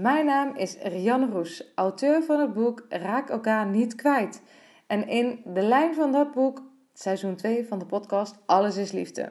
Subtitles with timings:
[0.00, 4.42] Mijn naam is Rianne Roes, auteur van het boek Raak elkaar niet kwijt.
[4.86, 9.28] En in de lijn van dat boek, seizoen 2 van de podcast Alles is Liefde.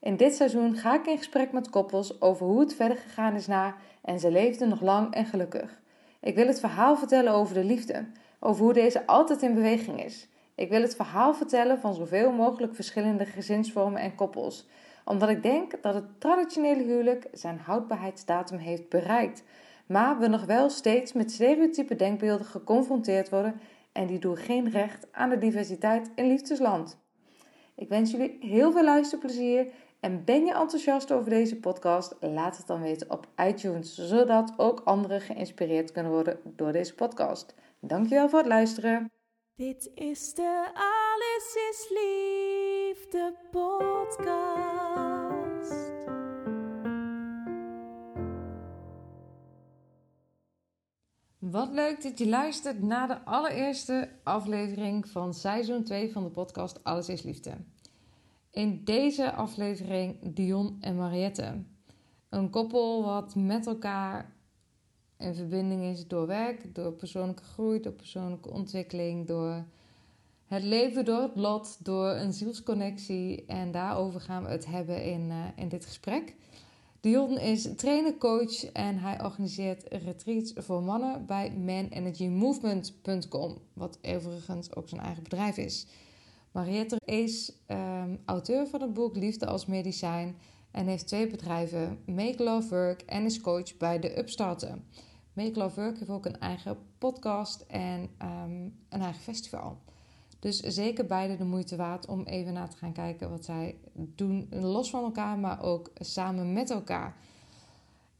[0.00, 3.46] In dit seizoen ga ik in gesprek met koppels over hoe het verder gegaan is
[3.46, 5.80] na en ze leefden nog lang en gelukkig.
[6.20, 8.06] Ik wil het verhaal vertellen over de liefde,
[8.40, 10.28] over hoe deze altijd in beweging is.
[10.54, 14.68] Ik wil het verhaal vertellen van zoveel mogelijk verschillende gezinsvormen en koppels,
[15.04, 19.42] omdat ik denk dat het traditionele huwelijk zijn houdbaarheidsdatum heeft bereikt,
[19.90, 23.60] maar we nog wel steeds met stereotype denkbeelden geconfronteerd worden
[23.92, 26.98] en die doen geen recht aan de diversiteit in liefdesland.
[27.76, 29.66] Ik wens jullie heel veel luisterplezier
[30.00, 32.16] en ben je enthousiast over deze podcast?
[32.20, 37.54] Laat het dan weten op iTunes, zodat ook anderen geïnspireerd kunnen worden door deze podcast.
[37.80, 39.10] Dankjewel voor het luisteren.
[39.54, 44.99] Dit is de Alles is Liefde podcast.
[51.40, 56.84] Wat leuk dat je luistert naar de allereerste aflevering van seizoen 2 van de podcast
[56.84, 57.50] Alles is Liefde.
[58.50, 61.62] In deze aflevering Dion en Mariette.
[62.28, 64.36] Een koppel wat met elkaar
[65.18, 69.64] in verbinding is door werk, door persoonlijke groei, door persoonlijke ontwikkeling, door
[70.46, 73.44] het leven, door het lot, door een zielsconnectie.
[73.44, 76.34] En daarover gaan we het hebben in, uh, in dit gesprek.
[77.00, 84.88] Dion is trainer, coach en hij organiseert retreats voor mannen bij manenergymovement.com, wat overigens ook
[84.88, 85.86] zijn eigen bedrijf is.
[86.52, 90.36] Mariette is um, auteur van het boek Liefde als Medicijn
[90.70, 94.84] en heeft twee bedrijven, Make Love Work en is coach bij de Upstarten.
[95.32, 99.78] Make Love Work heeft ook een eigen podcast en um, een eigen festival.
[100.40, 104.46] Dus zeker beide de moeite waard om even naar te gaan kijken wat zij doen,
[104.50, 107.16] los van elkaar, maar ook samen met elkaar.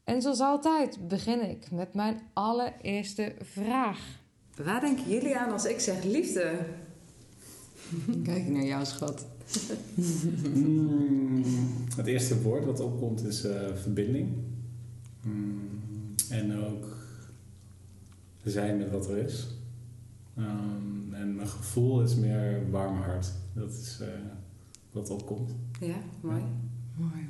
[0.03, 4.19] En zoals altijd begin ik met mijn allereerste vraag.
[4.63, 6.59] Waar denken jullie aan als ik zeg liefde?
[8.23, 9.25] Kijk naar jou, schat.
[10.53, 11.43] Mm,
[11.95, 14.29] het eerste woord wat opkomt is uh, verbinding.
[15.23, 15.69] Mm,
[16.29, 16.85] en ook
[18.43, 19.47] zijn met wat er is.
[20.41, 23.31] Um, en mijn gevoel is meer warm hart.
[23.53, 24.07] Dat is uh,
[24.91, 25.51] wat opkomt.
[25.79, 26.39] Ja, mooi.
[26.39, 26.47] Ja.
[26.95, 27.25] Mooi.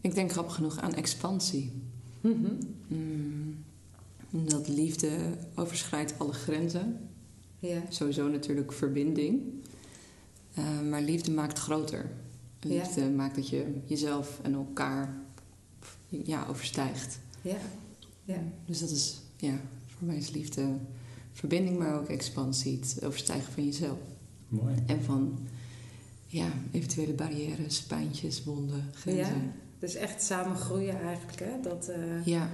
[0.00, 1.72] Ik denk grappig genoeg aan expansie.
[2.20, 2.58] Mm -hmm.
[4.30, 5.18] mm, dat liefde
[5.54, 7.08] overschrijdt alle grenzen.
[7.58, 7.82] Ja.
[7.88, 9.42] Sowieso natuurlijk verbinding.
[10.58, 12.10] Uh, maar liefde maakt groter.
[12.60, 13.08] Liefde ja.
[13.08, 15.16] maakt dat je jezelf en elkaar
[16.08, 17.18] ja, overstijgt.
[17.42, 17.56] Ja.
[18.24, 18.42] ja.
[18.66, 20.76] Dus dat is, ja, voor mij is liefde
[21.32, 22.78] verbinding, maar ook expansie.
[22.80, 23.98] Het overstijgen van jezelf.
[24.48, 24.74] Mooi.
[24.86, 25.38] En van,
[26.26, 29.42] ja, eventuele barrières, pijntjes, wonden, grenzen.
[29.42, 31.60] Ja, dus echt samen groeien eigenlijk, hè?
[31.62, 32.48] Dat, uh, ja.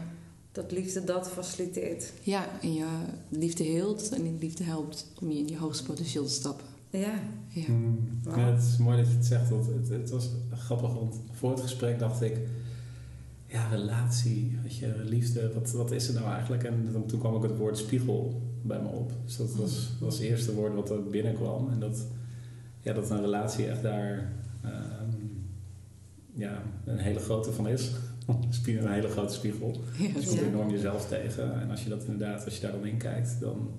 [0.53, 2.13] dat liefde dat faciliteert.
[2.23, 2.87] Ja, en je
[3.29, 6.67] liefde heelt en liefde helpt om je in je hoogste potentieel te stappen.
[6.91, 7.21] Ja.
[7.49, 7.69] Ja.
[7.69, 8.37] Mm, wow.
[8.37, 9.51] ja, het is mooi dat je het zegt.
[9.51, 12.39] Want het, het was grappig, want voor het gesprek dacht ik...
[13.47, 16.65] Ja, relatie, weet je, liefde, wat, wat is het nou eigenlijk?
[16.65, 19.13] En dan, toen kwam ook het woord spiegel bij me op.
[19.25, 21.71] Dus dat was, was het eerste woord wat er binnenkwam.
[21.71, 22.07] En dat,
[22.81, 24.33] ja, dat een relatie echt daar
[24.65, 25.47] um,
[26.33, 27.91] ja, een hele grote van is.
[28.67, 29.81] een hele grote spiegel.
[29.99, 31.61] Ja, dus je komt enorm jezelf tegen.
[31.61, 33.71] En als je dat inderdaad, als je daar dan in kijkt, dan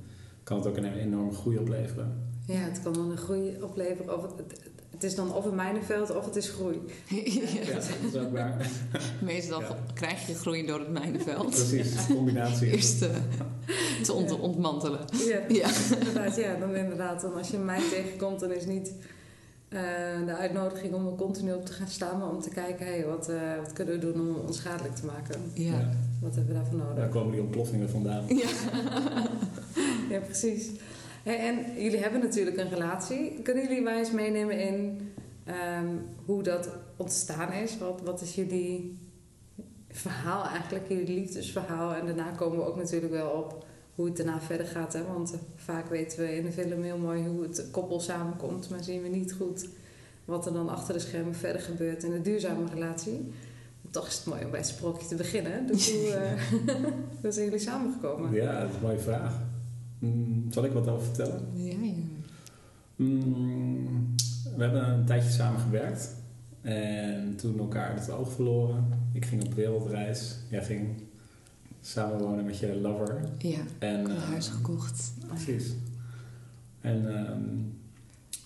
[0.44, 2.28] kan het ook een enorme groei opleveren.
[2.46, 4.18] Ja, het kan dan een groei opleveren.
[4.18, 4.69] Of het,
[5.00, 6.82] het is dan of een mijnenveld of het is groei.
[7.66, 8.70] Ja, dat is ook waar.
[9.22, 9.78] Meestal ja.
[9.94, 11.50] krijg je groei door het mijnenveld.
[11.50, 12.72] Precies, de combinatie.
[12.72, 13.10] Eerst uh,
[14.04, 15.00] te ont ontmantelen.
[15.12, 15.70] Ja, ja.
[16.00, 17.22] Inderdaad, ja, dan inderdaad.
[17.22, 18.94] Dan als je mij tegenkomt, dan is niet
[19.70, 19.80] uh,
[20.26, 23.30] de uitnodiging om er continu op te gaan staan, maar om te kijken, hey, wat,
[23.30, 25.42] uh, wat kunnen we doen om ons schadelijk te maken?
[25.54, 25.90] Ja.
[26.22, 26.96] Wat hebben we daarvoor nodig?
[26.96, 28.24] Daar komen die ontploffingen vandaan.
[28.28, 28.50] Ja,
[30.10, 30.70] ja precies.
[31.24, 33.42] Hey, en jullie hebben natuurlijk een relatie.
[33.42, 35.12] Kunnen jullie mij eens meenemen in
[35.48, 37.78] um, hoe dat ontstaan is?
[37.78, 38.98] Wat, wat is jullie
[39.90, 41.94] verhaal eigenlijk, jullie liefdesverhaal?
[41.94, 44.94] En daarna komen we ook natuurlijk wel op hoe het daarna verder gaat.
[44.94, 45.04] Hè?
[45.04, 49.02] Want vaak weten we in de film heel mooi hoe het koppel samenkomt, maar zien
[49.02, 49.68] we niet goed
[50.26, 53.32] wat er dan achter de schermen verder gebeurt in een duurzame relatie.
[53.90, 55.68] toch is het mooi om bij het sprookje te beginnen.
[55.68, 56.84] Dus hoe, uh,
[57.22, 58.34] hoe zijn jullie samengekomen?
[58.34, 59.49] Ja, dat is een mooie vraag.
[60.00, 61.48] Mm, zal ik wat over vertellen?
[61.54, 61.94] Ja, ja.
[62.96, 64.16] Mm,
[64.56, 66.16] we hebben een tijdje samen gewerkt.
[66.62, 68.86] En toen elkaar het oog verloren.
[69.14, 70.36] Ik ging op wereldreis.
[70.50, 71.02] Jij ging
[71.82, 73.22] samenwonen met je lover.
[73.38, 75.14] Ja, en, een huis uh, gekocht.
[75.28, 75.74] Precies.
[76.82, 77.78] En um,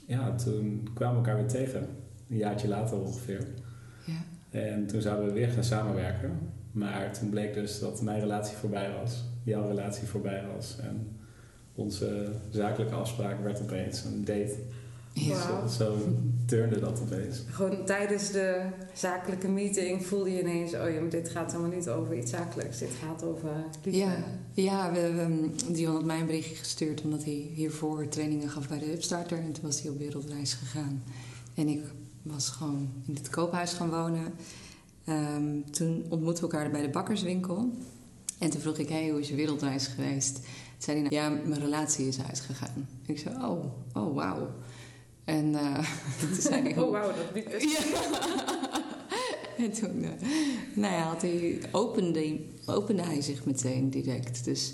[0.06, 1.88] ja, toen kwamen we elkaar weer tegen.
[2.30, 3.48] Een jaartje later ongeveer.
[4.06, 4.24] Ja.
[4.50, 6.32] En toen zouden we weer gaan samenwerken.
[6.72, 9.24] Maar toen bleek dus dat mijn relatie voorbij was.
[9.44, 10.78] Jouw relatie voorbij was.
[10.80, 11.08] En
[11.76, 14.56] onze zakelijke afspraak werd opeens een date.
[15.14, 15.48] Ja.
[15.48, 15.70] Wow.
[15.70, 15.98] Zo, zo
[16.46, 17.42] turnde dat opeens.
[17.50, 18.62] Gewoon tijdens de
[18.94, 20.74] zakelijke meeting voelde je ineens...
[20.74, 22.78] oh ja, maar dit gaat helemaal niet over iets zakelijks.
[22.78, 23.50] Dit gaat over
[23.84, 24.00] liefde.
[24.00, 24.16] Ja,
[24.54, 27.02] ja we, we, Dion had mij een berichtje gestuurd...
[27.02, 29.38] omdat hij hiervoor trainingen gaf bij de Upstarter.
[29.38, 31.04] En toen was hij op wereldreis gegaan.
[31.54, 31.84] En ik
[32.22, 34.34] was gewoon in het koophuis gaan wonen.
[35.10, 37.72] Um, toen ontmoetten we elkaar bij de bakkerswinkel.
[38.40, 40.40] En toen vroeg ik, hey, hoe is je wereldreis geweest?
[40.84, 42.88] Zei hij, nou, ja, mijn relatie is uitgegaan.
[43.06, 44.50] Ik zei, oh, oh, wauw.
[45.24, 45.78] En uh,
[46.20, 46.78] toen zei hij...
[46.78, 47.64] Oh, wauw, dat niet best.
[47.64, 48.02] Ja.
[49.64, 50.10] en toen uh,
[50.74, 54.46] nou ja, had hij, opende, opende hij zich meteen direct.
[54.46, 54.74] Dus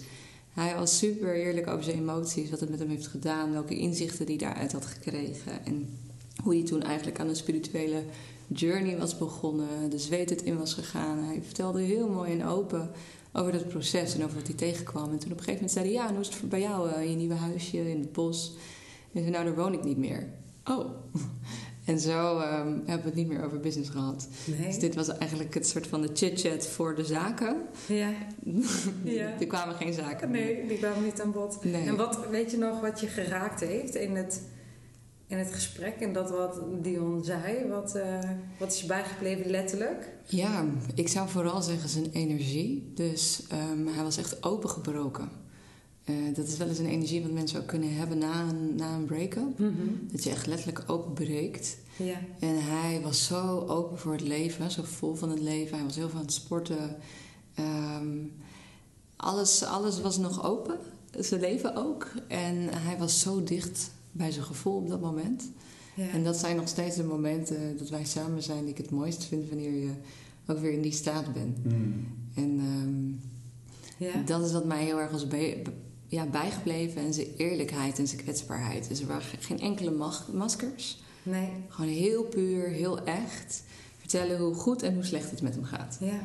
[0.53, 4.25] hij was super eerlijk over zijn emoties, wat het met hem heeft gedaan, welke inzichten
[4.25, 5.65] hij daaruit had gekregen.
[5.65, 5.97] En
[6.43, 8.03] hoe hij toen eigenlijk aan een spirituele
[8.47, 11.23] journey was begonnen, de zweet het in was gegaan.
[11.23, 12.91] Hij vertelde heel mooi en open
[13.33, 15.11] over dat proces en over wat hij tegenkwam.
[15.11, 17.09] En toen op een gegeven moment zei hij, ja, hoe is het bij jou in
[17.09, 18.55] je nieuwe huisje in het bos?
[19.13, 20.27] En zei, nou, daar woon ik niet meer.
[20.63, 20.85] Oh.
[21.89, 24.27] En zo um, hebben we het niet meer over business gehad.
[24.45, 24.67] Nee.
[24.67, 27.57] Dus dit was eigenlijk het soort van de chit-chat voor de zaken.
[27.87, 28.11] Ja.
[29.03, 29.39] ja.
[29.39, 31.63] er kwamen geen zaken Nee, die kwamen niet aan bod.
[31.63, 31.87] Nee.
[31.87, 34.41] En wat, weet je nog wat je geraakt heeft in het,
[35.29, 35.95] in het gesprek?
[35.95, 37.67] En dat wat Dion zei?
[37.67, 38.19] Wat, uh,
[38.59, 40.13] wat is je bijgebleven letterlijk?
[40.25, 40.65] Ja,
[40.95, 42.91] ik zou vooral zeggen zijn energie.
[42.95, 45.29] Dus um, hij was echt opengebroken.
[46.05, 48.95] Uh, dat is wel eens een energie wat mensen ook kunnen hebben na een, na
[48.95, 49.59] een break-up.
[49.59, 50.07] Mm -hmm.
[50.11, 51.77] Dat je echt letterlijk openbreekt.
[51.95, 52.17] Ja.
[52.39, 55.75] En hij was zo open voor het leven, zo vol van het leven.
[55.75, 56.97] Hij was heel veel aan het sporten.
[57.59, 58.31] Um,
[59.15, 60.77] alles, alles was nog open,
[61.19, 62.11] zijn leven ook.
[62.27, 65.51] En hij was zo dicht bij zijn gevoel op dat moment.
[65.93, 66.09] Ja.
[66.09, 69.25] En dat zijn nog steeds de momenten dat wij samen zijn die ik het mooist
[69.25, 69.91] vind wanneer je
[70.47, 71.65] ook weer in die staat bent.
[71.65, 72.07] Mm.
[72.35, 73.21] En um,
[73.97, 74.21] ja.
[74.25, 75.25] dat is wat mij heel erg was
[76.07, 78.87] ja, bijgebleven en zijn eerlijkheid en zijn kwetsbaarheid.
[78.87, 81.01] Dus er waren geen enkele maskers.
[81.23, 81.49] Nee.
[81.67, 83.63] Gewoon heel puur, heel echt.
[83.97, 85.97] Vertellen hoe goed en hoe slecht het met hem gaat.
[85.99, 86.19] Ja.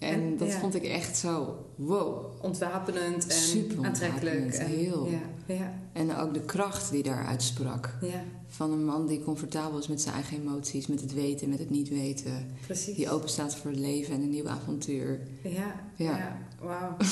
[0.00, 0.58] En, dat ja.
[0.58, 2.24] vond ik echt zo, wow.
[2.40, 4.54] Ontwapenend en Super aantrekkelijk.
[4.54, 5.08] En, heel.
[5.08, 5.54] Ja.
[5.54, 5.72] Ja.
[5.92, 7.96] En ook de kracht die daaruit sprak.
[8.00, 8.22] Ja.
[8.46, 11.70] Van een man die comfortabel is met zijn eigen emoties, met het weten, met het
[11.70, 12.46] niet weten.
[12.66, 12.96] Precies.
[12.96, 15.20] Die open staat voor het leven en een nieuw avontuur.
[15.42, 16.38] Ja, ja.
[16.60, 16.96] wauw.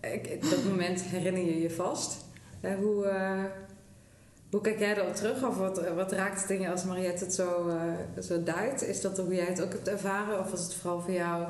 [0.00, 0.20] En
[0.50, 2.16] dat moment herinner je je vast.
[2.60, 3.44] Hoe, uh,
[4.54, 5.44] hoe kijk jij erop terug?
[5.44, 8.82] Of wat, wat raakt dingen als Mariette het zo, uh, zo duidt?
[8.82, 10.40] Is dat hoe jij het ook hebt ervaren?
[10.40, 11.46] Of was het vooral voor jou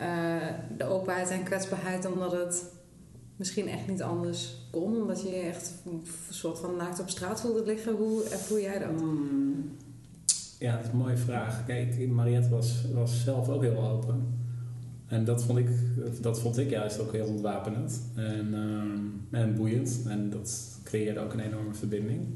[0.00, 0.46] uh,
[0.76, 2.64] de openheid en kwetsbaarheid omdat het
[3.36, 4.96] misschien echt niet anders kon?
[4.96, 7.94] Omdat je je echt een soort van naakt op straat voelde liggen?
[7.94, 9.00] Hoe ervoer jij dat?
[9.00, 9.76] Mm.
[10.58, 11.66] Ja, dat is een mooie vraag.
[11.66, 14.38] Kijk, Mariette was, was zelf ook heel open.
[15.06, 15.68] En dat vond ik,
[16.20, 20.00] dat vond ik juist ook heel ontwapenend en, um, en boeiend.
[20.06, 22.26] En dat creëerde ook een enorme verbinding.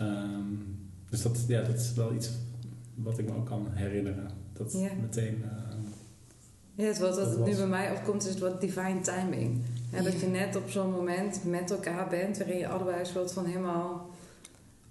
[0.00, 0.78] Um,
[1.10, 2.30] dus dat, ja, dat is wel iets
[2.94, 4.30] wat ik me ook kan herinneren.
[4.52, 4.90] Dat ja.
[5.00, 5.42] meteen.
[5.44, 5.50] Uh,
[6.74, 9.60] ja, het wat, wat nu bij mij opkomt, is het wat divine timing.
[9.90, 10.04] Ja, ja.
[10.04, 13.44] Dat je net op zo'n moment met elkaar bent, waarin je allebei een soort van
[13.44, 14.10] helemaal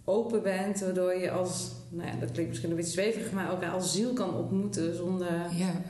[0.03, 3.71] open bent, waardoor je als, nou ja, dat klinkt misschien een beetje zweverig, maar elkaar
[3.71, 5.55] als ziel kan ontmoeten zonder.
[5.55, 5.81] Ja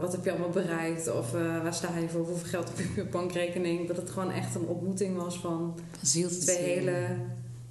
[0.00, 2.84] wat heb je allemaal bereikt of uh, waar sta je voor, hoeveel geld heb je
[2.88, 3.86] op je bankrekening.
[3.88, 7.16] Dat het gewoon echt een ontmoeting was van ziel twee hele...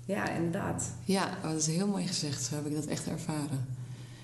[0.06, 0.92] Ja, inderdaad.
[1.04, 2.44] Ja, dat is heel mooi gezegd.
[2.44, 3.66] Zo heb ik dat echt ervaren.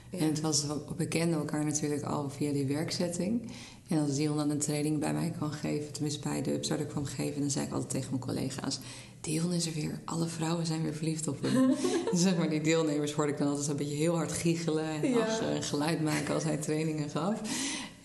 [0.10, 0.20] Ja.
[0.20, 0.66] En het was,
[0.98, 3.52] we kenden elkaar natuurlijk al via die werkzetting.
[3.88, 7.06] En als Dion dan een training bij mij kwam geven, tenminste bij de Upstarter kwam
[7.06, 8.80] geven, dan zei ik altijd tegen mijn collega's:
[9.22, 11.70] Dion is er weer, alle vrouwen zijn weer verliefd op hem.
[12.12, 15.10] en zeg maar, die deelnemers hoorde ik dan altijd een beetje heel hard giechelen en
[15.10, 15.18] Ja.
[15.18, 17.42] lachen en geluid maken als hij trainingen gaf.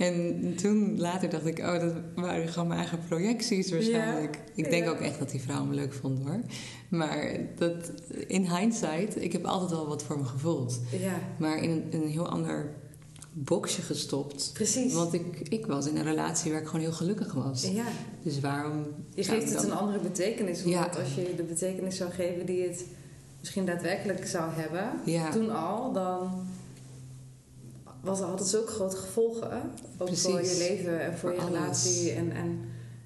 [0.00, 4.38] En toen later dacht ik, oh, dat waren gewoon mijn eigen projecties waarschijnlijk.
[4.54, 4.90] Ik denk Ja.
[4.90, 6.40] ook echt dat die vrouw me leuk vond hoor.
[6.88, 7.92] Maar dat,
[8.26, 10.80] in hindsight, ik heb altijd wel wat voor me gevoeld.
[11.00, 12.70] Ja, Maar in een, in een heel ander
[13.32, 14.50] boxje gestopt.
[14.52, 14.92] precies.
[14.94, 17.68] Want ik, ik was in een relatie waar ik gewoon heel gelukkig was.
[17.70, 17.84] ja,
[18.22, 20.62] Dus waarom je geeft het dan- een andere betekenis.
[20.62, 20.80] Ja.
[20.80, 22.84] Want als je de betekenis zou geven die het
[23.40, 25.30] misschien daadwerkelijk zou hebben, Ja.
[25.30, 26.30] toen al, dan
[28.00, 29.50] was, had het zulke grote gevolgen.
[29.98, 30.22] Ook Precies.
[30.22, 31.58] voor je leven en voor, Voor je alles.
[31.60, 32.10] relatie.
[32.12, 32.60] En, en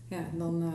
[0.08, 0.68] ja, dan, eh,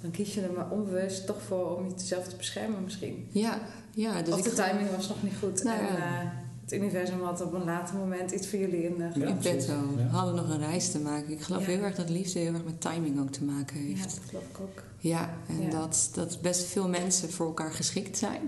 [0.00, 3.26] dan kies je er maar onbewust toch voor om jezelf te beschermen misschien.
[3.30, 3.58] Ja,
[3.94, 4.22] ja.
[4.22, 5.62] Dus of ik de geloof- timing was nog niet goed.
[5.64, 5.96] Nou en ja.
[6.20, 6.28] eh,
[6.62, 9.66] het universum had op een later moment iets voor jullie in uh, Ja, in precies.
[9.66, 9.72] petto.
[9.72, 9.96] Ja.
[9.96, 11.30] We hadden nog een reis te maken.
[11.32, 11.66] Ik geloof Ja.
[11.66, 14.02] heel erg dat liefde heel erg met timing ook te maken Ja, heeft.
[14.14, 14.82] dat geloof ik ook.
[14.98, 15.70] Ja, en Ja.
[15.70, 18.40] Dat, dat best veel mensen voor elkaar geschikt zijn.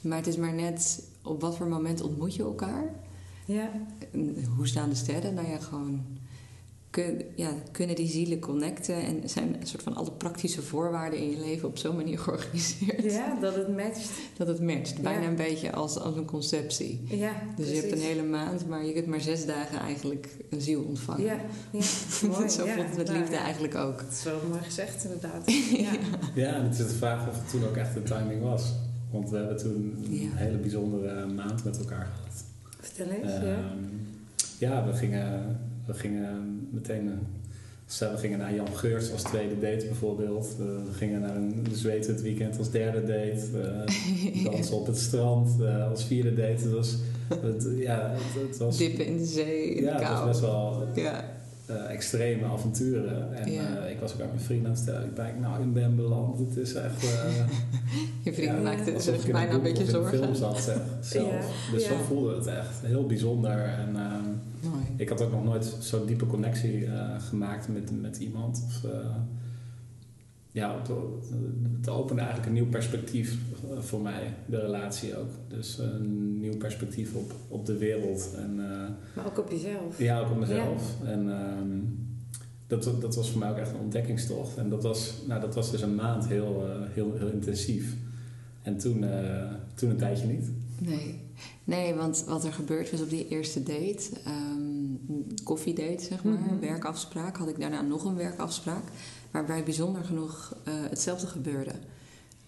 [0.00, 2.94] Maar het is maar net op wat voor moment ontmoet je elkaar.
[3.46, 3.70] Ja,
[4.56, 5.34] hoe staan de sterren?
[5.34, 6.02] Nou ja, gewoon
[6.90, 11.30] kun, ja, kunnen die zielen connecten en zijn een soort van alle praktische voorwaarden in
[11.30, 14.10] je leven op zo'n manier georganiseerd ja dat het matcht.
[14.36, 15.02] dat het matcht.
[15.02, 15.28] Bijna Ja.
[15.28, 17.00] een beetje als, als een conceptie.
[17.08, 20.60] Ja, Dus je hebt een hele maand, maar je kunt maar zes dagen eigenlijk een
[20.60, 21.24] ziel ontvangen.
[21.24, 21.80] Ja, ja.
[22.28, 22.48] mooi.
[22.48, 22.74] Zo ja.
[22.74, 23.98] voelt het met Nou, liefde eigenlijk ook.
[23.98, 25.42] Dat is wel mooi gezegd, inderdaad.
[25.76, 25.92] Ja.
[26.34, 28.72] Ja, en het is de vraag of het toen ook echt de timing was.
[29.10, 32.23] Want we hebben toen een hele bijzondere maand met elkaar gehad.
[32.94, 33.32] Vertel eens.
[33.32, 33.42] ja.
[33.42, 33.78] Ehm,
[34.58, 37.08] ja, we gingen, we gingen meteen...
[37.08, 37.14] eh,
[37.86, 40.56] Stel, we gingen naar Jan Geurts als tweede date bijvoorbeeld.
[40.58, 43.60] We gingen naar een Zweed het weekend als derde date.
[43.62, 46.62] eh, dansen op het strand eh, als vierde date.
[46.62, 46.96] Het was,
[47.42, 50.40] het, ja, het, het was, Dippen in de zee, in ja, de het was best
[50.40, 51.24] wel Ja,
[51.66, 53.34] eh, extreme avonturen.
[53.34, 55.04] En eh, ik was ook aan mijn vrienden aan het stellen.
[55.04, 56.38] Ik ben nou in ben beland.
[56.38, 57.04] Het is echt...
[57.04, 57.34] eh,
[58.24, 60.18] je vrienden ja, maakten zich bijna een beetje zorgen.
[60.18, 61.68] film zat, zeg, zelf.
[61.72, 61.88] Dus ja.
[61.88, 62.80] zo voelde het echt.
[62.82, 63.64] Heel bijzonder.
[63.64, 64.84] En ehm, Mooi.
[64.96, 68.64] ik had ook nog nooit zo'n diepe connectie gemaakt met, met iemand.
[68.66, 68.90] Of,
[70.54, 70.88] ja, het,
[71.76, 73.36] het opende eigenlijk een nieuw perspectief
[73.70, 75.30] eh, voor mij, de relatie ook.
[75.48, 78.30] Dus een nieuw perspectief op, op de wereld.
[78.36, 79.98] En, eh, Maar ook op jezelf.
[79.98, 80.94] ja, ook op mezelf.
[81.04, 81.78] En ehm,
[82.66, 84.56] dat, dat was voor mij ook echt een ontdekkingstocht.
[84.56, 87.94] En dat was, nou, dat was dus een maand heel, eh, heel, heel intensief.
[88.62, 90.50] En toen, eh, toen een tijdje niet.
[90.78, 91.20] Nee.
[91.64, 94.52] nee, want wat er gebeurd was op die eerste date, ehm
[95.44, 96.58] koffiedate zeg maar, Mhm.
[96.60, 98.82] werkafspraak, had ik daarna nog een werkafspraak,
[99.34, 101.72] waarbij bijzonder genoeg eh, hetzelfde gebeurde.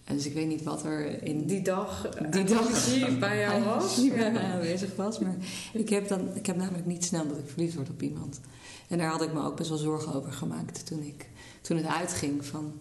[0.03, 2.65] En dus ik weet niet wat er in Die dag, eh, Die dag.
[2.67, 3.95] energie bij jou was.
[3.95, 5.19] die bij mij aanwezig was.
[5.19, 5.35] Maar
[5.73, 8.39] ik heb, dan, ik heb namelijk niet snel dat ik verliefd word op iemand.
[8.87, 11.29] En daar had ik me ook best wel zorgen over gemaakt toen, ik,
[11.61, 12.71] toen het uitging van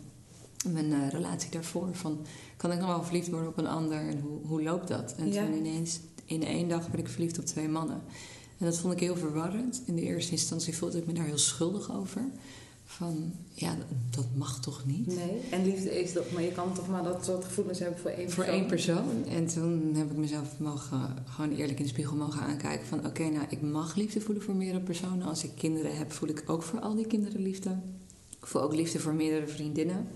[0.72, 1.88] mijn eh, relatie daarvoor.
[1.92, 2.18] Van,
[2.56, 5.14] kan ik nog wel verliefd worden op een ander en hoe, hoe loopt dat?
[5.18, 5.44] En Ja.
[5.44, 8.00] toen ineens, in één dag werd ik verliefd op twee mannen.
[8.58, 9.82] En dat vond ik heel verwarrend.
[9.86, 12.20] In de eerste instantie voelde ik me daar heel schuldig over.
[12.96, 13.76] Van, ja,
[14.10, 15.06] dat, mag toch niet?
[15.06, 18.10] Nee, en liefde is dat, maar je kan toch maar dat soort gevoelens hebben voor
[18.10, 18.60] één Voor persoon.
[18.60, 19.24] één persoon.
[19.28, 22.86] En toen heb ik mezelf mogen, gewoon eerlijk in de spiegel mogen aankijken.
[22.86, 25.26] Van oké, nou ik mag liefde voelen voor meerdere personen.
[25.26, 27.70] Als ik kinderen heb, voel ik ook voor al die kinderen liefde.
[28.40, 30.06] Ik voel ook liefde voor meerdere vriendinnen.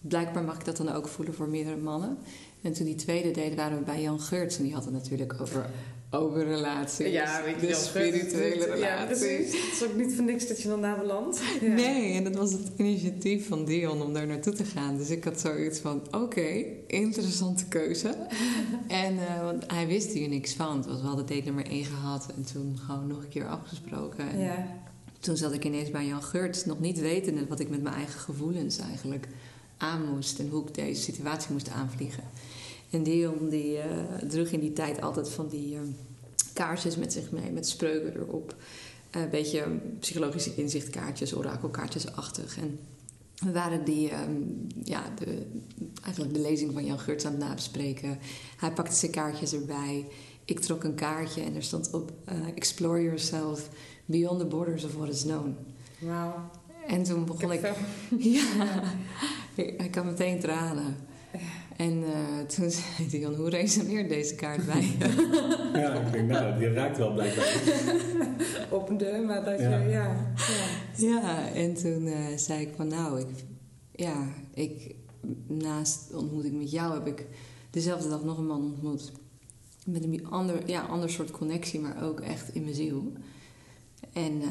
[0.00, 2.18] Blijkbaar mag ik dat dan ook voelen voor meerdere mannen.
[2.62, 4.56] En toen die tweede deden, waren we bij Jan Geurts.
[4.56, 5.70] En die had het natuurlijk over,
[6.10, 7.12] over relaties.
[7.12, 7.80] Ja, weet je de wel.
[7.80, 8.80] spirituele relatie.
[8.80, 9.52] Ja, precies.
[9.52, 11.40] Het is ook niet voor niks dat je dan daar belandt.
[11.60, 11.68] Ja.
[11.72, 14.96] Nee, en dat was het initiatief van Dion om daar naartoe te gaan.
[14.96, 18.08] Dus ik had zoiets van, oké, interessante keuze.
[18.88, 20.82] en uh, want hij wist hier niks van.
[20.84, 24.30] Want we hadden date nummer 1 gehad en toen gewoon nog een keer afgesproken.
[24.30, 24.66] En Ja.
[25.20, 28.20] toen zat ik ineens bij Jan Geurt, nog niet wetende wat ik met mijn eigen
[28.20, 29.28] gevoelens eigenlijk
[29.76, 30.38] aan moest.
[30.38, 32.22] En hoe ik deze situatie moest aanvliegen.
[32.90, 33.82] En Dion die uh,
[34.28, 35.80] droeg in die tijd altijd van die uh,
[36.52, 38.54] kaarsjes met zich mee, met spreuken erop.
[39.10, 42.58] Een uh, beetje psychologische inzichtkaartjes, orakelkaartjes-achtig.
[42.58, 42.78] En
[43.34, 45.46] we waren die, um, ja, de,
[46.02, 48.18] eigenlijk de lezing van Jan Geurts aan het nabespreken.
[48.56, 50.06] Hij pakte zijn kaartjes erbij.
[50.44, 52.12] Ik trok een kaartje en er stond op:
[52.54, 53.68] Explore yourself
[54.04, 55.56] beyond the borders of what is known.
[55.98, 56.50] Wauw.
[56.86, 57.62] En toen begon ik.
[57.62, 57.74] ik
[58.34, 58.82] ja,
[59.54, 60.96] ik kan meteen tranen.
[61.80, 64.96] En uh, toen zei Dion, hoe resoneert deze kaart bij je?
[65.80, 67.62] ja, ik denk, nou, die raakt wel blijkbaar.
[68.78, 69.78] Op een deur, maar dat ja.
[69.78, 70.32] je, ja.
[70.96, 73.44] Ja, ja en toen uh, zei ik van, nou, ik,
[73.92, 74.94] ja, ik,
[75.46, 77.26] naast de ontmoeting met jou heb ik
[77.70, 79.12] dezelfde dag nog een man ontmoet.
[79.86, 83.12] Met een ander, ja, ander soort connectie, maar ook echt in mijn ziel.
[84.12, 84.48] En uh,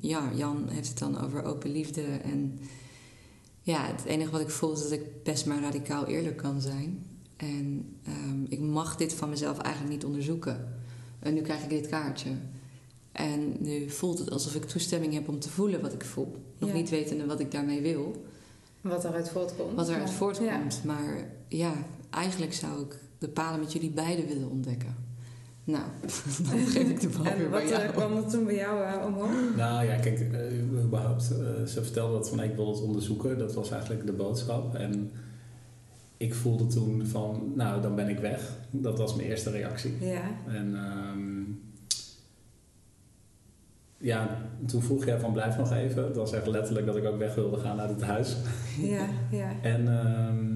[0.00, 2.58] ja, Jan heeft het dan over open liefde en
[3.70, 7.06] ja, het enige wat ik voel is dat ik best maar radicaal eerlijk kan zijn.
[7.36, 10.68] En um, ik mag dit van mezelf eigenlijk niet onderzoeken.
[11.18, 12.30] En nu krijg ik dit kaartje.
[13.12, 16.36] En nu voelt het alsof ik toestemming heb om te voelen wat ik voel.
[16.58, 16.74] Nog Ja.
[16.74, 18.24] niet wetende wat ik daarmee wil.
[18.80, 19.74] Wat eruit voortkomt.
[19.74, 20.14] Wat eruit Ja.
[20.14, 20.80] voortkomt.
[20.84, 21.72] Maar ja,
[22.10, 24.96] eigenlijk zou ik de paden met jullie beiden willen ontdekken.
[25.70, 25.84] Nou,
[26.50, 27.92] dan geef ik de bal En weer wat bij jou.
[27.92, 29.30] kwam er toen bij jou uh, omhoog?
[29.56, 31.22] Nou ja, kijk, uh, überhaupt,
[31.66, 33.38] ze vertelde dat van ik wil het onderzoeken.
[33.38, 34.74] Dat was eigenlijk de boodschap.
[34.74, 35.10] En
[36.16, 38.56] ik voelde toen van, nou, dan ben ik weg.
[38.70, 39.96] Dat was mijn eerste reactie.
[40.00, 40.22] Ja.
[40.46, 41.42] En ehm,
[43.96, 46.04] ja, toen vroeg jij van blijf nog even.
[46.04, 48.36] Het was echt letterlijk dat ik ook weg wilde gaan uit het huis.
[48.80, 49.52] Ja, ja.
[49.62, 50.46] En ehm,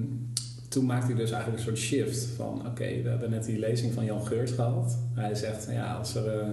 [0.75, 3.93] toen maakte ik dus eigenlijk een soort shift van oké, we hebben net die lezing
[3.93, 4.97] van Jan Geurt gehad.
[5.13, 6.47] Hij zegt, ja, als er eh,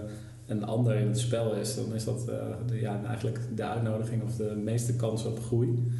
[0.46, 2.36] een ander in het spel is, dan is dat eh,
[2.66, 5.92] de, ja, eigenlijk de uitnodiging of de meeste kans op groei.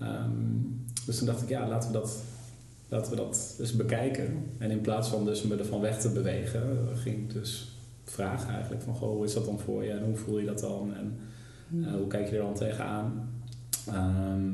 [0.00, 0.30] Ehm,
[1.06, 2.22] dus toen dacht ik, ja, laten we dat,
[2.88, 4.44] laten we dat eens bekijken.
[4.58, 8.82] En in plaats van dus me ervan weg te bewegen, ging ik dus vragen eigenlijk
[8.82, 11.18] van, goh, hoe is dat dan voor je en hoe voel je dat dan en
[11.84, 13.30] eh, hoe kijk je er dan tegenaan?
[13.86, 14.50] Ehm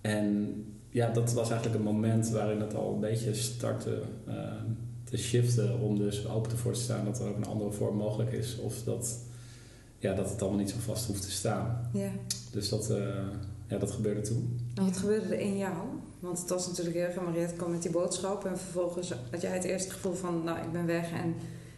[0.00, 4.34] en ja, dat was eigenlijk een moment waarin het al een beetje startte eh,
[5.04, 8.32] te shiften om dus open ervoor te staan dat er ook een andere vorm mogelijk
[8.32, 8.58] is.
[8.58, 9.18] Of dat,
[9.98, 11.90] ja, dat het allemaal niet zo vast hoeft te staan.
[11.92, 12.10] ja.
[12.50, 13.26] Dus dat, eh,
[13.66, 14.60] ja, dat gebeurde toen.
[14.74, 15.76] En wat gebeurde er in jou?
[16.20, 19.64] Want het was natuurlijk erg, Mariette kwam met die boodschap en vervolgens had jij het
[19.64, 21.34] eerste gevoel van, nou, ik ben weg en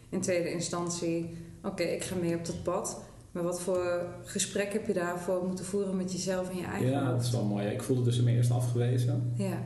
[0.09, 3.01] in tweede instantie, oké, ik ga mee op dat pad.
[3.33, 7.11] Maar wat voor gesprek heb je daarvoor moeten voeren met jezelf en je eigen Ja,
[7.11, 7.67] dat is wel mooi.
[7.67, 9.31] Ik voelde dus me eerst afgewezen.
[9.35, 9.57] Ja,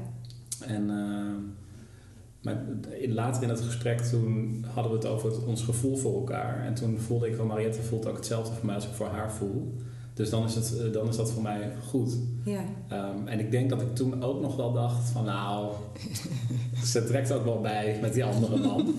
[0.65, 1.35] En eh,
[2.41, 2.63] maar
[3.07, 6.65] later in het gesprek toen hadden we het over het- ons gevoel voor elkaar.
[6.65, 9.31] En toen voelde ik van Mariette voelt ook hetzelfde voor mij als ik voor haar
[9.33, 9.73] voel.
[10.13, 12.17] Dus dan is, het, eh, dan is dat voor mij goed.
[12.43, 15.73] ja, Ehm, en ik denk dat ik toen ook nog wel dacht van nou,
[16.93, 18.93] ze trekt ook wel bij met die andere man.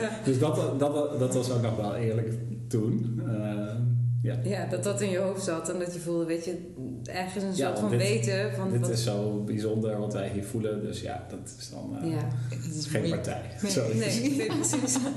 [0.00, 0.10] ja.
[0.24, 2.34] dus dat, dat, dat was ook nog wel eerlijk
[2.70, 3.20] toen.
[3.26, 3.76] Ehm,
[4.22, 4.36] ja.
[4.42, 6.72] Ja, dat dat in je hoofd zat en dat je voelde, weet je,
[7.04, 8.90] ergens een Ja, soort van dit- weten van Dit wat...
[8.90, 10.82] is zo bijzonder wat wij hier voelen.
[10.82, 12.28] Dus ja, dat is dan eh, Ja,
[12.76, 13.42] is geen mooi- partij.
[13.62, 13.72] Nee.
[13.72, 14.36] Het.
[14.36, 14.98] nee, precies.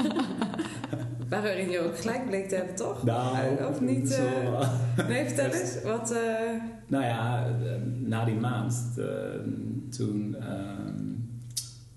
[1.30, 3.04] Waarin je ook gelijk bleek te hebben, toch?
[3.04, 4.68] Nou, Eh, of niet, eh, wel-
[5.10, 5.82] Nee, vertel eens.
[5.84, 6.20] Wat, eh,
[6.88, 9.06] Nou ja, eh, na die maand, eh,
[9.90, 11.02] toen ehm,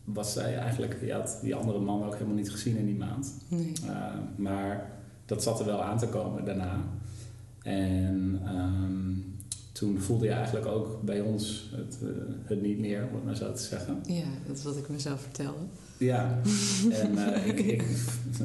[0.05, 3.35] was zij eigenlijk, je had die andere man ook helemaal niet gezien in die maand.
[3.49, 3.73] Nee.
[4.37, 4.91] Maar
[5.27, 6.85] dat zat er wel aan te komen daarna.
[7.63, 9.35] En ehm,
[9.73, 12.09] toen voelde je eigenlijk ook bij ons het, eh,
[12.45, 14.03] het niet meer, om het maar zo te zeggen.
[14.07, 15.61] Ja, dat is wat ik mezelf vertelde.
[15.99, 16.39] Ja,
[17.03, 17.83] en eh, ik, ik,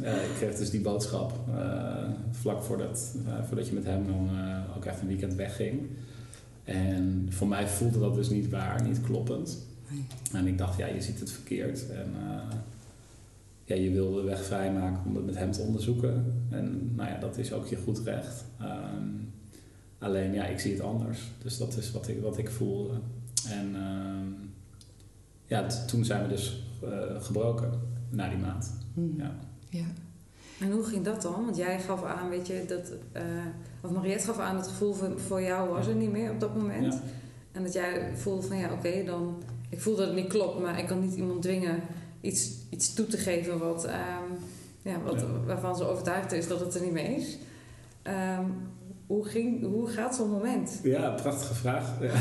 [0.03, 1.33] eh, ik kreeg dus die boodschap
[2.31, 3.15] vlak voordat,
[3.47, 4.29] voordat je met hem dan
[4.75, 5.81] ook echt een weekend wegging.
[6.63, 9.57] En voor mij voelde dat dus niet waar, niet kloppend.
[9.87, 10.05] Nee.
[10.33, 11.89] En ik dacht, ja, je ziet het verkeerd.
[11.89, 12.13] En
[13.75, 16.45] ja, je wil de weg vrijmaken om het met hem te onderzoeken.
[16.49, 18.45] En nou ja, dat is ook je goed recht.
[18.59, 19.07] Ehm,
[19.99, 21.19] alleen, ja, ik zie het anders.
[21.43, 22.93] Dus dat is wat ik, wat ik voelde.
[23.49, 24.27] En ehm,
[25.45, 27.71] ja, toen zijn we dus eh, gebroken
[28.09, 28.73] na die maand.
[28.93, 29.13] Hmm.
[29.17, 29.35] Ja.
[29.69, 29.85] Ja.
[30.59, 31.45] en hoe ging dat dan?
[31.45, 32.91] Want jij gaf aan, weet je, dat...
[33.11, 33.23] eh,
[33.81, 36.55] of Mariette gaf aan, het gevoel voor, voor jou was er niet meer op dat
[36.55, 36.93] moment.
[36.93, 37.01] Ja.
[37.51, 39.43] En dat jij voelde van, ja, oké, dan...
[39.69, 41.79] Ik voel dat het niet klopt, maar ik kan niet iemand dwingen
[42.21, 44.31] iets, iets toe te geven wat, ehm,
[44.81, 45.27] ja, wat, Ja.
[45.45, 47.37] waarvan ze overtuigd is dat het er niet mee is.
[48.01, 48.43] Ehm,
[49.07, 50.79] hoe, ging, hoe gaat zo'n moment?
[50.83, 51.91] ja, prachtige vraag.
[52.01, 52.13] Ja.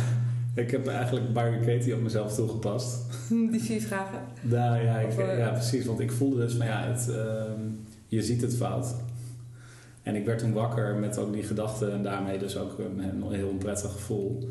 [0.54, 2.96] Ik heb eigenlijk Byron Katie op mezelf toegepast.
[3.50, 4.18] Die vier vragen.
[4.40, 5.84] Nou ja, ik, eh, ja, precies.
[5.86, 7.60] Want ik voelde dus van ja, het, ehm,
[8.06, 8.94] je ziet het fout.
[10.02, 13.32] En ik werd toen wakker met ook die gedachten en daarmee dus ook een, een
[13.32, 14.48] heel onprettig gevoel.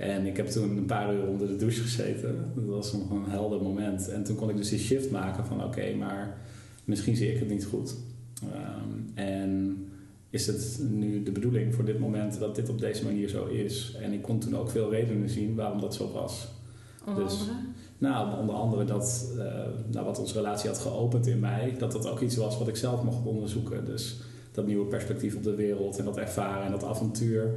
[0.00, 2.52] En ik heb toen een paar uur onder de douche gezeten.
[2.54, 4.08] Dat was nog een helder moment.
[4.08, 6.38] En toen kon ik dus die shift maken van oké, maar
[6.84, 7.96] misschien zie ik het niet goed.
[8.52, 9.84] Ehm, en
[10.30, 13.96] is het nu de bedoeling voor dit moment dat dit op deze manier zo is?
[14.00, 16.48] En ik kon toen ook veel redenen zien waarom dat zo was.
[17.06, 17.56] Onder Dus- andere.
[17.98, 19.44] Nou, onder andere dat eh,
[19.90, 22.76] nou, wat onze relatie had geopend in mij, dat dat ook iets was wat ik
[22.76, 23.84] zelf mocht onderzoeken.
[23.84, 24.20] Dus
[24.52, 27.54] dat nieuwe perspectief op de wereld en dat ervaren en dat avontuur.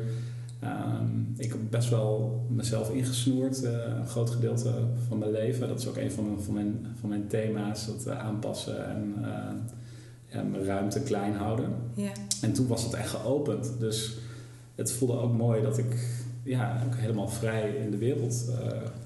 [0.63, 4.71] Ehm, ik heb best wel mezelf ingesnoerd, eh, een groot gedeelte
[5.07, 5.67] van mijn leven.
[5.67, 9.13] Dat is ook een van mijn, van mijn, van mijn thema's, dat eh, aanpassen en
[9.23, 9.53] eh,
[10.27, 11.69] ja, mijn ruimte klein houden.
[11.93, 12.11] Ja.
[12.41, 13.71] En toen was het echt geopend.
[13.79, 14.17] Dus
[14.75, 18.51] het voelde ook mooi dat ik ja, ook helemaal vrij in de wereld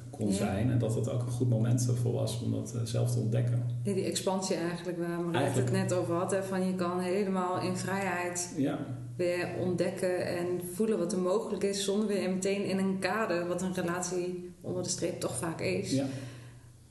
[0.10, 0.34] kon Ja.
[0.34, 0.72] zijn.
[0.72, 3.63] En dat het ook een goed moment ervoor was om dat zelf te ontdekken.
[3.84, 6.32] Ja, die expansie eigenlijk, waar Eigenlijk- het net over had.
[6.32, 8.78] Hè, van je kan helemaal in vrijheid Ja,
[9.17, 11.84] weer ontdekken en voelen wat er mogelijk is.
[11.84, 15.91] Zonder weer meteen in een kader, wat een relatie onder de streep toch vaak is.
[15.91, 16.06] ja,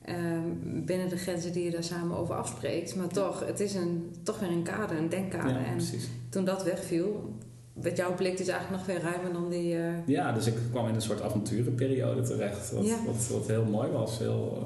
[0.03, 2.97] Ehm, binnen de grenzen die je daar samen over afspreekt.
[2.97, 5.51] Maar toch, het is een, toch weer een kader, een denkkader.
[5.61, 6.09] ja, en precies.
[6.29, 7.35] toen dat wegviel,
[7.73, 9.77] werd jouw blik dus eigenlijk nog weer ruimer dan die...
[9.77, 12.73] eh, Ja, dus ik kwam in een soort avonturenperiode terecht.
[12.73, 12.97] Wat, Ja.
[13.07, 14.65] wat, wat heel mooi was, heel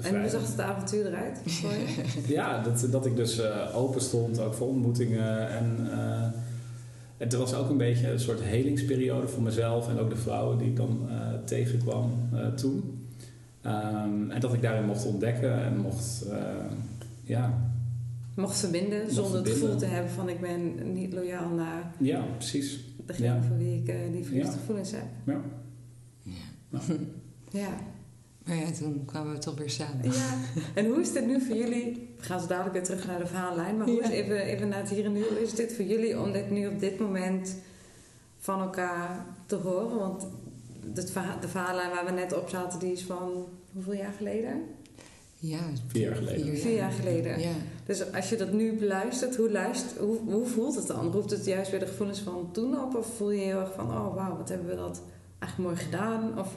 [0.00, 1.40] uh, en hoe zag het avontuur eruit?
[2.26, 5.48] Ja, dat, dat ik dus eh, open stond, ook voor ontmoetingen.
[5.50, 5.88] En
[7.16, 10.68] het was ook een beetje een soort helingsperiode voor mezelf en ook de vrouwen die
[10.68, 13.06] ik dan eh, tegenkwam eh, toen.
[13.62, 16.38] Ehm, en dat ik daarin mocht ontdekken en mocht, eh,
[17.22, 17.70] ja,
[18.34, 22.24] Mocht verbinden Mocht zonder het gevoel te hebben van ik ben niet loyaal naar ja,
[22.36, 22.80] precies.
[23.06, 23.42] degene Ja.
[23.42, 24.58] voor wie ik die verliefde Ja.
[24.58, 25.04] gevoelens heb.
[25.24, 25.40] Ja.
[26.22, 26.78] Ja.
[27.50, 27.68] Ja.
[28.44, 30.04] Maar ja, toen kwamen we toch weer samen.
[30.04, 30.34] ja.
[30.74, 32.05] En hoe is dit nu voor jullie?
[32.18, 33.76] We gaan zo dadelijk weer terug naar de verhaallijn.
[33.76, 35.22] Maar hoe is even, even naar het hier en nu?
[35.28, 37.56] Hoe is dit voor jullie om dit nu op dit moment
[38.38, 39.98] van elkaar te horen?
[39.98, 40.26] Want
[40.94, 44.62] het verha- de verhaallijn waar we net op zaten, die is van hoeveel jaar geleden?
[45.38, 46.56] Ja, Vier jaar geleden.
[46.58, 47.40] Vier jaar geleden.
[47.40, 47.50] Ja.
[47.86, 51.12] Dus als je dat nu beluistert, hoe, luistert, hoe, hoe voelt het dan?
[51.12, 52.94] Roept het juist weer de gevoelens van toen op?
[52.96, 55.02] Of voel je heel erg van, oh wauw, wat hebben we dat
[55.38, 56.38] eigenlijk mooi gedaan?
[56.38, 56.56] Of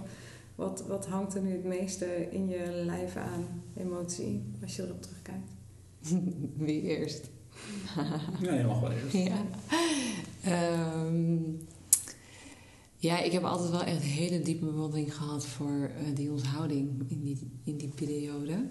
[0.59, 5.01] wat, wat hangt er nu het meeste in je lijf aan emotie als je erop
[5.01, 5.51] terugkijkt?
[6.65, 7.29] Wie eerst?
[8.41, 9.13] Ja, je mag wel eerst.
[9.13, 9.45] Ja.
[10.43, 11.37] Ehm,
[12.97, 17.03] ja, ik heb altijd wel echt een hele diepe bewondering gehad voor eh, die onthouding
[17.07, 18.65] in die, in die periode.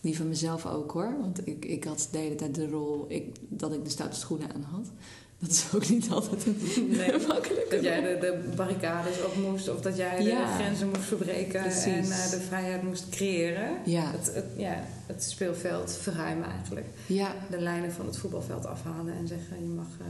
[0.00, 1.16] Die van mezelf ook hoor.
[1.20, 4.54] Want ik, ik had de hele tijd de rol ik, dat ik de stoute schoenen
[4.54, 4.90] aan had.
[5.38, 6.46] Dat is ook niet altijd
[6.88, 10.46] Nee, makkelijke Dat jij de, de barricades op moest of dat jij Ja.
[10.46, 11.84] de grenzen moest verbreken Precies.
[11.84, 13.70] en eh, de vrijheid moest creëren.
[13.84, 16.86] Ja, Het, het, ja, het speelveld verruimen eigenlijk.
[17.06, 20.06] ja, De lijnen van het voetbalveld afhalen en zeggen je mag eh,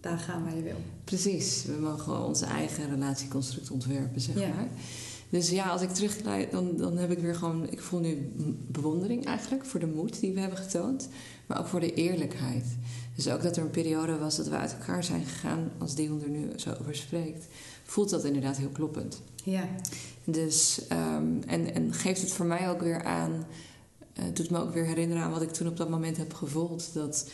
[0.00, 0.80] daar gaan waar je wil.
[1.04, 1.64] precies.
[1.64, 4.48] We mogen onze eigen relatieconstruct ontwerpen, zeg Ja.
[4.48, 4.68] maar.
[5.30, 7.70] Dus ja, als ik terugkijk, dan, dan heb ik weer gewoon...
[7.70, 8.32] Ik voel nu
[8.68, 11.08] bewondering eigenlijk voor de moed die we hebben getoond.
[11.46, 12.64] Maar ook voor de eerlijkheid.
[13.18, 15.70] Dus ook dat er een periode was dat we uit elkaar zijn gegaan...
[15.78, 17.46] als Dion er nu zo over spreekt...
[17.84, 19.20] voelt dat inderdaad heel kloppend.
[19.44, 19.68] Ja,
[20.24, 23.46] Dus, ehm, en, en geeft het voor mij ook weer aan...
[24.12, 26.90] eh, doet me ook weer herinneren aan wat ik toen op dat moment heb gevoeld.
[26.94, 27.30] Dat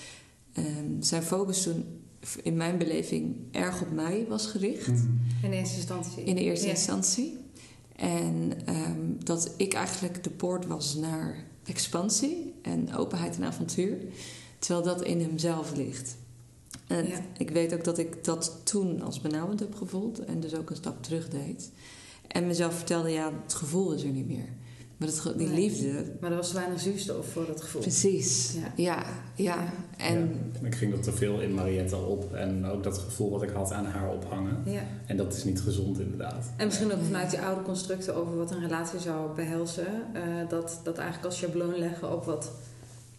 [0.52, 1.84] ehm, zijn focus toen
[2.42, 4.88] in mijn beleving erg op mij was gericht.
[4.88, 5.06] Mhm.
[5.42, 6.24] in eerste instantie.
[6.24, 6.72] In de eerste Ja.
[6.72, 7.38] instantie.
[7.96, 13.96] En ehm, dat ik eigenlijk de poort was naar expansie en openheid en avontuur.
[14.64, 16.16] Terwijl dat in hemzelf ligt.
[16.86, 17.18] En Ja.
[17.38, 20.18] ik weet ook dat ik dat toen als benauwend heb gevoeld.
[20.24, 21.70] En dus ook een stap terug deed.
[22.28, 24.48] En mezelf vertelde, ja, het gevoel is er niet meer.
[24.96, 25.56] Maar het, ge- die Nee.
[25.60, 27.80] liefde, Maar er was weinig zuurstof voor dat gevoel.
[27.80, 28.54] precies.
[28.54, 28.72] Ja.
[28.76, 29.72] Ja, ja.
[29.96, 33.42] En Ja, ik ging er te veel in Mariette op en ook dat gevoel wat
[33.42, 34.62] ik had aan haar ophangen.
[34.64, 34.82] Ja.
[35.06, 36.50] En dat is niet gezond inderdaad.
[36.56, 39.86] En misschien ook vanuit die oude constructen over wat een relatie zou behelzen.
[40.14, 42.52] eh, dat, dat eigenlijk als schabloon leggen op wat,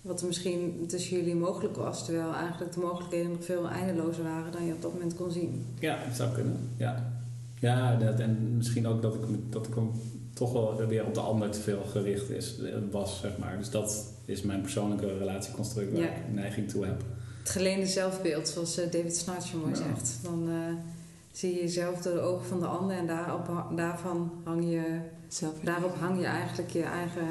[0.06, 2.06] wat er misschien tussen jullie mogelijk was.
[2.06, 5.66] Terwijl eigenlijk de mogelijkheden nog veel eindelozer waren dan je op dat moment kon zien.
[5.80, 6.58] Ja, het zou kunnen.
[6.78, 7.12] Ja,
[7.60, 9.92] ja dat, en misschien ook dat ik, dat ik hem
[10.34, 13.58] toch wel weer op de ander te veel gericht is, eh, was, zeg maar.
[13.58, 16.08] Dus dat is mijn persoonlijke relatieconstruct waar Ja.
[16.08, 17.02] ik neiging toe heb.
[17.40, 19.76] Het geleende zelfbeeld, zoals eh, David Snartje mooi Ja.
[19.76, 20.20] zegt.
[20.24, 20.56] Dan eh,
[21.32, 25.54] zie je jezelf door de ogen van de ander en daarop, daarvan hang je, zelf
[25.64, 27.28] daarop hang je eigenlijk je eigen,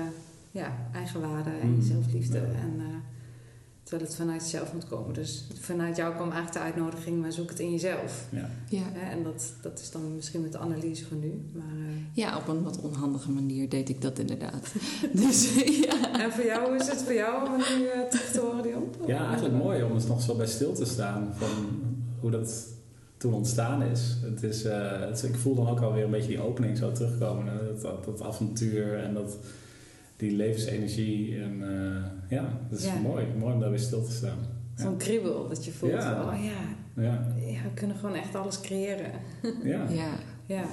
[0.61, 1.83] ja, eigen waarde en je Mm.
[1.83, 2.39] zelfliefde.
[2.39, 2.45] Ja.
[2.45, 2.85] En, eh,
[3.83, 5.15] terwijl het vanuit jezelf moet komen.
[5.15, 8.27] Dus vanuit jou kwam eigenlijk de uitnodiging, maar zoek het in jezelf.
[8.31, 8.51] Ja.
[8.69, 8.83] ja.
[8.93, 11.41] Hè, en dat, dat is dan misschien met de analyse van nu.
[11.53, 14.73] Maar, eh, ja, op een wat onhandige manier deed ik dat inderdaad.
[15.23, 16.21] dus ja.
[16.25, 18.85] En voor jou, hoe is het voor jou om nu eh, terug te horen, Dion?
[19.07, 21.51] ja, eigenlijk mooi om er nog zo bij stil te staan van
[22.21, 22.67] hoe dat
[23.17, 24.17] toen ontstaan is.
[24.23, 26.93] Het is eh, het is- ik voel dan ook alweer een beetje die opening zo
[26.93, 27.47] terugkomen.
[27.47, 27.67] hè.
[27.67, 29.37] Dat, dat, dat avontuur en dat,
[30.29, 31.41] die levensenergie.
[31.43, 32.95] En eh, ja, dat is Ja.
[32.95, 33.27] mooi.
[33.39, 34.39] Mooi om daar weer stil te staan.
[34.77, 35.93] Zo'n kriebel dat je voelt.
[35.93, 36.23] Ja.
[36.25, 39.11] van, Oh ja, Ja, ja, we kunnen gewoon echt alles creëren.
[39.65, 39.87] ja.
[39.91, 40.09] ja.
[40.47, 40.65] Ja,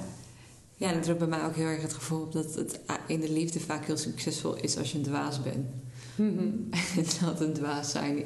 [0.76, 3.20] Ja, en het drukt bij mij ook heel erg het gevoel op dat het in
[3.20, 5.66] de liefde vaak heel succesvol is als je een dwaas bent.
[6.16, 6.46] Mhm.
[6.98, 8.22] En dat een dwaas zijn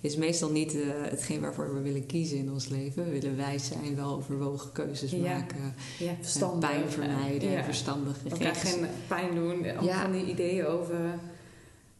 [0.00, 3.04] is meestal niet eh, hetgeen waarvoor we willen kiezen in ons leven.
[3.04, 5.18] We willen wijs zijn, wel overwogen keuzes Ja.
[5.36, 6.70] maken, ja eh, verstandig.
[6.70, 7.64] pijn vermijden, Ja.
[7.64, 8.16] verstandig.
[8.30, 9.62] Elkaar geen pijn doen.
[9.62, 10.02] Ja.
[10.02, 10.96] van die ideeën over...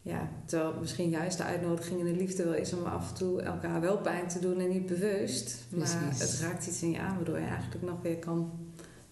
[0.03, 3.43] Ja, terwijl misschien juist de uitnodiging in de liefde wel is om af en toe
[3.43, 5.59] elkaar wel pijn te doen en niet bewust.
[5.69, 6.21] Maar Precies.
[6.33, 8.51] het raakt iets in je aan waardoor je eigenlijk nog weer kan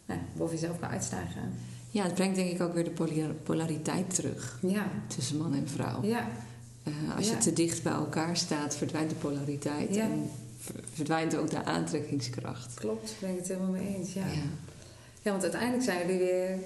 [0.06, 1.42] nou, boven jezelf kan uitstijgen.
[1.90, 5.68] Ja, het brengt denk ik ook weer de polar- polariteit terug Ja, tussen man en
[5.68, 6.02] vrouw.
[6.04, 6.28] ja,
[7.08, 10.02] Eh, als je te dicht bij elkaar staat, verdwijnt de polariteit Ja.
[10.02, 12.74] en ver- verdwijnt ook de aantrekkingskracht.
[12.74, 13.06] klopt.
[13.08, 14.12] Daar ben ik het helemaal mee eens.
[14.12, 14.26] Ja.
[14.26, 14.42] Ja.
[15.22, 16.58] Ja, want uiteindelijk zijn jullie weer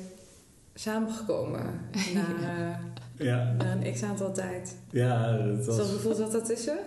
[0.74, 1.62] samengekomen
[2.14, 4.76] na, eh, Ja, na een x-aantal tijd.
[4.90, 6.78] ja het Zoals was hoeveel zat daartussen?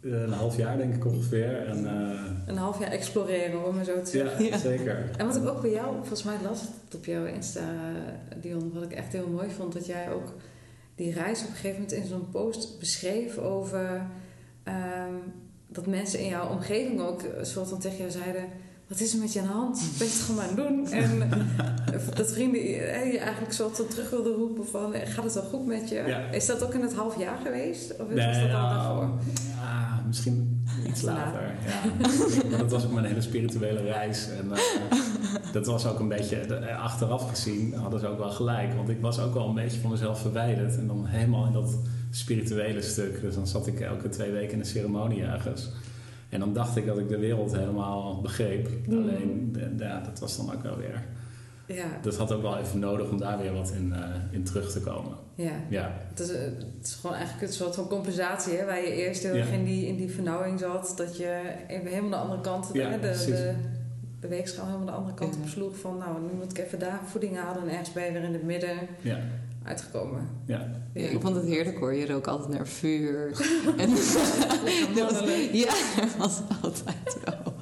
[0.00, 1.66] een half jaar denk ik ongeveer.
[1.66, 4.44] En, eh, Een half jaar exploreren, om maar zo te zeggen.
[4.44, 5.10] ja, zeker.
[5.16, 8.70] En wat ik ook bij jou, volgens mij las het op jouw Insta, eh, Dion,
[8.74, 10.32] wat ik echt heel mooi vond, dat jij ook
[10.98, 14.06] die reis op een gegeven moment in zo'n post beschreef over
[14.62, 15.14] ehm,
[15.66, 18.48] dat mensen in jouw omgeving ook soort van tegen jou zeiden:
[18.88, 19.80] wat is er met je aan de hand?
[19.98, 20.92] Ben je het gewoon maar aan het doen?
[20.92, 21.22] En
[21.92, 25.34] eh, dat vrienden eh, je eigenlijk zo tot terug wilden roepen van, eh, gaat het
[25.34, 25.94] wel goed met je?
[26.06, 26.30] Ja.
[26.30, 27.90] Is dat ook in het half jaar geweest?
[27.90, 29.10] Of was Nee, dat al daarvoor?
[29.60, 31.54] Ja, misschien iets later.
[31.66, 32.06] Ja.
[32.50, 34.28] Maar dat was ook mijn hele spirituele reis.
[34.30, 34.50] En
[35.52, 38.74] dat was ook een beetje, achteraf gezien hadden ze ook wel gelijk.
[38.74, 40.76] Want ik was ook wel een beetje van mezelf verwijderd.
[40.76, 41.78] En dan helemaal in dat
[42.10, 43.20] spirituele stuk.
[43.20, 45.70] Dus dan zat ik elke twee weken in een ceremonie ergens.
[46.28, 48.68] En dan dacht ik dat ik de wereld helemaal begreep.
[48.86, 48.98] Mhm.
[48.98, 51.04] Alleen, ja, dat was dan ook wel weer...
[51.66, 54.72] Ja, Dat had ook wel even nodig om daar weer wat in, eh, in terug
[54.72, 55.12] te komen.
[55.34, 55.52] ja.
[55.68, 58.64] Ja, Het is, eh, het is gewoon eigenlijk een soort van compensatie, hè?
[58.64, 59.54] Waar je eerst heel erg Ja.
[59.54, 60.92] in, die, in die vernauwing zat.
[60.96, 63.54] Dat je even helemaal de andere kant, Ja, de, de,
[64.20, 65.76] de weegschaal helemaal de andere kant op sloeg.
[65.78, 67.62] Van nou, nu moet ik even daar voeding halen.
[67.62, 69.18] En ergens ben je weer in het midden ja,
[69.68, 70.28] uitgekomen.
[70.46, 70.66] ja.
[70.94, 71.94] Ja, ik vond het heerlijk hoor.
[71.94, 73.26] Je rook altijd naar vuur.
[73.78, 73.90] en
[74.94, 75.20] dat was,
[75.52, 75.68] ja,
[76.00, 77.54] er was altijd wel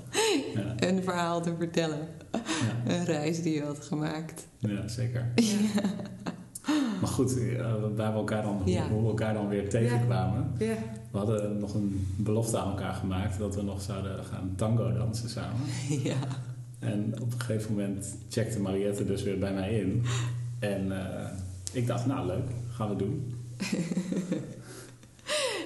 [0.55, 2.09] Ja, een verhaal te vertellen.
[2.33, 2.93] ja.
[2.93, 4.47] Een reis die je had gemaakt.
[4.59, 5.27] Ja, zeker.
[7.01, 8.89] Maar goed, eh, waar we elkaar dan, Ja.
[8.89, 10.51] hoe we elkaar dan weer tegenkwamen.
[10.59, 10.75] Ja.
[11.11, 15.29] We hadden nog een belofte aan elkaar gemaakt dat we nog zouden gaan tango dansen
[15.29, 15.61] samen.
[16.03, 16.15] Ja.
[16.79, 20.03] En op een gegeven moment checkte Mariette dus weer bij mij in.
[20.59, 21.31] En eh,
[21.77, 23.35] ik dacht, nou leuk, gaan we doen.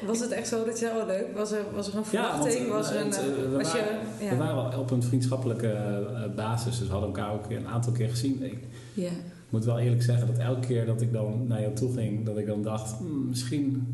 [0.06, 2.66] Was het echt zo dat je, oh leuk, was er, was er een verwachting?
[2.66, 4.30] eh, was er een, het, eh, we, was waren, je, ja.
[4.30, 8.08] we waren op een vriendschappelijke eh, basis, dus we hadden elkaar ook een aantal keer
[8.08, 8.42] gezien.
[8.42, 8.58] Ik
[8.94, 9.10] Ja.
[9.48, 12.38] moet wel eerlijk zeggen dat elke keer dat ik dan naar jou toe ging, dat
[12.38, 13.86] ik dan dacht, hmm, misschien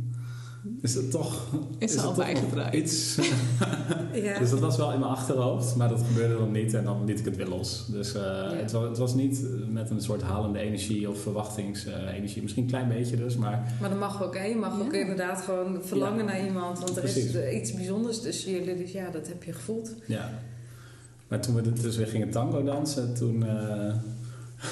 [0.82, 1.46] is het toch,
[1.78, 2.74] Is het al bijgedraaid.
[2.74, 3.18] iets.
[4.12, 4.38] ja.
[4.38, 7.18] Dus dat was wel in mijn achterhoofd, maar dat gebeurde dan niet en dan liet
[7.18, 7.86] ik het weer los.
[7.90, 12.42] Dus eh, het, was, het was niet met een soort halende energie of verwachtingsenergie.
[12.42, 14.44] Misschien een klein beetje dus, maar Maar dat mag ook, hè?
[14.44, 14.84] Je mag Ja.
[14.84, 16.30] ook inderdaad gewoon verlangen Ja.
[16.32, 16.78] naar iemand.
[16.78, 17.34] Want er is Precies.
[17.34, 18.76] eh, iets bijzonders tussen jullie.
[18.76, 19.94] Dus ja, dat heb je gevoeld.
[20.06, 20.30] ja.
[21.28, 23.94] Maar toen we dus weer gingen tango dansen, toen eh,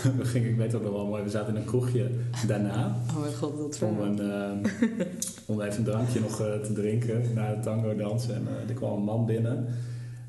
[0.18, 2.10] we gingen, ik weet ook nog wel mooi, we zaten in een kroegje
[2.46, 4.70] daarna Oh mijn god, dat om, een, eh,
[5.46, 8.34] om even een drankje nog eh, te drinken na het tango dansen.
[8.34, 9.66] En eh, er kwam een man binnen,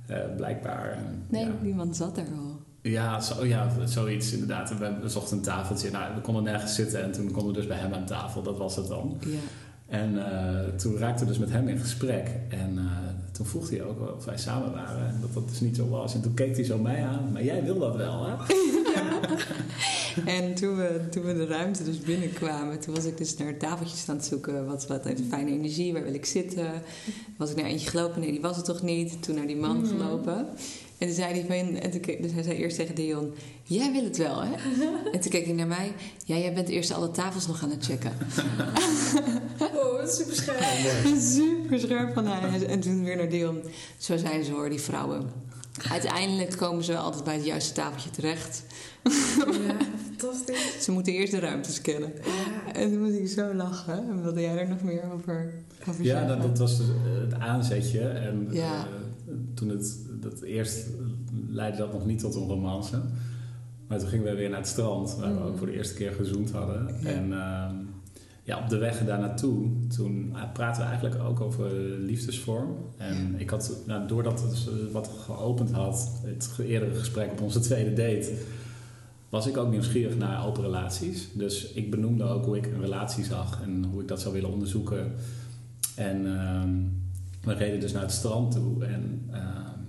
[0.06, 0.98] eh, blijkbaar.
[1.28, 1.76] Nee, ja.
[1.76, 2.60] man zat er al.
[2.82, 4.78] Ja, zo, ja, zoiets inderdaad.
[5.02, 5.92] We zochten een tafeltje.
[5.92, 8.42] Nou, we konden nergens zitten en toen konden we dus bij hem aan tafel.
[8.42, 9.18] Dat was het dan.
[9.20, 9.38] Ja.
[10.00, 12.28] En eh, toen raakten we dus met hem in gesprek.
[12.50, 12.84] En eh,
[13.32, 15.08] toen vroeg hij ook of wij samen waren.
[15.08, 16.14] En dat dat dus niet zo was.
[16.14, 17.32] En toen keek hij zo mij aan.
[17.32, 18.34] Maar jij wil dat wel, hè?
[20.26, 24.10] En toen we, toen we de ruimte dus binnenkwamen, toen was ik dus naar tafeltjes
[24.10, 24.66] aan het zoeken.
[24.66, 26.72] Wat, wat heeft fijne energie, waar wil ik zitten?
[27.38, 28.22] Was ik naar eentje gelopen?
[28.22, 29.24] Nee, die was het toch niet?
[29.24, 29.88] Toen naar die man Mhm.
[29.88, 30.36] gelopen.
[30.98, 33.92] En toen zei hij van, en toen, keek- dus hij zei eerst tegen Dion, jij
[33.92, 34.52] wil het wel, hè?
[35.14, 35.92] En toen keek hij naar mij,
[36.26, 38.12] ja, jij bent eerst alle tafels nog aan het checken.
[40.06, 41.18] Oh, dat is super scherp.
[41.38, 42.66] Super scherp van hij.
[42.66, 43.62] En toen weer naar Dion.
[43.98, 45.24] Zo zijn ze hoor, die vrouwen.
[45.92, 48.64] Uiteindelijk komen ze wel altijd bij het juiste tafeltje terecht.
[49.04, 49.76] Ja,
[50.10, 50.84] fantastisch.
[50.84, 52.12] Ze moeten eerst de ruimte scannen.
[52.24, 52.74] Ja.
[52.74, 53.98] En toen moest ik zo lachen.
[54.10, 55.54] En wilde jij er nog meer over,
[55.90, 58.00] over Ja, dat, dat was dus, eh, het aanzetje.
[58.00, 58.74] En Ja.
[58.80, 60.86] eh, toen het, dat eerst
[61.48, 63.02] leidde dat nog niet tot een romance.
[63.88, 65.48] Maar toen gingen we weer naar het strand, waar we Mhm.
[65.48, 66.96] ook voor de eerste keer gezoend hadden.
[67.02, 67.10] Ja.
[67.10, 67.76] En ehm,
[68.46, 72.78] ja, op de weg daar naartoe, toen eh, praten we eigenlijk ook over liefdesvorm.
[72.98, 77.42] En ik had, nou, doordat het dus, eh, wat geopend had, het eerdere gesprek op
[77.42, 78.34] onze tweede date,
[79.30, 81.30] was ik ook nieuwsgierig naar open relaties.
[81.34, 84.52] Dus ik benoemde ook hoe ik een relatie zag en hoe ik dat zou willen
[84.52, 85.12] onderzoeken.
[85.96, 86.74] En ehm,
[87.42, 88.86] we reden dus naar het strand toe.
[88.86, 89.80] En ehm,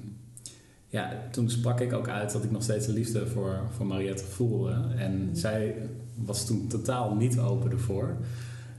[0.89, 4.25] ja, toen sprak ik ook uit dat ik nog steeds een liefde voor, voor Mariette
[4.25, 4.87] voelde.
[4.97, 5.75] En zij
[6.25, 8.17] was toen totaal niet open ervoor.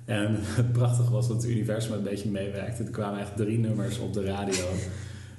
[0.05, 2.83] En het prachtige was dat het universum een beetje meewerkte.
[2.83, 4.65] Er kwamen echt drie nummers op de radio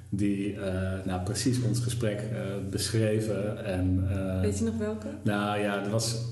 [0.09, 3.65] die eh, nou, precies ons gesprek eh, beschreven.
[3.65, 5.07] En, eh, Weet je nog welke?
[5.23, 6.25] nou ja, er was.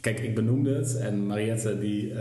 [0.00, 2.12] Kijk, ik benoemde het en Mariette die,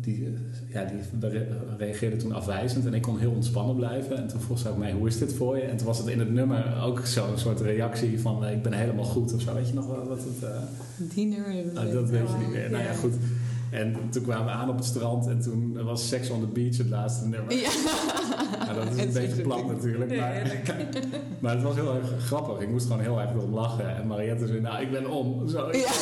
[0.00, 0.34] die,
[0.72, 1.46] ja, die re-
[1.78, 4.16] reageerde toen afwijzend en ik kon heel ontspannen blijven.
[4.16, 5.62] En toen vroeg ze ook mij, hoe is dit voor je?
[5.62, 9.04] En toen was het in het nummer ook zo'n soort reactie van, ik ben helemaal
[9.04, 9.54] goed of zo.
[9.54, 10.50] Weet je nog wel wat het...
[10.50, 10.60] eh,
[11.14, 11.72] Die nummer.
[11.74, 12.70] nou, dat weet je niet meer.
[12.70, 12.92] Nou Ja.
[12.92, 13.14] goed.
[13.70, 16.76] En toen kwamen we aan op het strand en toen was Sex on the Beach
[16.76, 17.54] het laatste nummer.
[17.54, 17.70] Ja.
[18.64, 20.16] Nou, dat is een beetje plat natuurlijk.
[21.40, 22.60] Maar, het was heel erg grappig.
[22.60, 23.96] Ik moest gewoon heel erg erom lachen.
[23.96, 25.48] En Mariette zei, nou, ik ben om.
[25.48, 25.90] Zo, Ja.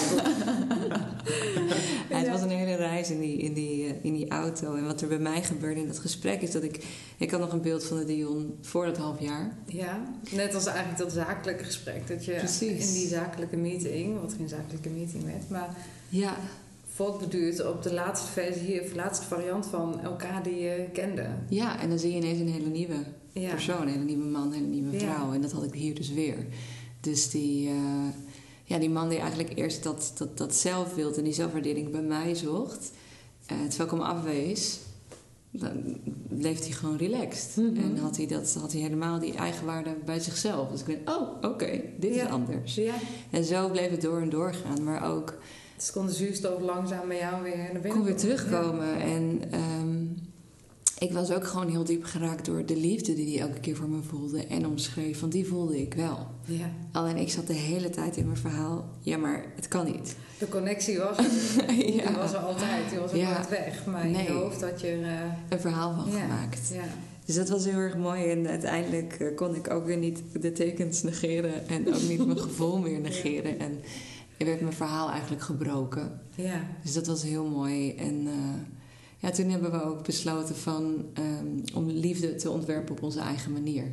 [2.11, 4.74] Ja, het was een hele reis in die, in, die, eh, in die auto.
[4.74, 6.85] En wat er bij mij gebeurde in dat gesprek is dat ik...
[7.16, 9.57] Ik had nog een beeld van de Dion voor dat half jaar.
[9.66, 12.09] Ja, net als eigenlijk dat zakelijke gesprek.
[12.09, 12.88] Dat je Precies.
[12.88, 15.68] in die zakelijke meeting, wat geen zakelijke meeting werd, maar
[16.09, 16.37] Ja,
[16.96, 21.26] voortbeduurd op de laatste versie of laatste variant van elkaar die je kende.
[21.48, 22.96] ja en dan zie je ineens een hele nieuwe.
[23.32, 23.50] Ja.
[23.50, 24.98] persoon, een hele nieuwe man, een hele nieuwe Ja.
[24.98, 25.32] vrouw.
[25.32, 26.46] En dat had ik hier dus weer.
[27.00, 27.74] Dus die, eh,
[28.64, 32.35] ja, die man die eigenlijk eerst dat, dat, dat zelfbeeld en die zelfwaardering bij mij
[32.35, 32.92] zocht,
[33.46, 34.78] eh, terwijl ik hem afwees,
[35.50, 35.96] dan
[36.28, 37.56] bleef hij gewoon relaxed.
[37.56, 37.76] Mhm.
[37.82, 40.70] En had hij, dat, had hij helemaal die eigenwaarde bij zichzelf.
[40.70, 42.24] Dus ik dacht, oh, oké, dit Ja.
[42.24, 42.74] is anders.
[42.74, 42.94] Ja.
[43.30, 44.85] En zo bleef het door en door gaan.
[44.85, 45.35] Maar ook
[45.76, 48.36] Dus kon de zuurstof langzaam bij jou weer naar binnen kon weer komen.
[48.36, 49.00] terugkomen.
[49.00, 50.04] En ehm,
[50.98, 53.88] ik was ook gewoon heel diep geraakt door de liefde die hij elke keer voor
[53.88, 55.20] me voelde en omschreef.
[55.20, 56.26] Want die voelde ik wel.
[56.44, 56.70] Ja.
[56.92, 58.88] Alleen ik zat de hele tijd in mijn verhaal.
[59.00, 60.16] Ja, maar het kan niet.
[60.38, 61.24] De connectie was er.
[61.96, 62.06] Ja.
[62.06, 62.90] Die was er altijd.
[62.90, 63.32] Die was ook Ja.
[63.32, 63.86] nooit weg.
[63.86, 64.86] Maar in je hoofd had je...
[64.88, 66.70] er, eh, Een verhaal van gemaakt.
[66.72, 66.84] Ja.
[67.24, 68.30] Dus dat was heel erg mooi.
[68.30, 71.68] En uiteindelijk eh, kon ik ook weer niet de tekens negeren.
[71.68, 73.58] En ook niet mijn gevoel meer negeren.
[73.58, 73.80] En
[74.44, 76.20] werd mijn verhaal eigenlijk gebroken.
[76.35, 76.61] Ja.
[76.83, 77.94] Dus dat was heel mooi.
[77.94, 78.61] En eh,
[79.18, 83.53] ja, toen hebben we ook besloten van, ehm, om liefde te ontwerpen op onze eigen
[83.53, 83.85] manier.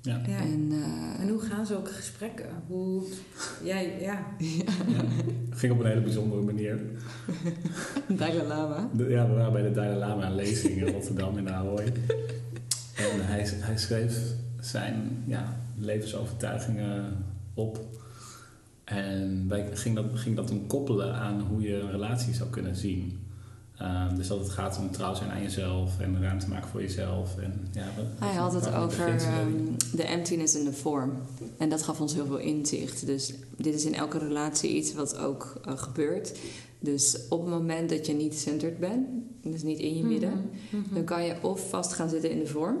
[0.00, 0.20] Ja.
[0.26, 0.38] Ja.
[0.38, 2.46] En, eh, En hoe gaan zulke gesprekken?
[2.66, 3.02] Hoe...
[3.64, 4.26] Jij, ja.
[4.38, 5.04] Ja.
[5.50, 6.80] Ging op een hele bijzondere manier.
[8.18, 8.90] Dalai Lama.
[8.96, 11.84] De- ja, we waren bij de Dalai Lama lezing in Rotterdam in de Ahoy.
[12.96, 14.18] En hij, hij schreef
[14.60, 17.78] zijn ja, levensovertuigingen op.
[18.86, 22.76] En wij ging dat, ging dat toen koppelen aan hoe je een relatie zou kunnen
[22.76, 23.18] zien.
[23.78, 27.38] Ehm, dus dat het gaat om trouw zijn aan jezelf en ruimte maken voor jezelf.
[27.38, 29.50] En, ja, wat- Hij had het over ehm,
[29.92, 31.12] de emptiness in de vorm.
[31.58, 33.06] En dat gaf ons heel veel inzicht.
[33.06, 36.38] Dus dit is in elke relatie iets wat ook eh, gebeurt.
[36.78, 39.06] Dus op het moment dat je niet centered bent,
[39.42, 40.94] dus niet in je midden, Mhm.
[40.94, 42.76] dan kan je of vast gaan zitten in de vorm,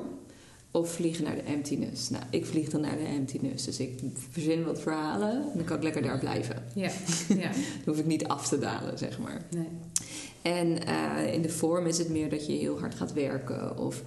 [0.76, 2.10] of vliegen naar de emptiness.
[2.10, 3.64] Nou, ik vlieg dan naar de emptiness.
[3.64, 6.64] Dus ik verzin wat verhalen en dan kan ik lekker daar blijven.
[6.74, 6.90] Ja.
[7.28, 7.50] Ja.
[7.50, 9.42] Dan hoef ik niet af te dalen, zeg maar.
[9.50, 9.68] Nee.
[10.42, 13.78] En eh, in de vorm is het meer dat je heel hard gaat werken.
[13.78, 14.02] Of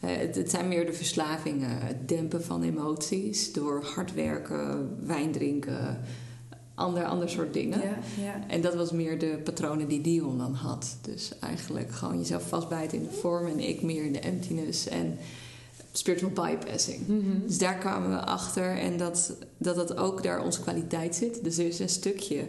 [0.00, 1.78] eh, het, het zijn meer de verslavingen.
[1.78, 6.00] Het dempen van emoties door hard werken, wijn drinken,
[6.74, 7.80] ander, ander soort dingen.
[7.80, 7.98] Ja.
[8.22, 8.48] Ja.
[8.48, 10.98] En dat was meer de patronen die Dion dan had.
[11.00, 15.18] Dus eigenlijk gewoon jezelf vastbijten in de vorm en ik meer in de emptiness en
[15.96, 17.06] spiritual bypassing.
[17.06, 17.46] Mhm.
[17.46, 21.44] Dus daar kwamen we achter en dat, dat dat ook daar onze kwaliteit zit.
[21.44, 22.48] Dus er is een stukje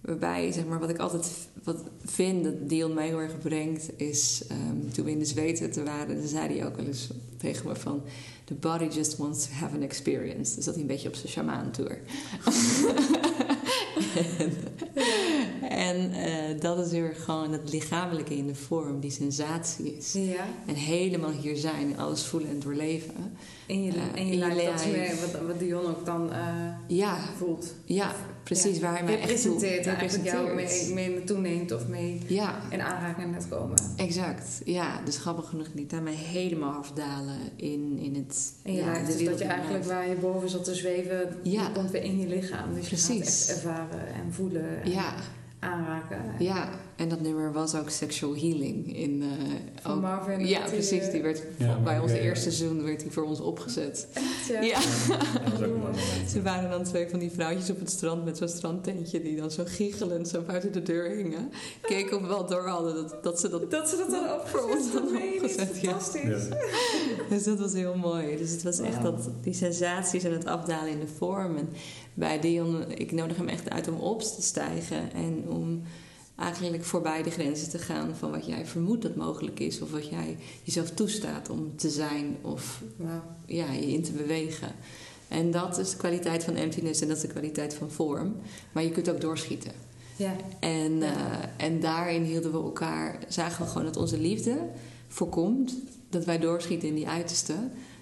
[0.00, 1.30] waarbij, zeg maar, wat ik altijd
[1.62, 5.70] wat vind dat Dion mij heel erg brengt, is ehm, toen we in de Zweden
[5.70, 8.02] te waren, dan zei hij ook wel eens tegen me van.
[8.44, 10.54] The body just wants to have an experience.
[10.54, 11.98] Dus dat hij een beetje op zijn shamaan tour.
[14.24, 19.96] en en eh, dat is heel erg gewoon het lichamelijke in de vorm, die sensatie
[19.96, 20.12] is.
[20.12, 20.44] Ja.
[20.66, 23.14] En helemaal hier zijn alles voelen en doorleven.
[23.66, 26.38] En je, je in je lijf, dat is meer wat, wat Dion ook dan eh,
[26.86, 27.74] Ja, voelt.
[27.84, 28.76] ja precies.
[28.76, 28.82] Ja.
[28.82, 32.60] Waar hij mij echt toe Representeert eigenlijk jou mee, mee naartoe neemt of mee Ja,
[32.70, 33.76] in aanraking laat komen.
[33.96, 34.60] exact.
[34.64, 38.52] Ja, dus grappig genoeg liet hij mij helemaal afdalen in, in het...
[38.62, 41.68] En je ja, dus dat je in eigenlijk waar je boven zat te zweven, Ja.
[41.74, 42.74] komt weer in je lichaam.
[42.74, 43.48] Dus je gaat Precies.
[43.48, 45.14] echt ervaren en voelen en Ja,
[45.62, 46.34] aanraken.
[46.38, 46.68] ja,
[47.02, 48.96] en dat nummer was ook Sexual Healing.
[48.96, 49.28] In, eh,
[49.82, 50.46] Van ook- Marvin.
[50.46, 51.10] ja, precies.
[51.10, 54.08] Die werd Ja, bij ons eerste seizoen werd die voor ons opgezet.
[54.12, 54.60] echt, ja.
[54.60, 54.80] Ja.
[56.28, 59.50] Ze waren dan twee van die vrouwtjes op het strand met zo'n strandtentje die dan
[59.50, 61.50] zo giechelend zo buiten de deur hingen.
[61.82, 64.60] Keken of we wel door hadden dat, dat ze dat Dat ze dat dan voor
[64.76, 65.80] ons opgezet hadden opgezet.
[65.80, 65.90] Ja.
[65.90, 66.22] Fantastisch.
[66.48, 66.56] Ja.
[67.28, 68.36] Dus dat was heel mooi.
[68.36, 71.56] Dus het was echt dat, die sensaties en het afdalen in de vorm.
[71.56, 71.68] En
[72.14, 75.12] bij Dion, ik nodig hem echt uit om op te stijgen.
[75.12, 75.82] En om
[76.42, 79.80] eigenlijk voorbij de grenzen te gaan van wat jij vermoedt dat mogelijk is.
[79.80, 82.82] Of wat jij jezelf toestaat om te zijn of
[83.46, 84.68] ja, je in te bewegen.
[85.28, 88.34] En dat is de kwaliteit van emptiness en dat is de kwaliteit van vorm.
[88.72, 89.72] Maar je kunt ook doorschieten.
[90.16, 90.36] Ja.
[90.60, 91.12] En, Ja.
[91.58, 94.58] eh, en daarin hielden we elkaar, zagen we gewoon dat onze liefde
[95.08, 95.74] voorkomt
[96.10, 97.54] dat wij doorschieten in die uiterste,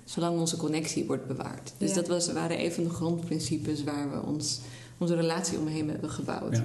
[0.05, 1.72] zolang onze connectie wordt bewaard.
[1.79, 1.94] Dus Ja.
[1.94, 4.61] dat was, waren een van de grondprincipes waar we ons,
[4.98, 6.57] onze relatie omheen hebben gebouwd.
[6.57, 6.64] Ja.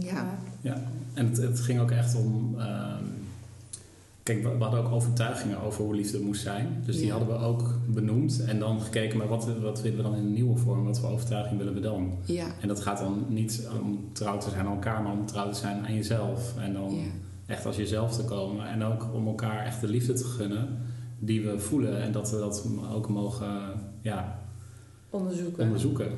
[0.00, 0.38] Ja.
[0.60, 0.82] Ja,
[1.14, 2.54] en het, het ging ook echt om.
[2.58, 3.04] ehm,
[4.22, 6.82] kijk, we, we hadden ook overtuigingen over hoe liefde moest zijn.
[6.84, 7.16] Dus die Ja.
[7.18, 8.44] hadden we ook benoemd.
[8.44, 10.84] En dan gekeken, maar wat, wat willen we dan in een nieuwe vorm?
[10.84, 12.12] Wat voor overtuiging willen we dan?
[12.24, 12.46] Ja.
[12.60, 15.58] En dat gaat dan niet om trouw te zijn aan elkaar, maar om trouw te
[15.58, 16.54] zijn aan jezelf.
[16.58, 17.02] En dan Ja.
[17.46, 18.66] echt als jezelf te komen.
[18.68, 20.68] En ook om elkaar echt de liefde te gunnen
[21.18, 22.02] die we voelen.
[22.02, 23.50] En dat we dat ook mogen
[24.02, 24.38] ja,
[25.10, 25.62] Onderzoeken.
[25.64, 26.08] onderzoeken.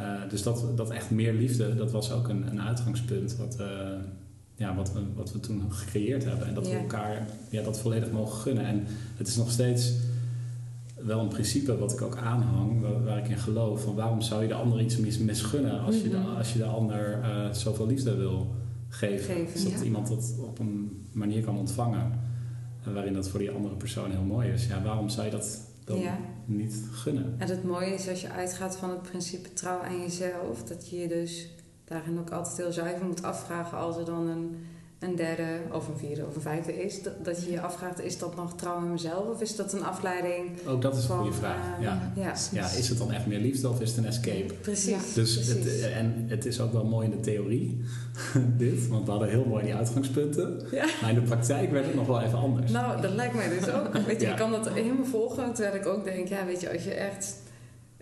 [0.00, 3.66] Eh, dus dat, dat echt meer liefde, dat was ook een, een uitgangspunt wat, eh,
[4.54, 6.46] ja, wat, we, wat we toen gecreëerd hebben.
[6.46, 8.64] En dat we elkaar ja, dat volledig mogen gunnen.
[8.64, 8.84] En
[9.16, 9.92] het is nog steeds
[11.02, 13.82] wel een principe wat ik ook aanhang, waar, waar ik in geloof.
[13.82, 16.36] Van waarom zou je de ander iets mis, misgunnen als, je de, Mhm.
[16.36, 18.54] als je de ander eh, zoveel liefde wil
[18.88, 19.34] geven?
[19.34, 19.60] Geven.
[19.60, 19.84] Zodat Ja.
[19.84, 22.12] iemand dat op een manier kan ontvangen.
[22.86, 24.66] eh, waarin dat voor die andere persoon heel mooi is.
[24.66, 26.18] Ja, waarom zou je dat dan Ja.
[26.44, 27.34] niet gunnen.
[27.38, 30.96] En het mooie is als je uitgaat van het principe trouw aan jezelf, dat je
[30.96, 31.50] je dus
[31.84, 34.56] daarin ook altijd heel zuiver moet afvragen als er dan een,
[34.98, 37.02] een derde of een vierde of een vijfde is.
[37.02, 39.84] Dat, dat je je afvraagt, is dat nog trouw aan mezelf of is dat een
[39.84, 41.18] afleiding Ook dat is een van...
[41.18, 41.76] goede vraag.
[41.76, 42.12] eh, ja.
[42.16, 42.34] ja.
[42.52, 44.54] ja, is het dan echt meer liefde of is het een escape?
[44.54, 45.14] Precies.
[45.14, 45.48] Dus precies.
[45.82, 47.80] het, en het is ook wel mooi in de theorie,
[48.58, 50.66] dit, want we hadden heel mooi die uitgangspunten.
[50.70, 50.84] Ja.
[51.00, 52.72] Maar in de praktijk werd het nog wel even anders.
[52.72, 53.96] Nou, dat lijkt mij dus ook.
[54.06, 55.54] Weet je, ik kan dat helemaal volgen.
[55.54, 57.44] Terwijl ik ook denk, ja, weet je, als je echt.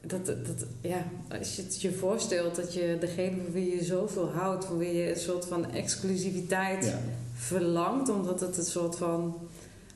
[0.07, 1.05] Dat, dat, ja,
[1.39, 4.95] als je het je voorstelt dat je degene voor wie je zoveel houdt, voor wie
[4.95, 6.99] je een soort van exclusiviteit Ja.
[7.35, 9.37] verlangt, omdat het een soort van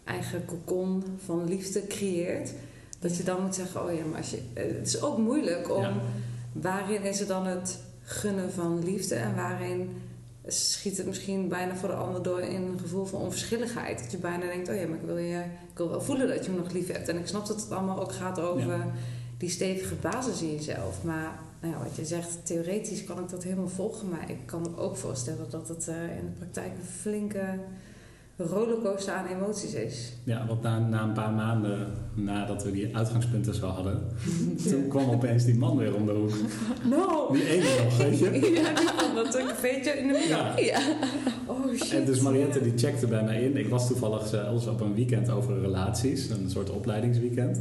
[0.05, 2.53] eigen kokon van liefde creëert,
[2.99, 5.83] dat je dan moet zeggen: Oh ja, maar als je, het is ook moeilijk om.
[5.83, 5.93] Ja.
[6.53, 9.91] Waarin is er dan het gunnen van liefde en waarin
[10.47, 13.99] schiet het misschien bijna voor de ander door in een gevoel van onverschilligheid.
[13.99, 15.39] Dat je bijna denkt, oh ja, maar ik wil, je,
[15.73, 17.09] ik wil wel voelen dat je me nog lief hebt.
[17.09, 18.93] En ik snap dat het allemaal ook gaat over Ja.
[19.39, 21.05] Die stevige basis in jezelf.
[21.05, 24.09] Maar nou ja, wat je zegt, theoretisch kan ik dat helemaal volgen.
[24.09, 27.59] Maar ik kan me ook voorstellen dat het eh, in de praktijk een flinke
[28.37, 30.13] rollercoaster aan emoties is.
[30.25, 34.09] Ja, want na, na een paar maanden nadat we die uitgangspunten zo hadden,
[34.69, 36.33] toen kwam opeens die man weer om de hoek.
[36.85, 37.33] No!
[37.33, 38.31] Die ene nog, weet je?
[38.59, 40.61] Ja, die dat een veetje in de middag.
[40.61, 40.81] Ja.
[41.47, 41.91] Oh shit.
[41.91, 43.57] En dus Mariette die checkte bij mij in.
[43.57, 47.61] Ik was toevallig zelfs op een weekend over relaties, een soort opleidingsweekend.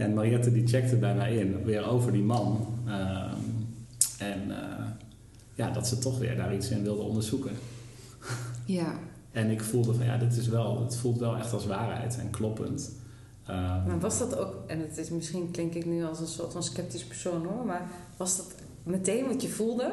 [0.00, 2.66] En Mariette die checkte bij mij in, weer over die man.
[2.86, 3.34] Ehm,
[4.18, 4.86] en eh,
[5.54, 7.52] ja, dat ze toch weer daar iets in wilde onderzoeken.
[8.64, 8.94] Ja.
[9.32, 12.30] En ik voelde van ja, dit is wel, het voelt wel echt als waarheid en
[12.30, 12.92] kloppend.
[13.46, 16.52] Ehm, Maar was dat ook, en het is, misschien klink ik nu als een soort
[16.52, 19.92] van sceptisch persoon hoor, maar was dat meteen wat je voelde?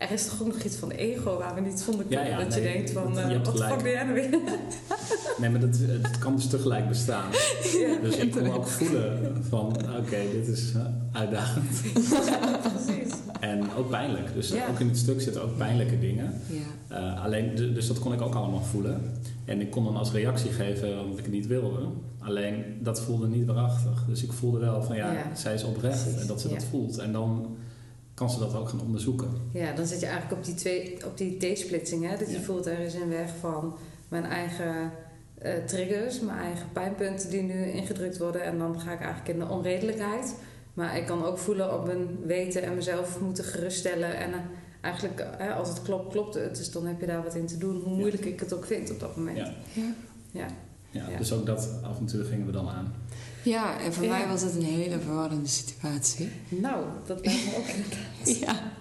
[0.00, 2.26] Er is toch ook nog iets van ego waar we niet zonder kunnen.
[2.26, 4.30] ja, dat je denkt van, dat- eh, je wat de fuck ben jij nou weer?
[5.38, 7.30] Nee, maar dat, het kan dus tegelijk bestaan.
[7.78, 9.66] ja, Dus ik kon ook voelen van,
[9.98, 11.64] oké, dit is eh, uitdagend.
[12.84, 13.12] precies.
[13.40, 14.34] En ook pijnlijk.
[14.34, 14.68] Dus Ja.
[14.70, 16.32] ook in het stuk zitten ook pijnlijke dingen.
[16.46, 16.96] Ja.
[16.96, 19.00] Eh, alleen, dus dat kon ik ook allemaal voelen.
[19.44, 21.78] En ik kon dan als reactie geven omdat ik het niet wilde.
[22.18, 24.04] Alleen, dat voelde niet waarachtig.
[24.08, 25.34] Dus ik voelde wel van, ja, Ja.
[25.34, 26.98] zij is oprecht en dat ze dat voelt.
[26.98, 27.56] En dan
[28.20, 29.28] kan ze dat ook gaan onderzoeken.
[29.52, 32.06] Ja, dan zit je eigenlijk op die, twee, op die T-splitsing.
[32.08, 32.16] Hè?
[32.16, 32.40] Dat je Ja.
[32.42, 33.74] voelt er is een weg van
[34.08, 34.90] mijn eigen
[35.38, 38.42] eh, triggers, mijn eigen pijnpunten die nu ingedrukt worden.
[38.42, 40.34] En dan ga ik eigenlijk in de onredelijkheid.
[40.74, 44.16] Maar ik kan ook voelen op mijn weten en mezelf moeten geruststellen.
[44.16, 44.38] En eh,
[44.80, 46.56] eigenlijk, eh, als het klopt, klopt het.
[46.56, 48.90] Dus dan heb je daar wat in te doen, hoe moeilijk ik het ook vind
[48.90, 49.36] op dat moment.
[49.36, 49.52] Ja.
[49.72, 49.82] Ja.
[50.32, 50.46] Ja.
[50.90, 51.18] Ja, Ja.
[51.18, 52.92] Dus ook dat avontuur gingen we dan aan.
[53.44, 54.10] Ja, en voor Ja.
[54.18, 56.28] mij was het een hele verwarrende situatie.
[56.48, 58.38] Nou, dat me ook inderdaad.
[58.40, 58.72] Ja.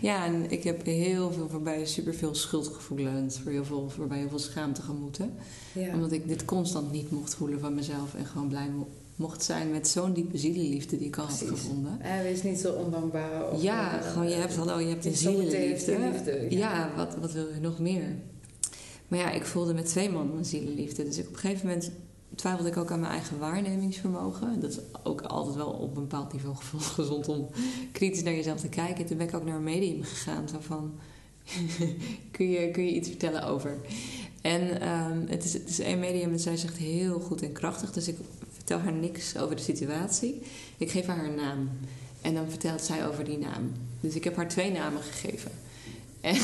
[0.00, 4.38] ja, en ik heb heel veel voorbij superveel schuldgevoelens, voor heel veel, voorbij heel veel
[4.38, 5.32] schaamte gemoeten.
[5.72, 5.94] Ja.
[5.94, 9.70] Omdat ik dit constant niet mocht voelen van mezelf en gewoon blij mo- mocht zijn
[9.70, 12.00] met zo'n diepe zielenliefde die ik al had gevonden.
[12.00, 13.50] Eh, wees niet zo ondankbaar.
[13.52, 15.92] Of, Ja, eh, gewoon je hebt, hallo, je hebt een zielenliefde.
[15.92, 16.58] je liefde, ja.
[16.58, 18.04] Ja, wat, wat wil je nog meer?
[19.08, 21.04] Maar ja, ik voelde met twee mannen een zielenliefde.
[21.04, 21.90] Dus ik, op een gegeven moment
[22.34, 24.60] twijfelde ik ook aan mijn eigen waarnemingsvermogen.
[24.60, 26.56] Dat is ook altijd wel op een bepaald niveau
[26.96, 27.48] gezond om
[27.92, 29.06] kritisch naar jezelf te kijken.
[29.06, 30.48] Toen ben ik ook naar een medium gegaan.
[30.48, 30.92] Zo van,
[32.30, 33.76] kun, je, kun je iets vertellen over?
[34.40, 37.92] En ehm, het, is, het is een medium en zij zegt heel goed en krachtig.
[37.92, 38.16] Dus ik
[38.50, 40.42] vertel haar niks over de situatie.
[40.76, 41.68] Ik geef haar haar naam.
[42.20, 43.72] En dan vertelt zij over die naam.
[44.00, 45.50] Dus ik heb haar twee namen gegeven.
[46.20, 46.36] En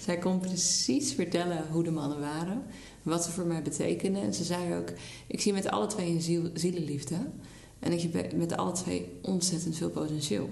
[0.00, 2.62] zij kon precies vertellen hoe de mannen waren,
[3.06, 4.22] wat ze voor mij betekenen.
[4.22, 4.88] En ze zei ook:
[5.26, 7.16] Ik zie met alle twee een ziel, zielenliefde.
[7.78, 10.48] En ik zie met alle twee ontzettend veel potentieel.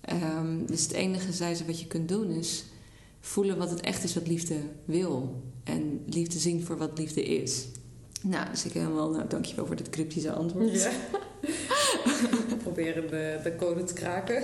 [0.00, 2.64] Ehm, dus het enige, zei ze, wat je kunt doen is
[3.20, 5.42] voelen wat het echt is wat liefde wil.
[5.64, 7.66] En liefde zien voor wat liefde is.
[8.22, 10.72] Nou, dus ik helemaal, nou, dankjewel voor dit cryptische antwoord.
[10.72, 10.90] Ja.
[12.62, 14.42] Proberen de, de code te kraken.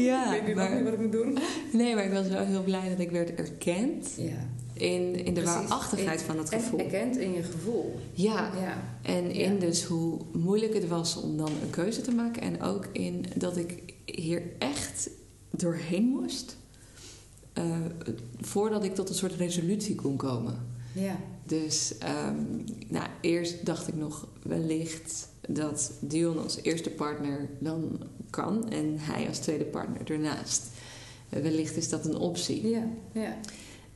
[0.00, 1.38] Ja, ik weet nu nog niet wat ik moet doen.
[1.72, 4.48] Nee, maar ik was wel heel blij dat ik werd erkend Ja.
[4.80, 5.54] In, in de Precies.
[5.60, 6.78] waarachtigheid van dat En gevoel.
[6.78, 7.98] erkend in je gevoel.
[8.12, 8.82] Ja, Ja.
[9.02, 9.58] en in Ja.
[9.60, 12.42] dus hoe moeilijk het was om dan een keuze te maken.
[12.42, 15.10] En ook in dat ik hier echt
[15.50, 16.56] doorheen moest.
[17.52, 17.76] eh,
[18.40, 20.66] voordat ik tot een soort resolutie kon komen.
[20.94, 21.16] Ja.
[21.46, 22.34] Dus ehm,
[22.88, 27.98] nou, eerst dacht ik nog wellicht dat Dion als eerste partner dan
[28.30, 30.62] kan en hij als tweede partner ernaast.
[31.28, 32.68] Eh, wellicht is dat een optie.
[32.68, 32.86] Ja.
[33.12, 33.36] ja.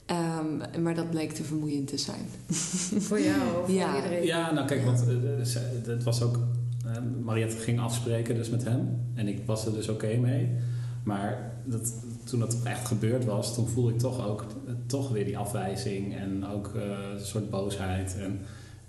[0.07, 2.27] Ehm, maar dat bleek te vermoeiend te zijn.
[3.07, 3.87] Voor jou of Ja.
[3.89, 4.27] voor iedereen.
[4.27, 6.39] Ja, nou kijk, want eh, eh, het was ook...
[6.87, 6.93] eh,
[7.23, 8.89] Mariette ging afspreken dus met hem.
[9.15, 10.51] En ik was er dus oké mee.
[11.05, 11.93] Maar dat,
[12.25, 16.17] toen dat echt gebeurd was, toen voelde ik toch ook eh, toch weer die afwijzing.
[16.17, 16.83] En ook eh,
[17.19, 18.17] een soort boosheid.
[18.19, 18.41] En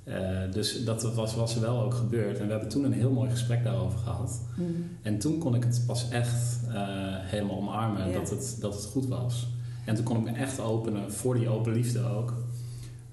[0.05, 2.37] Eh, dus dat was, was wel ook gebeurd.
[2.39, 4.41] En we hebben toen een heel mooi gesprek daarover gehad.
[4.57, 4.69] Mhm.
[5.01, 6.73] En toen kon ik het pas echt eh,
[7.21, 8.13] helemaal omarmen Ja.
[8.19, 9.47] dat, het, dat het goed was.
[9.85, 12.33] En toen kon ik me echt openen voor die open liefde ook.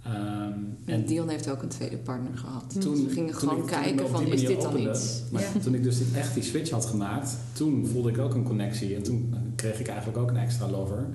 [0.04, 0.52] Ehm,
[0.84, 2.80] En Dion heeft ook een tweede partner gehad.
[2.80, 5.22] toen we gingen toen gewoon ik- kijken van, is dit dan iets?
[5.30, 5.60] Maar Ja.
[5.62, 8.94] toen ik dus dit echt die switch had gemaakt, toen voelde ik ook een connectie.
[8.96, 11.06] En toen kreeg ik eigenlijk ook een extra lover.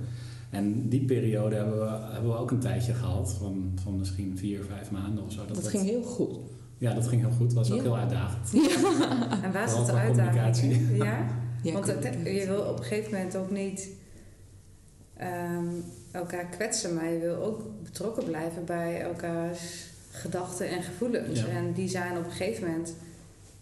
[0.49, 4.59] En die periode hebben we, hebben we ook een tijdje gehad, van, van misschien vier,
[4.67, 5.45] vijf maanden of zo.
[5.45, 6.37] Dat, ging heel goed.
[6.77, 7.53] Ja, dat ging heel goed.
[7.53, 7.83] was ook Ja.
[7.83, 8.49] heel uitdagend.
[9.43, 10.97] En waar zit de uitdaging?
[10.97, 11.25] Ja?
[11.63, 13.89] Ja, Want het- je wil op een gegeven moment ook niet
[15.17, 15.65] ehm,
[16.11, 21.39] elkaar kwetsen, maar je wil ook betrokken blijven bij elkaars gedachten en gevoelens.
[21.39, 21.47] Ja.
[21.47, 22.93] En die zijn op een gegeven moment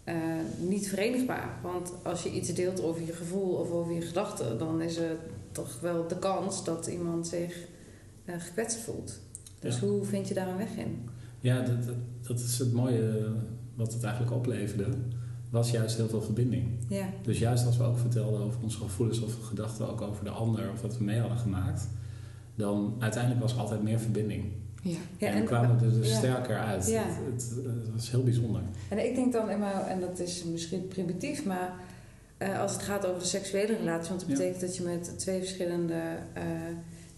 [0.04, 0.14] eh,
[0.58, 1.50] niet verenigbaar.
[1.62, 5.16] Want als je iets deelt over je gevoel of over je gedachten, dan is er
[5.52, 7.56] toch wel de kans dat iemand zich
[8.24, 9.18] eh, gekwetst voelt.
[9.60, 9.86] Dus Ja.
[9.86, 11.08] hoe vind je daar een weg in?
[11.40, 13.32] Ja, dat, dat, dat is het mooie
[13.74, 14.86] wat het eigenlijk opleverde.
[15.50, 16.64] Was juist heel veel verbinding.
[16.88, 17.08] Ja.
[17.22, 20.70] Dus juist als we ook vertelden over onze gevoelens of gedachten, ook over de ander
[20.72, 21.88] of wat we mee hadden gemaakt,
[22.54, 24.44] dan uiteindelijk was er altijd meer verbinding.
[24.82, 24.96] Ja.
[25.16, 26.16] Ja, en, kwamen we er dus ja.
[26.16, 26.86] sterker uit.
[26.86, 27.02] Ja.
[27.06, 28.60] Het, het, het was heel bijzonder.
[28.88, 31.72] En ik denk dan immer, en dat is misschien primitief, maar
[32.38, 34.36] eh, als het gaat over de seksuele relatie, want dat Ja.
[34.36, 36.00] betekent dat je met twee verschillende.
[36.32, 36.42] eh,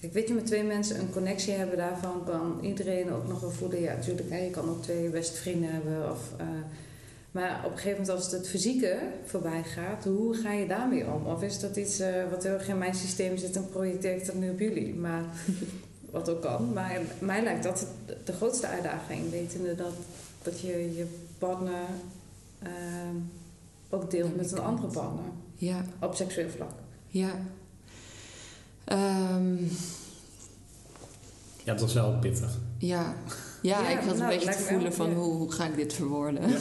[0.00, 3.50] kijk, weet je, met twee mensen een connectie hebben, daarvan kan iedereen ook nog wel
[3.50, 3.80] voelen.
[3.80, 6.10] Ja, natuurlijk, hè, je kan ook twee beste vrienden hebben.
[6.10, 6.46] Of, eh,
[7.32, 11.26] maar op een gegeven moment, als het fysieke voorbij gaat, hoe ga je daarmee om?
[11.26, 14.26] Of is dat iets eh, wat heel erg in mijn systeem zit en projecteer ik
[14.26, 14.94] dat nu op jullie?
[14.94, 15.22] Maar
[16.10, 16.72] wat ook kan.
[16.72, 19.92] Maar mij lijkt dat het de grootste uitdaging, wetende dat,
[20.42, 21.06] dat je je
[21.38, 21.84] partner
[22.62, 23.16] ehm,
[23.90, 25.24] ook deelt met een andere partner
[25.54, 26.72] Ja, op seksueel vlak.
[27.06, 27.30] ja.
[28.84, 29.56] Ehm,
[31.64, 32.58] Ja, het was wel pittig.
[32.78, 33.14] ja.
[33.62, 35.92] Ja, Ja, ik had een nou, beetje te voelen van hoe, hoe ga ik dit
[35.92, 36.42] verwoorden.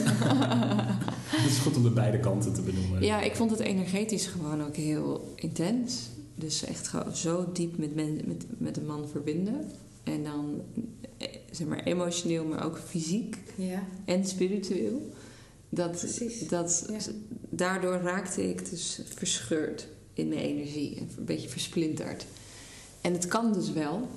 [1.28, 3.02] Het is goed om de beide kanten te benoemen.
[3.02, 6.08] Ja, ik vond het energetisch gewoon ook heel intens.
[6.34, 9.70] Dus echt gewoon zo diep met, men, met, met een man verbinden.
[10.02, 10.62] En dan
[11.16, 15.12] eh, zeg maar emotioneel, maar ook fysiek Ja, en spiritueel.
[15.68, 16.48] Dat, precies.
[16.48, 16.98] dat, Ja.
[17.50, 20.96] Daardoor raakte ik dus verscheurd in mijn energie.
[20.96, 22.26] en Een beetje versplinterd.
[23.00, 24.08] En het kan dus wel.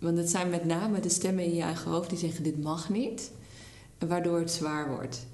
[0.00, 2.88] Want het zijn met name de stemmen in je eigen hoofd die zeggen dit mag
[2.88, 3.30] niet.
[3.98, 5.26] Waardoor het zwaar wordt.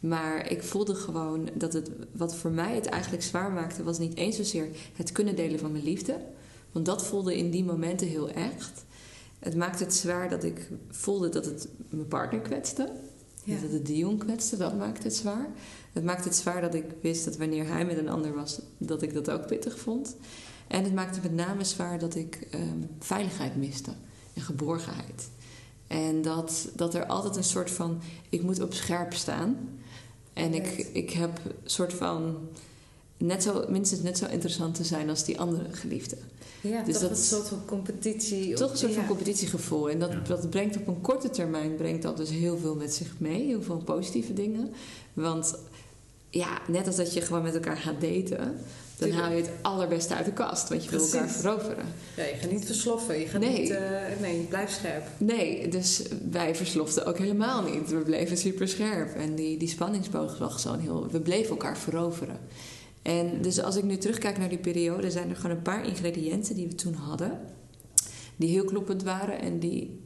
[0.00, 4.16] Maar ik voelde gewoon dat het, wat voor mij het eigenlijk zwaar maakte, was niet
[4.16, 6.20] eens zozeer het kunnen delen van mijn liefde.
[6.72, 8.84] Want dat voelde in die momenten heel echt.
[9.38, 12.92] Het maakte het zwaar dat ik voelde dat het mijn partner kwetste.
[13.44, 13.60] Ja.
[13.60, 15.48] Dat het Dion kwetste, dat maakte het zwaar.
[15.92, 19.02] Het maakte het zwaar dat ik wist dat wanneer hij met een ander was, dat
[19.02, 20.16] ik dat ook pittig vond.
[20.68, 23.90] En het maakte met name zwaar dat ik ehm, veiligheid miste
[24.34, 25.28] en geborgenheid.
[25.86, 29.56] En dat, dat er altijd een soort van, ik moet op scherp staan.
[30.32, 30.88] En ik, Right.
[30.92, 32.36] ik heb een soort van,
[33.16, 36.16] net zo, minstens net zo interessant te zijn als die andere geliefde.
[36.60, 38.54] Ja, Dus toch dat- een soort van competitie.
[38.54, 39.90] Toch een soort van competitiegevoel.
[39.90, 40.20] En dat, Ja.
[40.20, 43.46] dat brengt op een korte termijn brengt dat dus heel veel met zich mee.
[43.46, 44.70] Heel veel positieve dingen.
[45.12, 45.54] Want
[46.30, 48.56] ja, net als dat je gewoon met elkaar gaat daten...
[48.98, 50.68] dan haal je het allerbeste uit de kast.
[50.68, 51.84] Want je wil elkaar veroveren.
[52.16, 53.18] Ja, je gaat niet versloffen.
[53.20, 53.60] Je gaat Nee.
[53.60, 53.70] niet...
[53.70, 53.80] eh,
[54.20, 55.06] nee, je blijft scherp.
[55.18, 57.90] Nee, dus wij versloften ook helemaal niet.
[57.90, 59.14] We bleven super scherp.
[59.14, 61.08] En die, die spanningsboog was gewoon heel...
[61.10, 62.38] We bleven elkaar veroveren.
[63.02, 65.10] En dus als ik nu terugkijk naar die periode...
[65.10, 67.40] zijn er gewoon een paar ingrediënten die we toen hadden...
[68.36, 70.02] die heel kloppend waren en die...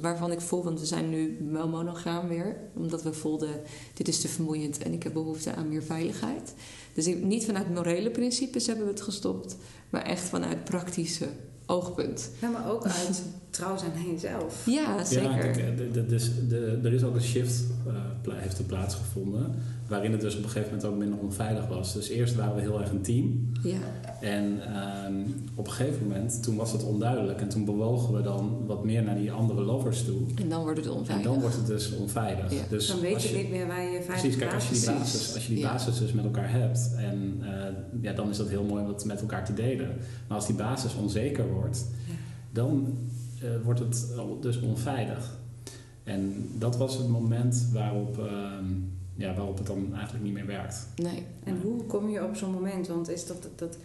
[0.00, 2.56] Waarvan ik voel, want we zijn nu wel monogaam weer.
[2.76, 3.60] Omdat we voelden,
[3.94, 6.54] dit is te vermoeiend en ik heb behoefte aan meer veiligheid.
[6.94, 9.56] Dus ik- niet vanuit morele principes hebben we het gestopt.
[9.90, 11.26] Maar echt vanuit praktische
[11.66, 12.30] oogpunt.
[12.40, 14.62] Ja, maar ook uit trouw zijn aan jezelf.
[14.66, 15.30] Ja, zeker.
[15.30, 15.56] Ja, kijk,
[15.96, 16.30] eh, dus
[16.82, 19.54] er is ook een shift eh, heeft er plaatsgevonden.
[19.88, 21.92] Waarin het dus op een gegeven moment ook minder onveilig was.
[21.92, 23.50] Dus eerst waren we heel erg een team.
[23.62, 23.76] Ja.
[24.20, 25.14] En ehm,
[25.54, 27.40] op een gegeven moment, toen was het onduidelijk.
[27.40, 30.20] En toen bewogen we dan wat meer naar die andere lovers toe.
[30.34, 31.24] En dan wordt het En onveilig.
[31.26, 32.52] dan wordt het dus onveilig.
[32.52, 32.62] Ja.
[32.68, 35.34] Dus Dan weet je niet meer waar je veilig Precies, kijk, als je die basis
[35.34, 35.72] als je die Ja.
[35.72, 37.72] basis dus met elkaar hebt, en eh,
[38.02, 39.88] ja, dan is dat heel mooi om dat met elkaar te delen.
[40.28, 42.12] Maar als die basis onzeker wordt, Ja.
[42.52, 42.98] dan
[43.40, 44.06] eh, wordt het
[44.40, 45.38] dus onveilig.
[46.04, 48.64] En dat was het moment waarop, ehm,
[49.14, 50.86] ja, waarop het dan eigenlijk niet meer werkt.
[50.96, 51.22] Nee.
[51.44, 52.86] En hoe kom je op zo'n moment?
[52.86, 53.76] Want is dat, dat,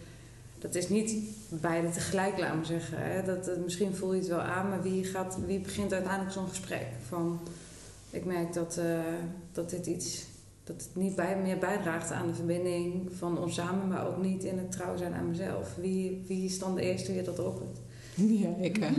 [0.58, 1.14] dat is niet
[1.48, 2.98] beide tegelijk, laat maar zeggen.
[2.98, 3.22] Hè?
[3.22, 6.48] Dat, dat- misschien voel je het wel aan, maar wie, gaat, wie begint uiteindelijk zo'n
[6.48, 6.86] gesprek?
[7.08, 7.40] Van,
[8.10, 8.98] ik merk dat, eh,
[9.52, 10.28] dat dit iets...
[10.64, 14.44] Dat het niet bij, meer bijdraagt aan de verbinding van ons samen, maar ook niet
[14.44, 15.74] in het trouw zijn aan mezelf.
[15.80, 17.78] Wie, wie is dan de eerste die dat opent?
[18.28, 18.76] Ja, ik.
[18.76, 18.90] hè.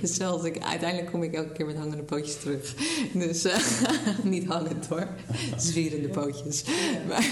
[0.00, 2.74] Dus zelfs ik, uiteindelijk kom ik elke keer met hangende pootjes terug.
[3.12, 3.58] Dus eh,
[4.24, 5.08] niet hangend hoor,
[5.56, 6.64] zwierende pootjes.
[7.08, 7.28] Maar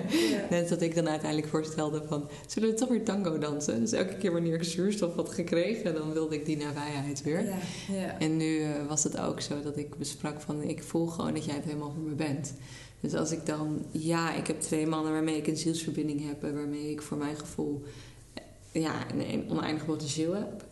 [0.50, 3.80] net dat ik dan uiteindelijk voorstelde van, zullen we toch weer tango dansen?
[3.80, 7.44] Dus elke keer wanneer ik zuurstof had gekregen, dan wilde ik die nabijheid weer.
[7.44, 7.58] Ja,
[7.92, 8.18] ja.
[8.18, 11.44] En nu eh, was het ook zo dat ik besprak van, ik voel gewoon dat
[11.44, 12.54] jij het helemaal voor me bent.
[13.00, 16.54] Dus als ik dan, ja, ik heb twee mannen waarmee ik een zielsverbinding heb, en
[16.54, 17.90] waarmee ik voor mijn gevoel eh,
[18.72, 20.64] ja, een, een oneindig potentieel heb.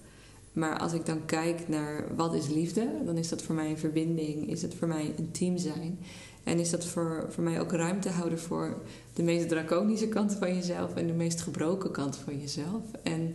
[0.53, 3.79] Maar als ik dan kijk naar wat is liefde, dan is dat voor mij een
[3.79, 5.99] verbinding, is het voor mij een team zijn.
[6.45, 8.77] En is dat voor, voor mij ook ruimte houden voor
[9.15, 12.83] de meest draconische kant van jezelf en de meest gebroken kant van jezelf.
[13.03, 13.35] En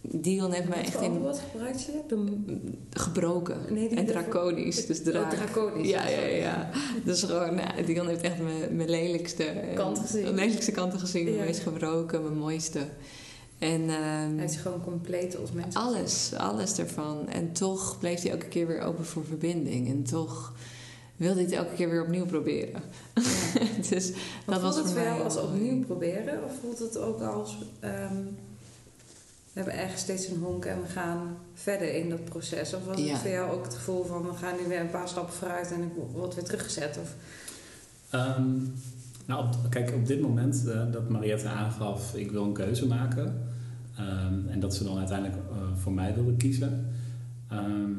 [0.00, 1.92] Dion heeft mij Wat echt in woord gebruikt je?
[2.08, 2.36] De...
[2.90, 4.86] gebroken Nee, en draconisch.
[4.86, 5.30] Dus Oh, draak.
[5.30, 5.88] draconisch.
[5.88, 6.70] Ja, ja, ja.
[7.04, 10.22] Dus gewoon, nou, Dion heeft echt mijn, mijn lelijkste Kant gezien.
[10.22, 11.44] Mijn lelijkste kanten gezien, mijn Ja.
[11.44, 12.78] meest gebroken, mijn mooiste.
[13.62, 15.74] En ehm, Hij is gewoon compleet als mens.
[15.74, 17.28] alles, alles ervan.
[17.28, 19.88] En toch bleef hij elke keer weer open voor verbinding.
[19.88, 20.52] En toch
[21.16, 22.82] wilde hij het elke keer weer opnieuw proberen.
[23.90, 24.10] dus
[24.46, 26.44] Want dat was voelt het voor mij jou als opnieuw proberen?
[26.44, 27.56] Of voelt het ook als...
[27.80, 28.16] ehm,
[29.52, 32.74] we hebben eigenlijk steeds een honk en we gaan verder in dat proces?
[32.74, 33.10] Of was Ja.
[33.12, 34.22] het voor jou ook het gevoel van...
[34.22, 36.98] we gaan nu weer een paar stappen vooruit en ik word weer teruggezet?
[37.02, 37.14] Of...
[38.10, 38.50] Ehm,
[39.26, 43.46] nou, op- kijk, op dit moment eh, dat Mariette aangaf, ik wil een keuze maken.
[43.96, 46.86] Ehm, en dat ze dan uiteindelijk eh, voor mij wilde kiezen.
[47.48, 47.90] ehm,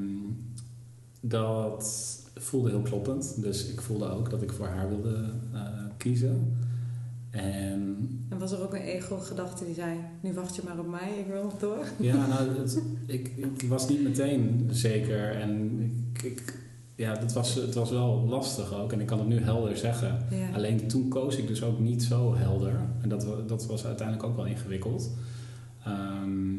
[1.21, 3.41] dat voelde heel kloppend.
[3.41, 5.61] Dus ik voelde ook dat ik voor haar wilde eh,
[5.97, 6.57] kiezen.
[7.29, 7.97] En
[8.29, 9.97] En was er ook een ego-gedachte die zei...
[10.21, 11.85] nu wacht je maar op mij, ik wil nog door?
[11.99, 15.31] ja, nou, het, ik, ik was niet meteen zeker.
[15.31, 15.79] En
[16.13, 16.59] ik, ik,
[16.95, 18.91] ja, het, was, het was wel lastig ook.
[18.91, 20.25] En ik kan het nu helder zeggen.
[20.29, 20.49] Ja.
[20.55, 22.79] Alleen toen koos ik dus ook niet zo helder.
[23.01, 25.09] En dat, dat was uiteindelijk ook wel ingewikkeld.
[25.85, 26.57] Ehm,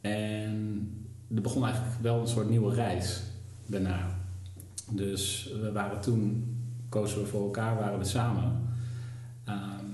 [0.00, 0.90] en
[1.34, 3.22] er begon eigenlijk wel een soort nieuwe reis
[3.66, 4.18] daarna.
[4.90, 6.56] Dus we waren toen,
[6.88, 8.60] kozen we voor elkaar, waren we samen.
[9.44, 9.84] Ehm,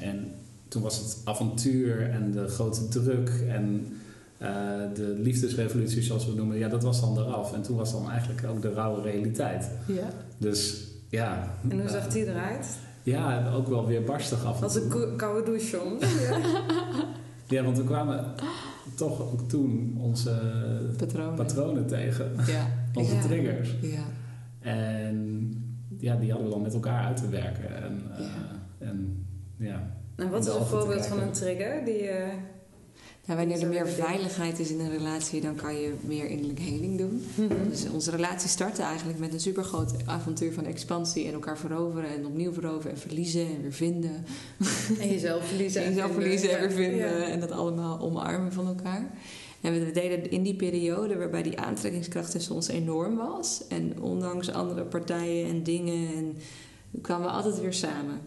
[0.00, 0.30] en
[0.68, 3.86] toen was het avontuur en de grote druk en
[4.38, 4.48] eh,
[4.94, 7.52] de liefdesrevolutie, zoals we het noemen, ja, dat was dan eraf.
[7.52, 9.70] En toen was dan eigenlijk ook de rauwe realiteit.
[9.86, 10.08] Ja.
[10.38, 11.54] Dus ja.
[11.68, 12.66] En hoe zag die eruit?
[13.06, 16.00] Ja, ook wel weer barstig af en Als een ko- koude douche soms.
[16.28, 16.38] Ja.
[17.48, 18.34] Ja, want we kwamen
[18.96, 20.40] toch ook toen onze
[20.96, 21.34] Patronen.
[21.34, 22.32] patronen tegen.
[22.46, 22.66] Ja.
[23.00, 23.20] Onze Ja.
[23.22, 23.74] triggers.
[23.80, 24.02] Ja.
[24.60, 25.50] En
[25.98, 27.76] ja, die hadden we dan met elkaar uit te werken.
[27.82, 28.86] En eh, Ja.
[28.86, 29.26] en,
[29.56, 29.90] ja.
[30.16, 32.28] En wat Om is een voorbeeld van een trigger die je...
[33.26, 36.98] Nou, wanneer er meer veiligheid is in een relatie, dan kan je meer innerlijk heling
[36.98, 37.26] doen.
[37.68, 42.26] Dus onze relatie startte eigenlijk met een supergroot avontuur van expansie en elkaar veroveren en
[42.26, 44.24] opnieuw veroveren en verliezen en weer vinden.
[45.00, 45.82] En jezelf verliezen.
[45.84, 47.28] En jezelf verliezen en weer vinden Ja.
[47.28, 49.10] en dat allemaal omarmen van elkaar.
[49.60, 53.62] En we deden in die periode waarbij die aantrekkingskracht tussen ons enorm was.
[53.68, 56.36] En ondanks andere partijen en dingen en
[57.00, 58.20] kwamen we altijd weer samen.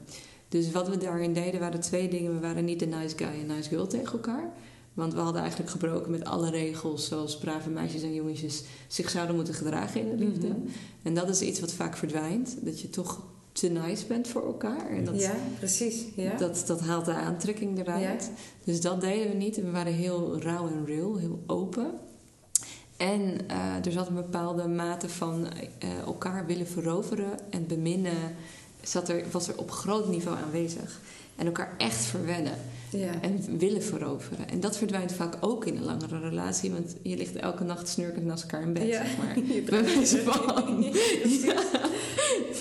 [0.50, 2.34] Dus wat we daarin deden waren twee dingen.
[2.34, 4.54] We waren niet de nice guy en nice girl tegen elkaar.
[5.00, 9.36] Want we hadden eigenlijk gebroken met alle regels zoals brave meisjes en jongetjes zich zouden
[9.36, 10.47] moeten gedragen in de liefde.
[10.47, 10.58] Mhm.
[11.04, 12.58] En dat is iets wat vaak verdwijnt.
[12.62, 13.22] Dat je toch
[13.52, 14.89] te nice bent voor elkaar.
[14.89, 16.04] En dat, Ja, precies.
[16.16, 16.38] Ja.
[16.38, 18.32] dat, dat haalt de aantrekking eruit.
[18.64, 19.58] Dus dat deden we niet.
[19.58, 21.91] En we waren heel rauw en real, heel open.
[22.97, 25.47] En eh, er zat een bepaalde mate van
[25.80, 28.36] eh, elkaar willen veroveren en beminnen.
[28.82, 31.00] Zat er, was er op groot niveau aanwezig.
[31.39, 32.53] En elkaar echt verwennen
[32.89, 33.21] ja.
[33.21, 34.49] en willen veroveren.
[34.49, 36.71] En dat verdwijnt vaak ook in een langere relatie.
[36.71, 39.05] Want je ligt elke nacht snurkend naast elkaar in bed, Ja.
[39.05, 39.39] zeg maar.
[39.55, 40.83] Je Bij wijze van.
[41.45, 41.63] Ja.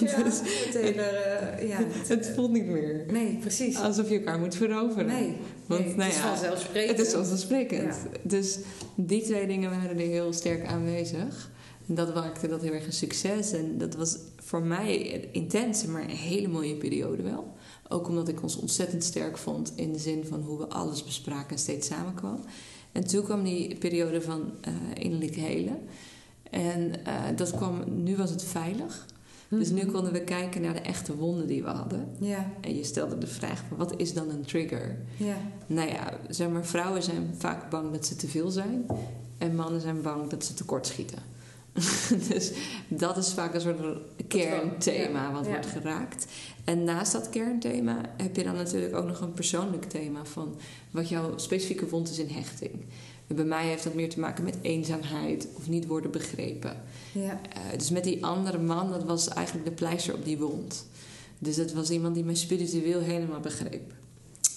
[0.01, 0.23] Ja.
[0.23, 0.41] Dus
[0.75, 3.77] eh, ja, het voelt niet meer Nee, precies.
[3.77, 5.07] alsof je elkaar moet veroveren.
[5.07, 6.99] Nee, Want, nee, nou het is ja, vanzelfsprekend.
[6.99, 7.97] Het is vanzelfsprekend.
[8.23, 8.59] Dus
[8.95, 11.51] die twee dingen waren er heel sterk aanwezig.
[11.89, 13.53] En dat maakte dat heel erg een succes.
[13.53, 14.97] En dat was voor mij
[15.33, 17.57] intens, maar een hele mooie periode wel.
[17.89, 21.51] Ook omdat ik ons ontzettend sterk vond in de zin van hoe we alles bespraken
[21.51, 22.41] en steeds samenkwam.
[22.93, 25.79] En toen kwam die periode van eh innerlijk helen.
[26.51, 29.07] En eh, dat kwam, nu was het veilig.
[29.49, 32.09] Dus nu konden we kijken naar de echte wonden die we hadden.
[32.19, 34.99] Ja, En je stelde de vraag: van, wat is dan een trigger?
[35.17, 35.37] ja.
[35.67, 38.87] Nou ja, zeg maar, vrouwen zijn vaak bang dat ze te veel zijn.
[39.39, 41.19] En mannen zijn bang dat ze tekort schieten.
[42.29, 42.53] dus
[42.89, 43.79] dat is vaak een soort
[44.29, 45.51] kernthema Ja, wat ja.
[45.51, 46.27] wordt geraakt.
[46.65, 50.57] En naast dat kernthema heb je dan natuurlijk ook nog een persoonlijk thema van
[50.91, 52.73] wat jouw specifieke wond is in hechting.
[53.27, 56.83] En bij mij heeft dat meer te maken met eenzaamheid of niet worden begrepen.
[57.13, 57.41] ja.
[57.53, 60.87] Eh, dus met die andere man, dat was eigenlijk de pleister op die wond.
[61.39, 63.93] Dus dat was iemand die mij spiritueel helemaal begreep.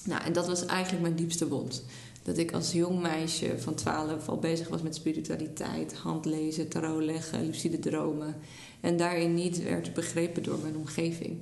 [0.04, 1.84] Nou, en dat was eigenlijk mijn diepste wond.
[2.24, 7.46] Dat ik als jong meisje van 12 al bezig was met spiritualiteit, handlezen, tarot leggen,
[7.46, 8.36] lucide dromen.
[8.80, 11.38] En daarin niet werd begrepen door mijn omgeving.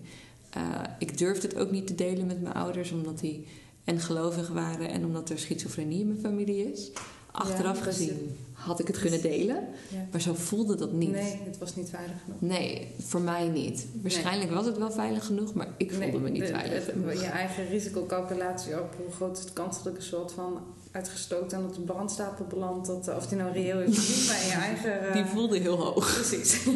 [0.57, 3.47] Uh, ik durfde het ook niet te delen met mijn ouders, omdat die
[3.84, 6.91] en gelovig waren en omdat er schizofrenie in mijn familie is.
[7.32, 9.55] Achteraf Ja, gezien had ik het kunnen delen,
[9.89, 10.07] Ja.
[10.11, 11.11] maar zo voelde dat niet.
[11.11, 12.41] Nee, het was niet veilig genoeg.
[12.41, 13.86] Nee, voor mij niet.
[14.01, 16.93] Waarschijnlijk was het wel veilig genoeg, maar ik voelde Nee, me niet de- veilig het-
[16.93, 17.13] genoeg.
[17.13, 20.57] Je eigen risicocalculatie op hoe groot is de kans dat ik een soort van
[20.91, 22.86] uitgestookt en op de brandstapel beland.
[22.86, 25.01] Dat, eh, of die nou reëel is of niet, maar je eigen...
[25.07, 26.13] eh, Die voelde heel hoog.
[26.13, 26.59] Precies.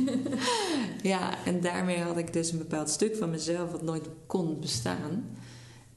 [1.02, 5.26] Ja, en daarmee had ik dus een bepaald stuk van mezelf wat nooit kon bestaan.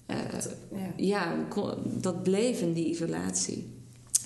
[0.07, 0.16] Eh,
[0.72, 0.92] ja.
[0.96, 3.74] ja, kon- dat bleef in die isolatie.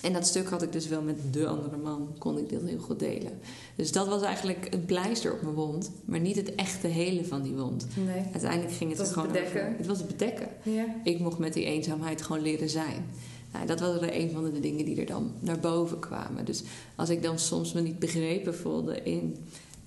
[0.01, 2.79] En dat stuk had ik dus wel met de andere man, kon ik dit heel
[2.79, 3.39] goed delen.
[3.75, 7.41] Dus dat was eigenlijk een pleister op mijn wond, maar niet het echte hele van
[7.41, 7.87] die wond.
[8.05, 8.23] Nee.
[8.31, 9.61] Uiteindelijk ging het, gewoon het bedekken.
[9.61, 9.77] over.
[9.77, 10.47] Het was het bedekken.
[10.63, 10.85] Ja.
[11.03, 13.05] Ik mocht met die eenzaamheid gewoon leren zijn.
[13.53, 16.45] Nou, dat was er een van de dingen die er dan naar boven kwamen.
[16.45, 16.63] Dus
[16.95, 19.37] als ik dan soms me niet begrepen voelde in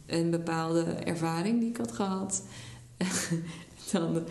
[0.06, 2.42] een bepaalde ervaring die ik had gehad,
[3.92, 4.22] dan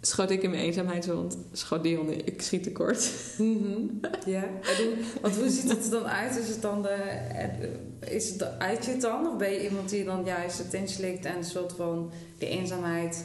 [0.00, 3.10] schoot ik in mijn eenzaamheidswond, schoot Dion in, ik schiet tekort.
[3.38, 3.80] Mhm.
[4.26, 4.42] Ja.
[4.70, 6.36] En hoe, want hoe ziet het er dan uit?
[6.36, 9.26] Is het dan de, eh, is het uit je het dan?
[9.26, 13.24] Of ben je iemand die dan juist het inslikt en een soort van die eenzaamheid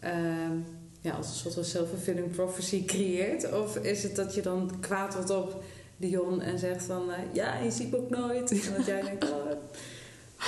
[0.00, 0.58] ehm,
[1.00, 3.52] ja, als een soort van self-fulfilling prophecy creëert?
[3.52, 5.62] Of is het dat je dan kwaad wordt op
[5.96, 8.50] Dion en zegt van eh, ja, je ziet me ook nooit.
[8.66, 9.43] En dat jij denkt, oh,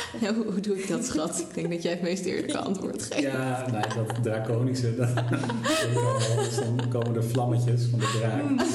[0.52, 1.38] Hoe, doe ik dat, schat?
[1.48, 3.22] Ik denk dat jij het meest eerlijke antwoord geeft.
[3.22, 4.96] Ja, nee, dat draconische.
[4.96, 5.08] Dat.
[6.36, 8.42] Dus dan komen er vlammetjes van de draak.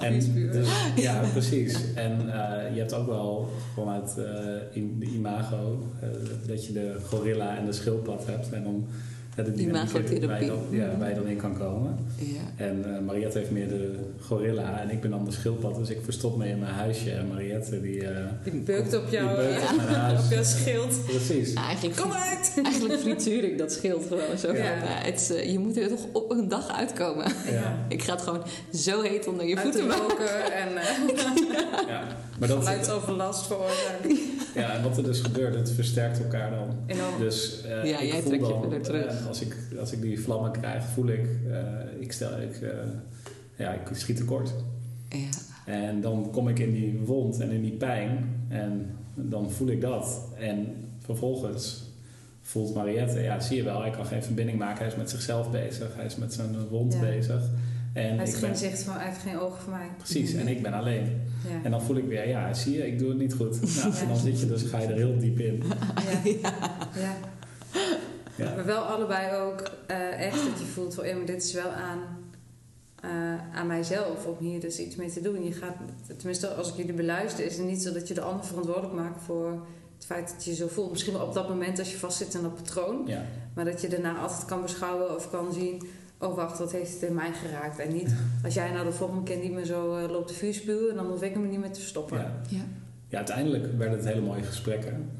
[0.00, 0.52] En Vuurspuwen.
[0.52, 0.68] dus,
[1.06, 1.94] ja, precies.
[1.94, 4.26] En eh, je hebt ook wel vanuit eh,
[4.72, 6.08] in de imago eh,
[6.46, 8.52] dat je de gorilla en de schildpad hebt.
[8.52, 8.86] En dan
[9.38, 10.46] eh, de dynamiek waar je Imagotherapie.
[10.48, 11.96] dan, ja, waar je dan in kan komen.
[12.16, 12.64] Ja.
[12.64, 15.76] En eh, Mariette heeft meer de gorilla en ik ben dan de schildpad.
[15.76, 17.10] Dus ik verstop me in mijn huisje.
[17.10, 18.06] En Mariette die...
[18.08, 20.24] eh, die beukt op die jou, beukt ja, op mijn huis.
[20.24, 21.04] op jouw schild.
[21.06, 21.52] Precies.
[21.54, 22.52] Eigenlijk, Kom uit!
[22.64, 24.52] eigenlijk frituur ik dat schild gewoon zo.
[24.52, 24.62] Ja.
[24.62, 27.32] nou, het, is, eh, je moet er toch op een dag uitkomen.
[27.50, 27.76] Ja.
[27.88, 28.42] Ik ga het gewoon
[28.74, 30.06] zo heet onder je Uit voeten maken.
[30.08, 32.02] roken en eh Ja.
[32.38, 34.16] Maar dat, geluidsoverlast veroorzaken.
[34.54, 36.66] ja, en wat er dus gebeurt, het versterkt elkaar dan.
[36.86, 37.18] Enorm.
[37.18, 39.27] Dus eh, Ja, ik jij voel trekt je dan, weer terug.
[39.28, 41.60] Als, ik, als ik die vlammen krijg, voel ik, eh,
[42.00, 42.70] ik stel, ik, eh,
[43.56, 44.54] ja, ik schiet tekort.
[45.08, 45.28] Ja.
[45.72, 49.80] En dan kom ik in die wond en in die pijn en dan voel ik
[49.80, 50.20] dat.
[50.38, 50.66] En
[50.98, 51.82] vervolgens
[52.42, 54.78] voelt Mariette, ja zie je wel, hij kan geen verbinding maken.
[54.78, 57.00] Hij is met zichzelf bezig, hij is met zijn wond Ja.
[57.00, 57.42] bezig.
[57.92, 59.86] En Hij heeft ik geen ben, zicht van, hij heeft geen ogen voor mij.
[59.96, 61.20] precies, en ik ben alleen.
[61.48, 61.60] Ja.
[61.64, 63.60] En dan voel ik weer, ja zie je, ik doe het niet goed.
[63.82, 65.62] Nou, en dan zit je dus, ga je er heel diep in.
[66.94, 67.14] Ja.
[68.38, 68.54] ja.
[68.54, 71.70] Maar wel allebei ook eh, echt dat je voelt van, ja, maar dit is wel
[71.70, 71.98] aan,
[73.02, 75.44] eh, aan mijzelf om hier dus iets mee te doen.
[75.44, 75.74] Je gaat,
[76.16, 79.22] tenminste, als ik jullie beluister, is het niet zo dat je de ander verantwoordelijk maakt
[79.22, 79.50] voor
[79.96, 80.90] het feit dat je je zo voelt.
[80.90, 83.24] Misschien wel op dat moment als je vastzit in dat patroon, Ja.
[83.54, 85.82] maar dat je daarna altijd kan beschouwen of kan zien.
[86.20, 87.78] Oh wacht, wat heeft het in mij geraakt?
[87.78, 88.14] En niet
[88.44, 91.06] als jij nou de volgende keer niet meer zo eh, loopt te vuur spuwen, dan
[91.06, 92.18] hoef ik hem niet meer te stoppen.
[92.18, 92.40] Ja.
[92.48, 92.62] Ja.
[93.08, 95.10] Ja, uiteindelijk werden het hele mooie gesprekken.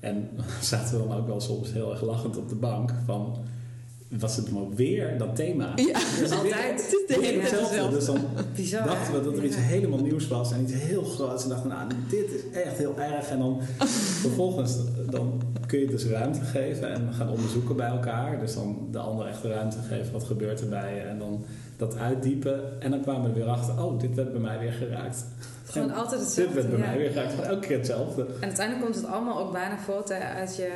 [0.00, 0.28] En
[0.60, 3.36] zaten we dan ook wel soms heel erg lachend op de bank van...
[4.08, 5.72] Was het maar weer dat thema?
[5.76, 7.04] Ja, Dus altijd.
[7.08, 7.90] Weer tijd hetzelfde.
[7.96, 8.18] Dus dan
[8.56, 8.86] Bizar.
[8.86, 9.62] dachten we dat er iets Ja.
[9.62, 11.42] helemaal nieuws was en iets heel groots.
[11.42, 13.28] En dachten we, nou, dit is echt heel erg.
[13.28, 13.60] En dan
[14.24, 14.76] vervolgens
[15.10, 18.40] dan kun je dus ruimte geven en gaan onderzoeken bij elkaar.
[18.40, 21.00] Dus dan de ander echt ruimte geven, wat gebeurt er bij je?
[21.00, 21.44] En dan
[21.76, 22.80] dat uitdiepen.
[22.82, 25.24] En dan kwamen we weer achter, oh, dit werd bij mij weer geraakt.
[25.68, 26.54] Gewoon En altijd Dit hetzelfde.
[26.54, 26.86] werd bij ja.
[26.86, 27.30] mij weer geraakt.
[27.30, 28.22] Gewoon elke keer hetzelfde.
[28.40, 30.70] En uiteindelijk komt het allemaal ook bijna voort hè, uit, je,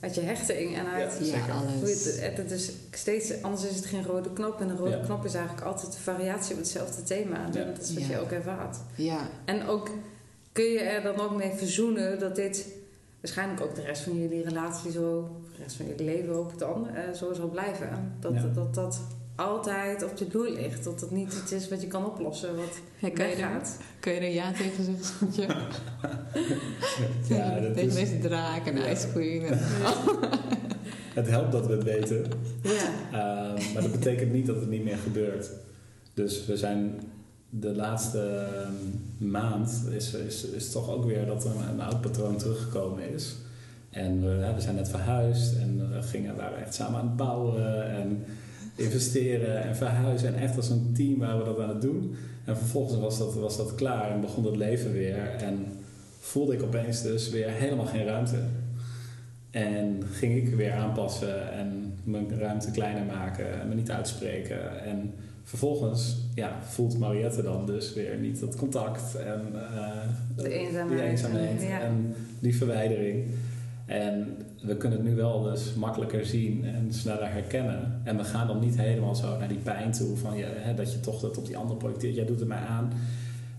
[0.00, 1.36] uit je hechting en uit Ja.
[1.36, 2.04] Ja, alles.
[2.20, 4.60] het, het, is steeds, anders is het geen rode knop.
[4.60, 5.04] En een rode Ja.
[5.04, 7.36] knop is eigenlijk altijd een variatie op hetzelfde thema.
[7.46, 7.64] En Ja.
[7.64, 8.08] Dat is wat Ja.
[8.08, 8.76] je ook ervaart.
[8.94, 9.90] Ja, En ook
[10.52, 12.66] kun je er dan ook mee verzoenen dat dit
[13.20, 16.88] waarschijnlijk ook de rest van jullie relatie zo, de rest van jullie leven ook dan,
[16.88, 18.16] eh, zo zal blijven.
[18.20, 18.42] Dat, Ja.
[18.54, 19.00] dat dat
[19.38, 20.84] altijd op de loer ligt.
[20.84, 23.76] Dat dat niet iets is wat je kan oplossen, wat Ja, kan, je er, weggaat.
[24.00, 25.46] kan je er ja tegen zeggen, schatje?
[27.34, 28.90] Ja, dat tegen is- deze draak en Ja.
[28.90, 29.08] Ice
[29.48, 29.58] en-
[31.14, 32.24] Het helpt dat we het weten.
[32.62, 32.90] Ja.
[33.12, 35.50] Ehm, maar dat betekent niet dat het niet meer gebeurt.
[36.14, 37.00] Dus we zijn
[37.50, 42.00] de laatste ehm, maand is, is, is toch ook weer dat er een, een oud
[42.00, 43.36] patroon teruggekomen is.
[43.90, 44.20] En
[44.54, 48.24] we zijn net verhuisd en we gingen, waren echt samen aan het bouwen en
[48.78, 50.28] investeren en verhuizen.
[50.34, 52.14] En echt als een team waren we dat aan het doen.
[52.44, 55.16] En vervolgens was dat, was dat klaar en begon het leven weer.
[55.38, 55.66] En
[56.20, 58.36] voelde ik opeens dus weer helemaal geen ruimte.
[59.50, 64.84] En ging ik weer aanpassen en mijn ruimte kleiner maken en me niet uitspreken.
[64.84, 65.12] En
[65.44, 69.90] vervolgens ja, voelt Mariette dan dus weer niet dat contact en eh,
[70.36, 71.00] De eenzaamheid.
[71.00, 71.80] die eenzaamheid Ja.
[71.80, 73.24] en die verwijdering.
[73.86, 78.00] En we kunnen het nu wel dus makkelijker zien en sneller herkennen.
[78.04, 80.92] En we gaan dan niet helemaal zo naar die pijn toe van je, hè, dat
[80.92, 82.14] je toch dat op die ander projecteert.
[82.14, 82.92] Jij doet het mij aan.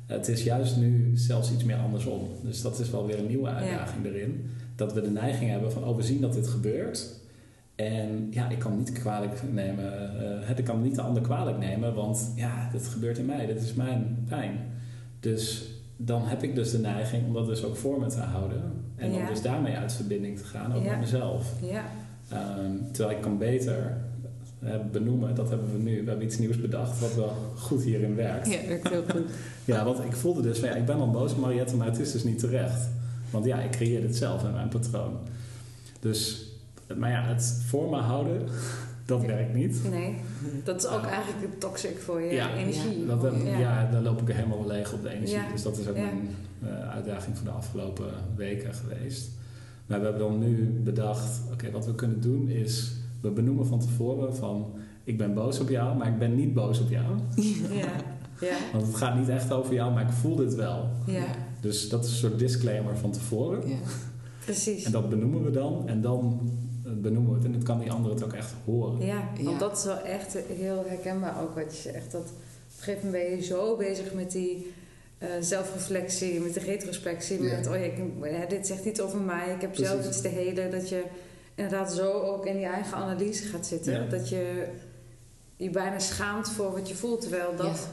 [0.05, 2.27] Het is juist nu zelfs iets meer andersom.
[2.43, 4.49] Dus dat is wel weer een nieuwe uitdaging erin.
[4.75, 7.17] Dat we de neiging hebben van, oh, we zien dat dit gebeurt.
[7.75, 9.85] En ja, ik kan niet kwalijk nemen,
[10.45, 13.61] het, ik kan niet de ander kwalijk nemen, want ja, dit gebeurt in mij, dit
[13.61, 14.57] is mijn pijn.
[15.19, 15.69] Dus
[16.01, 18.61] dan heb ik dus de neiging om dat dus ook voor me te houden.
[18.95, 19.17] En Ja.
[19.19, 20.89] om dus daarmee uit verbinding te gaan, ook Ja.
[20.89, 21.53] met mezelf.
[21.61, 21.83] Ja,
[22.29, 23.97] Ehm, terwijl ik kan beter
[24.91, 28.47] benoemen, dat hebben we nu, we hebben iets nieuws bedacht wat wel goed hierin werkt.
[28.51, 29.21] Ja, werkt heel goed.
[29.65, 31.99] Ja, want ik voelde dus van ja, ik ben al boos op Mariette, maar het
[31.99, 32.87] is dus niet terecht.
[33.31, 35.17] Want ja, ik creëer het zelf in mijn patroon.
[35.99, 36.45] Dus,
[36.97, 38.41] maar ja, het voor me houden,
[39.09, 39.27] dat Ja.
[39.27, 39.81] werkt niet.
[39.91, 40.15] nee.
[40.63, 42.53] Dat is ook eigenlijk toxic voor je Ja.
[42.55, 43.05] energie.
[43.05, 43.57] Dat, dat- Ja.
[43.57, 43.89] ja.
[43.91, 45.35] dan loop ik er helemaal leeg op de energie.
[45.35, 45.51] Ja.
[45.51, 46.01] Dus dat is ook Ja.
[46.01, 46.29] mijn
[46.63, 48.05] eh, uitdaging voor de afgelopen
[48.35, 49.29] weken geweest.
[49.87, 52.91] Maar we hebben dan nu bedacht, oké, wat we kunnen doen is,
[53.21, 54.65] we benoemen van tevoren van,
[55.03, 57.05] ik ben boos op jou, maar ik ben niet boos op jou.
[57.35, 57.85] Ja,
[58.41, 60.89] ja, Want het gaat niet echt over jou, maar ik voel dit wel.
[61.05, 61.25] ja,
[61.61, 63.69] Dus dat is een soort disclaimer van tevoren.
[63.69, 63.75] Ja.
[64.45, 64.83] precies.
[64.83, 66.49] En dat benoemen we dan en dan
[66.95, 69.05] benoemen we het en dan kan die ander het ook echt horen.
[69.05, 69.57] Ja, want Ja.
[69.57, 72.11] dat is wel echt heel herkenbaar ook wat je zegt.
[72.11, 72.27] Dat op
[72.77, 74.73] een gegeven moment ben je zo bezig met die
[75.17, 77.43] eh, zelfreflectie, met de retrospectie.
[77.43, 77.55] Ja.
[77.55, 80.27] Met, oh ja, ik, hè, dit zegt iets over mij, ik heb zelf iets te
[80.27, 80.71] heden.
[80.71, 81.03] Dat je
[81.55, 83.93] inderdaad zo ook in je eigen analyse gaat zitten.
[83.93, 84.07] Ja.
[84.09, 84.67] Dat je
[85.55, 87.21] je bijna schaamt voor wat je voelt.
[87.21, 87.87] Terwijl dat,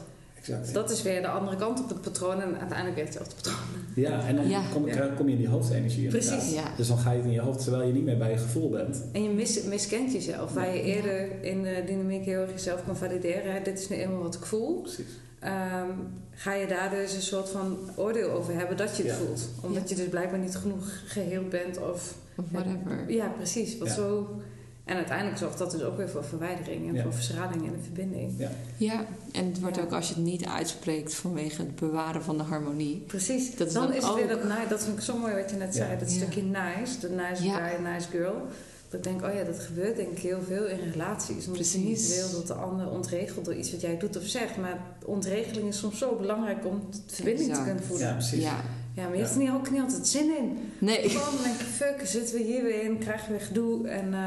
[0.49, 0.73] Exact.
[0.73, 2.41] dat is weer de andere kant op het patroon.
[2.41, 3.57] En uiteindelijk weer hetzelfde patroon.
[3.95, 4.61] Ja, en dan Ja.
[4.73, 4.85] Kom,
[5.15, 6.29] kom je in die hoofdenergie inderdaad.
[6.37, 6.53] Precies.
[6.53, 6.63] Ja.
[6.77, 8.69] Dus dan ga je het in je hoofd terwijl je niet meer bij je gevoel
[8.69, 9.03] bent.
[9.11, 10.53] En je mis, miskent jezelf.
[10.53, 13.53] Waar je eerder in de dynamiek heel erg jezelf kan valideren.
[13.53, 14.81] Hè, Dit is nu eenmaal wat ik voel.
[14.81, 15.05] Precies.
[15.39, 15.89] Ehm,
[16.31, 19.17] ga je daar dus een soort van oordeel over hebben dat je het Ja.
[19.17, 19.49] voelt.
[19.61, 22.15] Omdat je dus blijkbaar niet genoeg geheeld bent of...
[22.37, 23.03] Of whatever.
[23.07, 23.77] Ja, precies.
[23.77, 23.93] Wat Ja.
[23.93, 24.29] zo...
[24.87, 27.03] En uiteindelijk zorgt dat dus ook weer voor verwijdering en Ja.
[27.03, 28.33] voor verstraling en een verbinding.
[28.37, 28.49] Ja.
[28.77, 29.81] Ja, en het wordt Ja.
[29.81, 33.03] ook als je het niet uitspreekt vanwege het bewaren van de harmonie.
[33.07, 33.55] Precies.
[33.55, 34.65] Dat is dan is het weer dat nice.
[34.69, 35.85] Dat vind ik zo mooi wat je net Ja.
[35.85, 35.99] zei.
[35.99, 36.15] Dat Ja.
[36.17, 36.99] stukje nice.
[36.99, 37.67] De nice Ja.
[37.67, 38.33] guy, nice girl.
[38.89, 41.47] Dat ik denk, oh ja, dat gebeurt denk ik heel veel in relaties.
[41.47, 42.15] Omdat je niet Precies.
[42.15, 44.57] wil dat de ander ontregelt door iets wat jij doet of zegt.
[44.57, 48.05] Maar ontregeling is soms zo belangrijk om verbinding te kunnen voelen.
[48.05, 48.43] Ja, Ja, precies.
[48.43, 48.55] Ja.
[49.03, 50.57] Maar je hebt er niet, ook niet altijd zin in.
[50.77, 51.09] Nee.
[51.09, 53.87] Gewoon denk je, fuck, zitten we hier weer in, krijgen we gedoe.
[53.87, 54.19] En eh,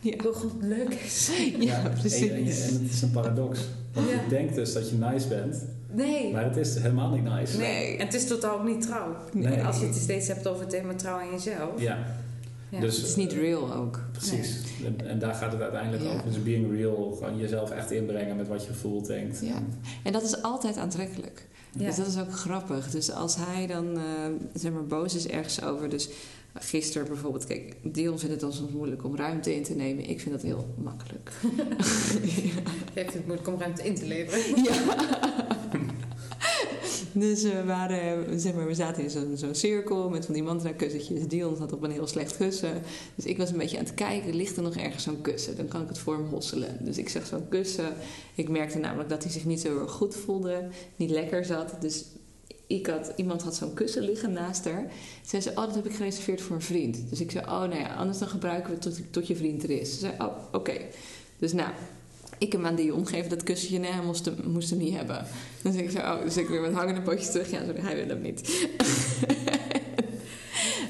[0.00, 0.12] Ja.
[0.12, 1.30] ik wil gewoon dat het leuk is.
[1.58, 2.28] Ja, En, precies.
[2.28, 2.44] en, en
[2.82, 3.60] het is een paradox.
[3.92, 4.12] Want Ja.
[4.14, 5.56] je denkt dus dat je nice bent,
[5.92, 6.32] Nee.
[6.32, 7.56] maar het is helemaal niet nice.
[7.58, 7.96] Nee.
[7.96, 9.16] En het is totaal ook niet trouw.
[9.32, 9.62] Nee.
[9.62, 11.80] Als je het steeds hebt over het thema trouw in jezelf.
[11.80, 11.98] Ja,
[12.68, 12.80] Ja.
[12.80, 14.00] dus Het is niet real ook.
[14.12, 14.60] precies.
[14.84, 16.08] En, en daar gaat het uiteindelijk Ja.
[16.08, 16.24] over.
[16.24, 19.40] Dus being real, gewoon jezelf echt inbrengen met wat je voelt, denkt.
[19.42, 19.62] Ja.
[20.02, 21.46] En dat is altijd aantrekkelijk.
[21.78, 21.86] Ja.
[21.86, 22.90] Dus dat is ook grappig.
[22.90, 24.02] Dus als hij dan eh,
[24.54, 25.88] zeg maar boos is ergens over.
[25.88, 26.08] Dus
[26.54, 30.08] gisteren bijvoorbeeld, kijk, Dion vindt het dan soms moeilijk om ruimte in te nemen.
[30.08, 31.30] Ik vind dat heel makkelijk.
[32.94, 34.62] Heeft het moeilijk om ruimte in te leveren.
[34.64, 35.62] ja.
[37.14, 41.28] Dus we waren, zeg maar, we zaten in zo'n zo'n cirkel met van die mantra-kussentjes.
[41.28, 42.82] Dion zat op een heel slecht kussen.
[43.14, 45.56] Dus ik was een beetje aan het kijken, ligt er nog ergens zo'n kussen?
[45.56, 46.76] Dan kan ik het voor hem hosselen.
[46.80, 47.92] Dus ik zag zo'n kussen.
[48.34, 51.76] Ik merkte namelijk dat hij zich niet zo heel goed voelde, niet lekker zat.
[51.80, 52.04] Dus
[52.66, 54.92] ik had, iemand had zo'n kussen liggen naast haar.
[55.26, 57.10] Zei ze, oh, dat heb ik gereserveerd voor een vriend.
[57.10, 59.62] Dus ik zei, oh, nou ja, anders dan gebruiken we het tot, tot je vriend
[59.62, 59.92] er is.
[59.92, 60.76] Ze zei, oh, oké.
[61.38, 61.70] Dus nou,
[62.46, 63.78] ik hem aan Dion geven dat kussentje.
[63.78, 65.26] Nee, hij moest hem, moest hem niet hebben.
[65.62, 67.50] Dus ik zei, oh, dus ik weer met hangende pootjes terug.
[67.50, 68.68] Ja, sorry, hij wil hem niet.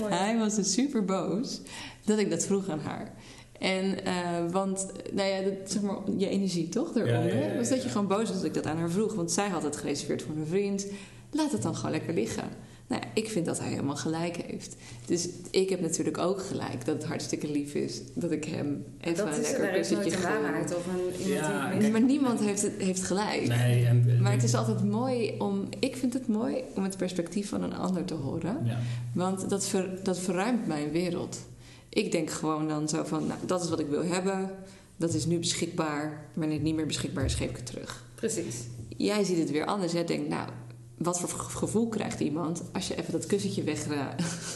[0.02, 1.61] Hij was dus super boos
[2.05, 3.12] dat ik dat vroeg aan haar.
[3.59, 4.14] En, eh,
[4.50, 7.34] want, nou ja, dat, zeg maar, je energie toch daaronder.
[7.34, 9.14] Ja, ja, ja, was dat je gewoon boos was dat ik dat aan haar vroeg.
[9.14, 10.86] Want zij had het gereserveerd voor een vriend.
[11.30, 12.48] Laat het dan gewoon lekker liggen.
[12.87, 14.76] Nou ja, ik vind dat hij helemaal gelijk heeft.
[15.07, 19.24] Dus ik heb natuurlijk ook gelijk dat het hartstikke lief is dat ik hem even
[19.24, 20.43] dat een is, lekker kussentje een gun.
[20.43, 23.47] waarheid of een, Ja, die kijk, Maar niemand heeft, het, heeft gelijk.
[23.47, 27.49] Nee, en, Maar het is altijd mooi om, ik vind het mooi om het perspectief
[27.49, 28.59] van een ander te horen.
[28.64, 28.78] Ja.
[29.14, 31.39] Want dat, ver, dat verruimt mijn wereld.
[31.89, 34.51] Ik denk gewoon dan zo van, nou, dat is wat ik wil hebben.
[34.97, 36.26] Dat is nu beschikbaar.
[36.32, 38.05] Wanneer het niet meer beschikbaar is, geef ik het terug.
[38.14, 38.57] Precies.
[38.97, 39.93] Jij ziet het weer anders.
[39.93, 40.49] Jij denkt, nou,
[40.99, 43.62] wat voor ge- gevoel krijgt iemand als je even dat kussentje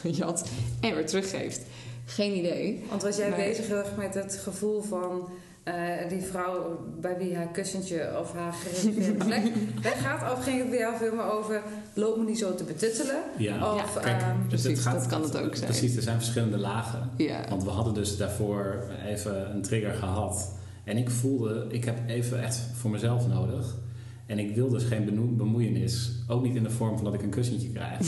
[0.03, 0.49] wegjat
[0.81, 1.61] en weer teruggeeft?
[2.05, 2.85] Geen idee.
[2.89, 5.29] Want was jij Maar- bezig heel erg met het gevoel van
[5.63, 5.75] eh,
[6.09, 9.43] die vrouw bij wie haar kussentje of haar gereserveerde plek
[9.83, 10.33] weggaat?
[10.39, 11.63] Of ging het bij jou veel meer over
[11.95, 13.23] loop me niet zo te betuttelen?
[13.39, 13.75] Ja.
[13.75, 15.71] Of, Ja, Kijk, ehm, dus precies, het gaat, dat kan het ook zijn.
[15.71, 17.11] Precies, er zijn verschillende lagen.
[17.17, 17.41] Ja.
[17.49, 20.53] Want we hadden dus daarvoor even een trigger gehad.
[20.85, 23.75] En ik voelde, ik heb even echt voor mezelf nodig.
[24.29, 26.11] En ik wil dus geen bemoeienis.
[26.27, 27.99] Ook niet in de vorm van dat ik een kussentje krijg.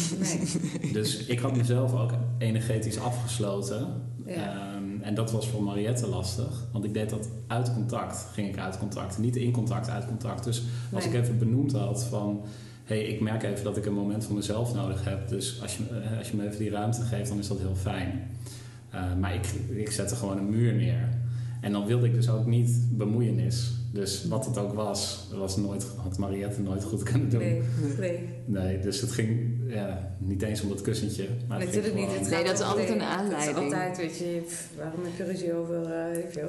[0.83, 0.93] Nee.
[0.93, 3.87] Dus ik had mezelf ook energetisch afgesloten.
[4.27, 4.35] Ja.
[4.35, 6.67] Ehm, en dat was voor Mariette lastig.
[6.73, 8.27] Want ik deed dat uit contact.
[8.33, 9.19] Ging ik uit contact.
[9.19, 10.45] Niet in contact, uit contact.
[10.45, 10.63] Dus
[10.93, 11.15] als Nee.
[11.15, 12.41] ik even benoemd had van...
[12.85, 15.29] Hé, hey, ik merk even dat ik een moment voor mezelf nodig heb.
[15.29, 17.75] Dus als je, eh, als je me even die ruimte geeft, dan is dat heel
[17.75, 18.21] fijn.
[18.91, 21.09] Eh, maar ik, ik zette gewoon een muur neer.
[21.61, 23.73] En dan wilde ik dus ook niet bemoeienis.
[23.93, 27.39] Dus wat het ook was, was nooit, had Mariette nooit goed kunnen doen.
[27.39, 27.63] Nee,
[27.99, 28.29] nee.
[28.47, 31.29] Nee, dus het ging ja, niet eens om dat kussentje.
[31.49, 32.19] Maar het Natuurlijk niet.
[32.19, 33.57] Het Nee, dat is altijd nee, een aanleiding.
[33.57, 34.43] Het is altijd, weet je,
[34.77, 36.49] waarom heb je ruzie over, eh, wel.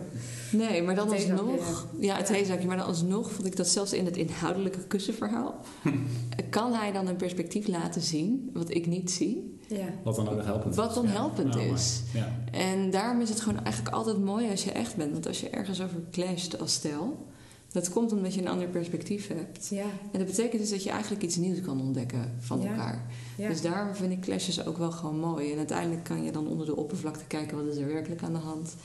[0.51, 1.87] Nee, maar dan Het alsnog...
[1.99, 2.33] Ja, het Ja.
[2.33, 2.67] theezakje.
[2.67, 5.65] Maar dan alsnog vond ik dat zelfs in het inhoudelijke kussenverhaal...
[6.49, 9.59] kan hij dan een perspectief laten zien wat ik niet zie.
[9.77, 9.85] Ja.
[10.03, 10.95] Wat dan ook helpend Wat is.
[10.95, 12.01] dan helpend is.
[12.13, 12.27] Ja.
[12.51, 15.11] En daarom is het gewoon eigenlijk altijd mooi als je echt bent.
[15.11, 17.25] Want als je ergens over clasht als stel...
[17.71, 19.67] dat komt omdat je een ander perspectief hebt.
[19.69, 19.85] Ja.
[20.11, 22.69] En dat betekent dus dat je eigenlijk iets nieuws kan ontdekken van Ja.
[22.69, 23.05] elkaar.
[23.37, 23.47] Ja.
[23.47, 25.51] Dus daarom vind ik clashes ook wel gewoon mooi.
[25.51, 28.39] En uiteindelijk kan je dan onder de oppervlakte kijken wat is er werkelijk aan de
[28.39, 28.75] hand.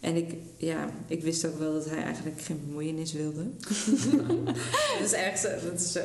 [0.00, 3.42] En ik, ja, ik wist ook wel dat hij eigenlijk geen bemoeienis wilde.
[5.00, 5.48] Dat is zo.
[5.48, 6.00] Dat is zo.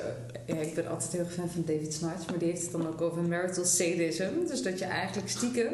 [0.45, 2.87] Ja, ik ben altijd heel erg fan van David Snarch, maar die heeft het dan
[2.87, 4.29] ook over marital sadism.
[4.47, 5.73] Dus dat je eigenlijk stiekem,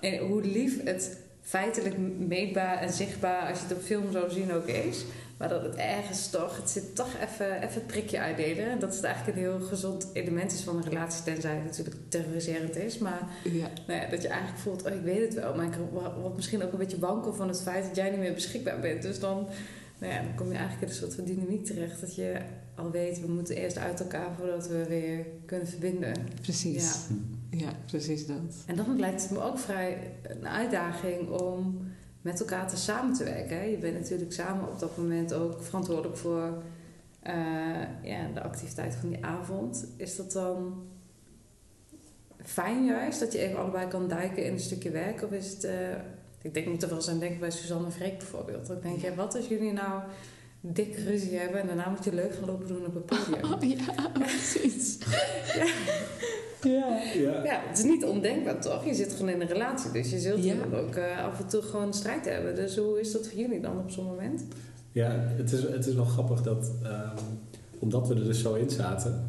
[0.00, 4.52] en hoe lief het feitelijk meetbaar en zichtbaar, als je het op film zou zien,
[4.52, 5.04] ook is.
[5.36, 8.70] Maar dat het ergens toch, het zit toch even, even het prikje uitdelen.
[8.70, 11.96] En dat het eigenlijk een heel gezond element is van een relatie, tenzij het natuurlijk
[12.08, 12.98] terroriserend is.
[12.98, 13.68] Maar Ja.
[13.86, 15.74] nou ja, dat je eigenlijk voelt, oh, ik weet het wel, maar ik
[16.20, 19.02] word misschien ook een beetje wankel van het feit dat jij niet meer beschikbaar bent.
[19.02, 19.46] Dus dan,
[19.98, 22.36] nou ja, dan kom je eigenlijk in een soort van dynamiek terecht dat je
[22.74, 26.12] al weet, we moeten eerst uit elkaar voordat we weer kunnen verbinden.
[26.42, 26.92] Precies.
[27.50, 27.58] Ja.
[27.58, 27.72] Ja.
[27.86, 28.54] precies dat.
[28.66, 31.86] En dan lijkt het me ook vrij een uitdaging om
[32.24, 33.56] met elkaar te samen te werken.
[33.56, 33.62] Hè.
[33.64, 36.62] Je bent natuurlijk samen op dat moment ook verantwoordelijk voor
[37.22, 37.34] eh,
[38.02, 39.86] ja, de activiteit van die avond.
[39.96, 40.86] Is dat dan
[42.42, 45.22] fijn juist dat je even allebei kan duiken in een stukje werk?
[45.22, 45.64] Of is het...
[45.64, 45.90] eh,
[46.42, 48.70] ik denk, ik moet er wel eens aan denken bij Suzanne Freek bijvoorbeeld.
[48.70, 50.02] Ik denk, ja, wat als jullie nou
[50.60, 53.52] dik ruzie hebben en daarna moet je leuk gaan lopen doen op het podium?
[53.52, 54.98] Oh, ja, precies.
[55.54, 55.66] Ja.
[56.64, 58.84] Ja, het is niet ondenkbaar toch?
[58.84, 60.54] Je zit gewoon in een relatie, dus je zult Ja.
[60.74, 62.54] ook eh, af en toe gewoon strijd hebben.
[62.54, 64.44] Dus hoe is dat voor jullie dan op zo'n moment?
[64.92, 67.16] Ja, het is, het is wel grappig dat, ehm,
[67.78, 69.28] omdat we er dus zo in zaten,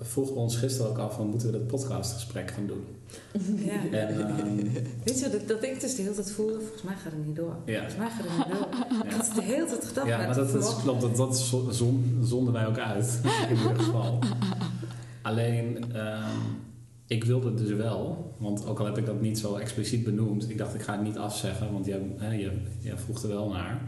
[0.00, 2.84] vroegen we ons gisteren ook af van moeten we dat podcastgesprek gaan doen.
[3.64, 3.72] Ja.
[3.98, 4.56] En, ehm,
[5.04, 7.36] Weet je dat, dat ik dus de hele tijd voelde, volgens mij gaat het niet
[7.36, 7.56] door.
[7.64, 8.68] ja, Volgens mij gaat het niet door.
[9.04, 9.16] Ik ja.
[9.16, 10.06] had het de hele tijd gedacht.
[10.06, 13.74] ja, maar dat, dat klopt, dat, dat zo- zon, zonden wij ook uit, in ieder
[13.76, 14.18] geval.
[15.22, 16.38] Alleen, ehm,
[17.06, 20.50] ik wilde het dus wel, want ook al heb ik dat niet zo expliciet benoemd,
[20.50, 23.48] ik dacht ik ga het niet afzeggen, want jij, hè, je, je vroeg er wel
[23.48, 23.80] naar.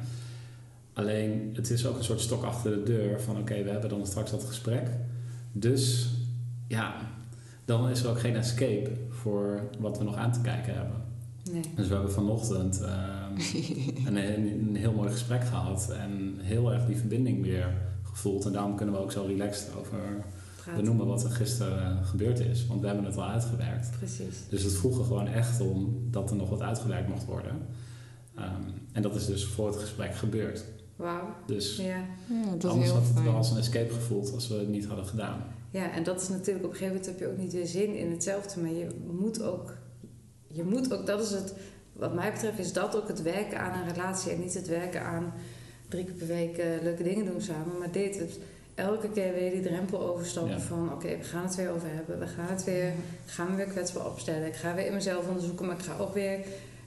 [0.92, 4.06] Alleen, het is ook een soort stok achter de deur van oké, we hebben dan
[4.06, 4.88] straks dat gesprek.
[5.52, 6.10] Dus
[6.68, 6.94] ja,
[7.64, 11.02] dan is er ook geen escape voor wat we nog aan te kijken hebben.
[11.50, 11.62] Nee.
[11.76, 13.32] Dus we hebben vanochtend ehm,
[14.06, 18.44] een, een, een heel mooi gesprek gehad en heel erg die verbinding weer gevoeld.
[18.44, 20.24] En daarom kunnen we ook zo relaxed over
[20.64, 20.82] Praten.
[20.82, 22.66] benoemen wat er gisteren gebeurd is.
[22.66, 23.90] Want we hebben het al uitgewerkt.
[23.98, 24.36] Precies.
[24.48, 27.66] Dus het vroeg er gewoon echt om dat er nog wat uitgewerkt mocht worden.
[28.36, 30.64] Ehm, en dat is dus voor het gesprek gebeurd.
[30.96, 31.34] Wauw.
[31.46, 31.84] Dus Ja.
[31.84, 33.24] Ja, dat is anders heel had het fijn.
[33.24, 35.44] wel als een escape gevoeld als we het niet hadden gedaan.
[35.70, 37.96] ja, en dat is natuurlijk op een gegeven moment heb je ook niet weer zin
[37.96, 38.60] in hetzelfde.
[38.60, 39.76] Maar je moet ook,
[40.46, 41.54] je moet ook, dat is het,
[41.92, 44.32] wat mij betreft is dat ook het werken aan een relatie.
[44.32, 45.32] En niet het werken aan
[45.88, 47.78] drie keer per week eh, leuke dingen doen samen.
[47.78, 48.38] Maar dit, het,
[48.82, 50.60] elke keer weer die drempel overstappen Ja.
[50.60, 52.18] van oké, we gaan het weer over hebben.
[52.18, 52.92] We gaan het weer, ik
[53.26, 54.46] ga me weer kwetsbaar opstellen.
[54.46, 56.38] Ik ga weer in mezelf onderzoeken, maar ik ga ook weer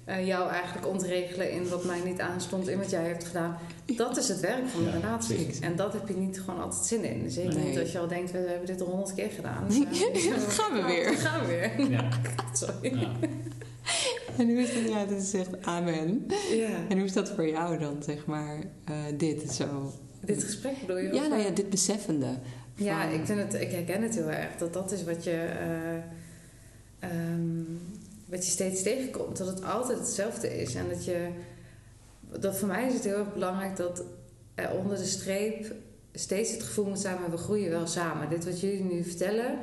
[0.05, 3.57] eh, jou eigenlijk ontregelen in wat mij niet aanstond, in wat jij hebt gedaan.
[3.85, 5.35] Dat is het werk van een Ja, relatie.
[5.35, 5.59] precies.
[5.59, 7.31] En dat heb je niet gewoon altijd zin in.
[7.31, 7.69] Zeker Nee.
[7.69, 9.63] niet als je al denkt, we hebben dit al honderd keer gedaan.
[9.67, 9.77] Dus,
[10.57, 11.13] gaan we weer.
[11.17, 11.87] Gaan we weer.
[11.97, 12.07] Ja.
[12.53, 12.99] Sorry.
[12.99, 13.11] ja.
[14.37, 14.91] En hoe is dat?
[14.93, 16.25] Ja, dat is echt amen.
[16.51, 16.67] Ja.
[16.89, 19.91] En hoe is dat voor jou dan, zeg maar, eh, dit zo?
[20.25, 21.13] Dit gesprek bedoel je?
[21.13, 22.27] Ja, nou ja, dit beseffende.
[22.75, 24.55] Ja, ik, vind het, ik herken het heel erg.
[24.57, 25.95] Dat dat is wat je, eh,
[27.09, 27.63] ehm,
[28.25, 29.37] wat je steeds tegenkomt.
[29.37, 30.75] Dat het altijd hetzelfde is.
[30.75, 31.29] En dat je...
[32.39, 34.03] Dat voor mij is het heel erg belangrijk dat
[34.55, 35.73] er onder de streep
[36.13, 37.19] steeds het gevoel moet zijn...
[37.19, 38.29] maar we groeien wel samen.
[38.29, 39.57] Dit wat jullie nu vertellen...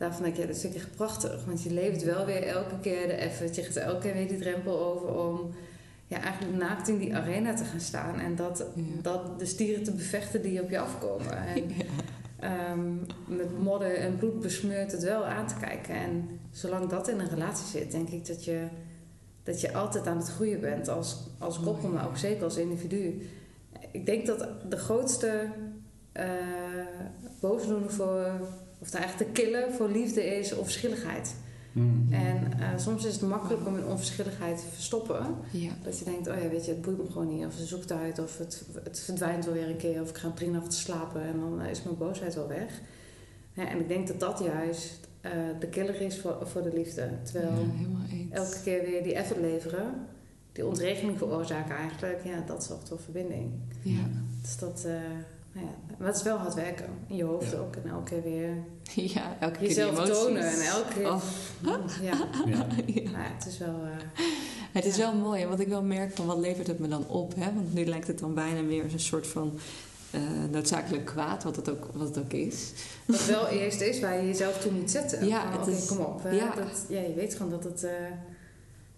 [0.00, 1.44] Daarvan denk ik, ja, dat vind ik echt prachtig.
[1.44, 3.54] Want je leeft wel weer elke keer de effort.
[3.54, 5.54] Je gaat elke keer weer die drempel over om...
[6.10, 8.18] Ja, eigenlijk naakt in die arena te gaan staan.
[8.18, 8.82] En dat, Ja.
[9.02, 11.36] dat de stieren te bevechten die op je afkomen.
[11.54, 11.64] En,
[12.40, 12.94] Ehm,
[13.26, 15.94] met modder en bloed besmeurd het wel aan te kijken.
[15.94, 18.66] En zolang dat in een relatie zit, denk ik dat je
[19.42, 23.22] dat je altijd aan het groeien bent als, als koppel, maar ook zeker als individu.
[23.92, 25.46] Ik denk dat de grootste
[26.12, 26.28] eh
[27.40, 28.30] boosdoener voor,
[28.78, 31.34] of nou eigenlijk de killer voor liefde is onverschilligheid.
[31.72, 32.06] Mm.
[32.10, 35.26] En eh, soms is het makkelijk om een onverschilligheid te verstoppen.
[35.50, 35.70] Ja.
[35.82, 37.46] Dat je denkt, oh ja, weet je, het boeit me gewoon niet.
[37.46, 40.02] Of ze zoekt uit, of het, het verdwijnt wel weer een keer.
[40.02, 42.80] Of ik ga een prima te slapen en dan eh, is mijn boosheid wel weg.
[43.52, 47.08] Hè, en ik denk dat dat juist eh, de killer is voor, voor de liefde.
[47.22, 49.94] Terwijl Ja, elke keer weer die effort leveren,
[50.52, 53.50] die ontregeling veroorzaken eigenlijk, ja, dat zorgt voor verbinding.
[53.82, 54.06] Ja.
[54.42, 54.86] Dus dat,
[55.54, 55.60] ja,
[55.98, 56.86] maar het is wel hard werken.
[57.06, 57.58] In je hoofd Ja.
[57.58, 57.76] ook.
[57.76, 58.54] En elke keer weer
[59.14, 60.42] ja, elke keer die jezelf tonen.
[60.42, 61.06] En elke keer...
[61.08, 61.22] Oh.
[62.02, 62.12] Ja,
[62.46, 62.66] Ja.
[63.14, 63.74] Het is wel...
[63.84, 64.24] eh,
[64.72, 65.10] Het is Ja.
[65.12, 67.34] wel mooi, en wat ik wel merk van wat levert het me dan op?
[67.34, 67.52] Hè?
[67.54, 69.58] Want nu lijkt het dan bijna meer als een soort van
[70.10, 70.20] eh,
[70.50, 72.72] noodzakelijk kwaad, wat het, ook, wat het ook is.
[73.06, 75.26] Wat wel eerst is waar je jezelf toen niet zette.
[75.26, 76.22] Ja, Van, het Oké, is- kom op.
[76.22, 76.54] hè, ja.
[76.54, 77.92] Dat, ja, je weet gewoon dat het, eh,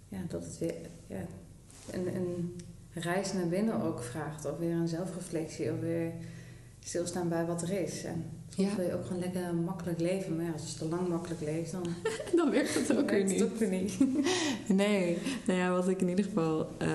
[0.09, 0.75] ja, dat het weer
[1.07, 1.25] ja,
[1.91, 2.57] een, een
[2.93, 4.45] reis naar binnen ook vraagt.
[4.47, 5.73] Of weer een zelfreflectie.
[5.73, 6.13] Of weer
[6.85, 8.05] stilstaan bij wat er is.
[8.05, 8.25] En
[8.57, 8.77] soms Ja.
[8.77, 10.37] wil je ook gewoon lekker makkelijk leven.
[10.37, 11.83] Maar ja, als je te lang makkelijk leeft, dan
[12.37, 13.41] Dan werkt het ook weer niet.
[13.41, 13.99] het ook weer niet.
[14.69, 16.89] Nee, nou ja, wat ik in ieder geval eh,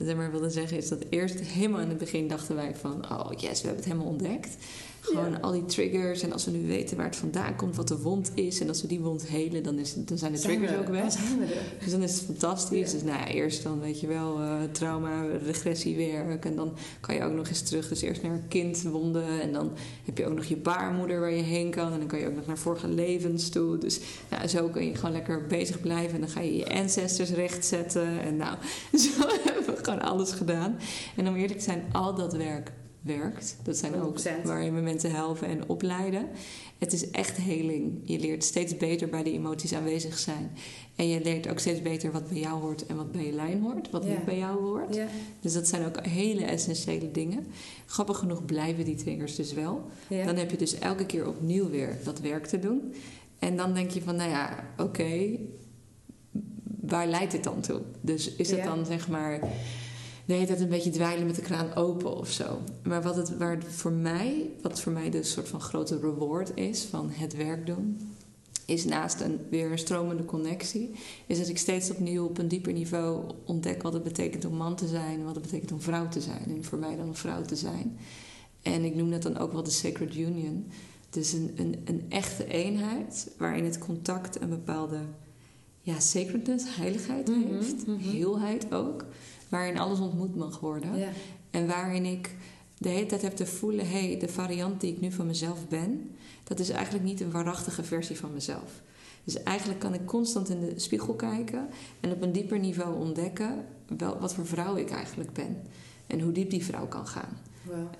[0.00, 3.30] zeg maar wilde zeggen is dat eerst helemaal in het begin dachten wij van, oh
[3.36, 4.56] yes, we hebben het helemaal ontdekt.
[5.00, 5.38] Gewoon Ja.
[5.40, 8.30] al die triggers en als we nu weten waar het vandaan komt, wat de wond
[8.34, 10.88] is en als we die wond helen, dan, is, dan zijn de triggers we- ook
[10.88, 11.00] weg.
[11.02, 11.62] Dan zijn we er.
[11.84, 12.86] Dus dan is het fantastisch.
[12.90, 12.92] Ja.
[12.98, 16.44] Dus nou ja, eerst dan weet je wel uh, trauma, regressiewerk.
[16.44, 17.88] En dan kan je ook nog eens terug.
[17.88, 19.40] Dus eerst naar kindwonden.
[19.40, 19.70] En dan
[20.04, 21.92] heb je ook nog je baarmoeder waar je heen kan.
[21.92, 23.78] En dan kan je ook nog naar vorige levens toe.
[23.78, 26.14] Dus nou, zo kun je gewoon lekker bezig blijven.
[26.14, 28.20] En dan ga je je ancestors rechtzetten.
[28.20, 28.56] En nou,
[29.04, 29.10] zo
[29.44, 30.78] hebben we gewoon alles gedaan.
[31.16, 33.56] En om eerlijk te zijn, al dat werk werkt.
[33.62, 34.22] Dat zijn ook 100%.
[34.44, 36.28] waar we mensen helpen en opleiden.
[36.78, 38.00] Het is echt heling.
[38.04, 40.50] Je leert steeds beter bij die emoties aanwezig zijn.
[40.96, 43.60] En je leert ook steeds beter wat bij jou hoort en wat bij je lijn
[43.62, 43.90] hoort.
[43.90, 44.08] Wat Ja.
[44.10, 44.94] niet bij jou hoort.
[44.94, 45.06] Ja.
[45.40, 47.46] Dus dat zijn ook hele essentiële dingen.
[47.86, 49.90] Grappig genoeg blijven die triggers dus wel.
[50.08, 50.24] Ja.
[50.24, 52.94] Dan heb je dus elke keer opnieuw weer dat werk te doen.
[53.38, 55.38] En dan denk je van, nou ja, oké,
[56.80, 57.80] waar leidt dit dan toe?
[58.00, 59.40] Dus is het dan zeg maar
[60.28, 62.58] de hele tijd een beetje dweilen met de kraan open of zo?
[62.82, 66.50] Maar wat het waar het voor mij, wat voor mij de soort van grote reward
[66.54, 68.14] is van het werk doen,
[68.64, 70.90] is naast een weer een stromende connectie,
[71.26, 74.76] is dat ik steeds opnieuw op een dieper niveau ontdek wat het betekent om man
[74.76, 76.44] te zijn, wat het betekent om vrouw te zijn.
[76.48, 77.98] En voor mij dan een vrouw te zijn.
[78.62, 80.66] En ik noem dat dan ook wel de Sacred Union.
[81.10, 84.98] Dus een, een, een echte eenheid waarin het contact een bepaalde
[85.80, 87.98] ja, sacredness, heiligheid Mhm, heeft, mhm.
[87.98, 89.04] heelheid ook,
[89.48, 90.98] waarin alles ontmoet mag worden.
[90.98, 91.08] Ja.
[91.50, 92.34] En waarin ik
[92.78, 95.68] de hele tijd heb te voelen: hé, hey, de variant die ik nu van mezelf
[95.68, 96.10] ben,
[96.44, 98.82] dat is eigenlijk niet een waarachtige versie van mezelf.
[99.24, 101.68] Dus eigenlijk kan ik constant in de spiegel kijken
[102.00, 103.64] en op een dieper niveau ontdekken
[103.96, 105.62] wel, wat voor vrouw ik eigenlijk ben.
[106.06, 107.38] En hoe diep die vrouw kan gaan.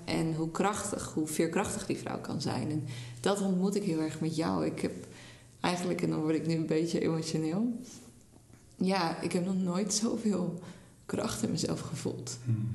[0.05, 2.71] En hoe krachtig, hoe veerkrachtig die vrouw kan zijn.
[2.71, 2.83] En
[3.19, 4.65] dat ontmoet ik heel erg met jou.
[4.65, 5.07] Ik heb
[5.59, 7.73] eigenlijk, en dan word ik nu een beetje emotioneel.
[8.75, 10.59] Ja, ik heb nog nooit zoveel
[11.09, 12.37] kracht in mezelf gevoeld.
[12.45, 12.69] Hmm.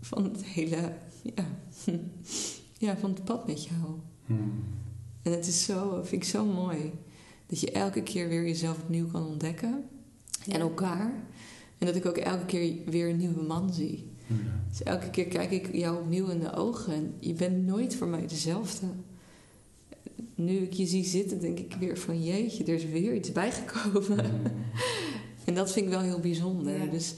[0.00, 1.44] Van het hele, ja,
[2.86, 3.98] ja van het pad met jou.
[4.26, 4.64] Hmm.
[5.22, 6.92] En het is zo, vind ik zo mooi.
[7.46, 9.84] Dat je elke keer weer jezelf opnieuw kan ontdekken.
[10.48, 11.12] En elkaar.
[11.78, 14.10] En dat ik ook elke keer weer een nieuwe man zie.
[14.26, 14.34] Ja.
[14.68, 18.06] Dus elke keer kijk ik jou opnieuw in de ogen en je bent nooit voor
[18.06, 18.86] mij dezelfde.
[20.34, 24.24] Nu ik je zie zitten, denk ik weer van jeetje, er is weer iets bijgekomen.
[24.24, 24.42] Hmm.
[25.44, 26.84] En dat vind ik wel heel bijzonder.
[26.84, 26.90] Ja.
[26.90, 27.14] Dus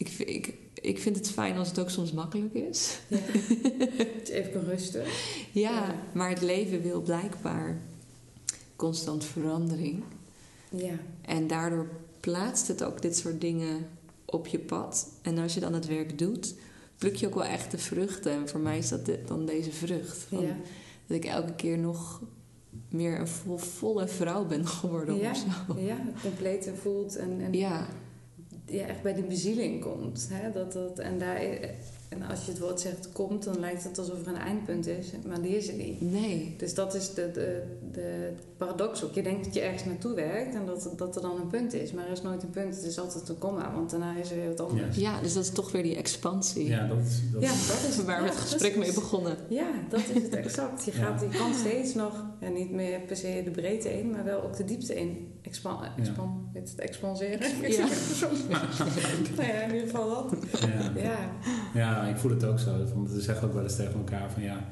[0.00, 2.98] ik, vind- ik, ik vind het fijn als het ook soms makkelijk is.
[3.08, 3.18] Ja.
[4.40, 5.02] Even rusten.
[5.52, 5.94] Ja, Ja.
[6.12, 7.78] maar het leven wil blijkbaar
[8.76, 10.02] constant verandering.
[10.70, 10.94] Ja.
[11.22, 11.88] En daardoor
[12.20, 13.88] plaatst het ook dit soort dingen
[14.24, 15.08] op je pad.
[15.22, 16.54] En als je dan het werk doet,
[16.98, 18.32] pluk je ook wel echt de vruchten.
[18.32, 20.16] En voor mij is dat dan deze vrucht.
[20.18, 20.56] Van, Ja.
[21.06, 22.22] Dat ik elke keer nog
[22.88, 25.30] meer een vol, volle vrouw ben geworden Ja.
[25.30, 25.80] of zo.
[25.80, 27.88] ja, compleet voelt en, en Ja,
[28.70, 30.28] ja, echt bij die bezieling komt.
[30.32, 30.50] Hè?
[30.52, 31.40] Dat, dat, en, daar,
[32.10, 35.10] en als je het woord zegt komt, dan lijkt het alsof er een eindpunt is,
[35.26, 36.00] maar die is er niet.
[36.00, 36.54] nee.
[36.58, 37.62] Dus dat is de, de,
[37.92, 39.14] de paradox ook.
[39.14, 41.92] Je denkt dat je ergens naartoe werkt en dat, dat er dan een punt is.
[41.92, 44.36] Maar er is nooit een punt, het is altijd een komma, want daarna is er
[44.36, 44.96] weer wat anders.
[44.96, 46.66] Ja, dus dat is toch weer die expansie.
[46.66, 47.20] Ja, dat is...
[47.32, 49.36] Dat Ja, is- dat is Waar we het gesprek mee begonnen.
[49.48, 50.84] Ja, dat is het exact.
[50.84, 50.98] Je, Ja.
[51.04, 54.42] gaat, je kan steeds nog, ja, niet meer per se de breedte in, maar wel
[54.42, 55.28] ook de diepte in.
[55.42, 57.40] Expan, expan, het, expanseren.
[57.70, 57.86] Ja.
[59.36, 60.34] nou ja, in ieder geval dat.
[60.96, 61.30] ja.
[61.74, 62.84] Ja, Ja, ik voel het ook zo.
[62.94, 64.64] Want we zeggen ook wel eens tegen elkaar van ja,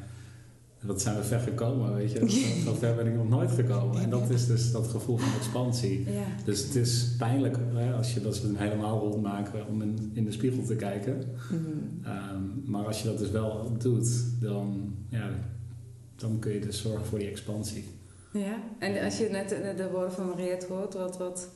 [0.81, 2.31] dat zijn we ver gekomen, weet je.
[2.65, 4.03] Zo, ver ben ik nog nooit gekomen.
[4.03, 6.13] En dat is dus dat gevoel van expansie.
[6.13, 6.45] Ja.
[6.45, 10.25] Dus het is pijnlijk hè, als je dat we hem helemaal rondmaken om in, in
[10.25, 11.25] de spiegel te kijken.
[11.51, 12.07] Mhm.
[12.07, 15.31] Ehm, maar als je dat dus wel doet, dan, ja,
[16.17, 17.85] dan kun je dus zorgen voor die expansie.
[18.33, 21.49] Ja, en als je net de, de woorden van Mariette hoort, wat, wat,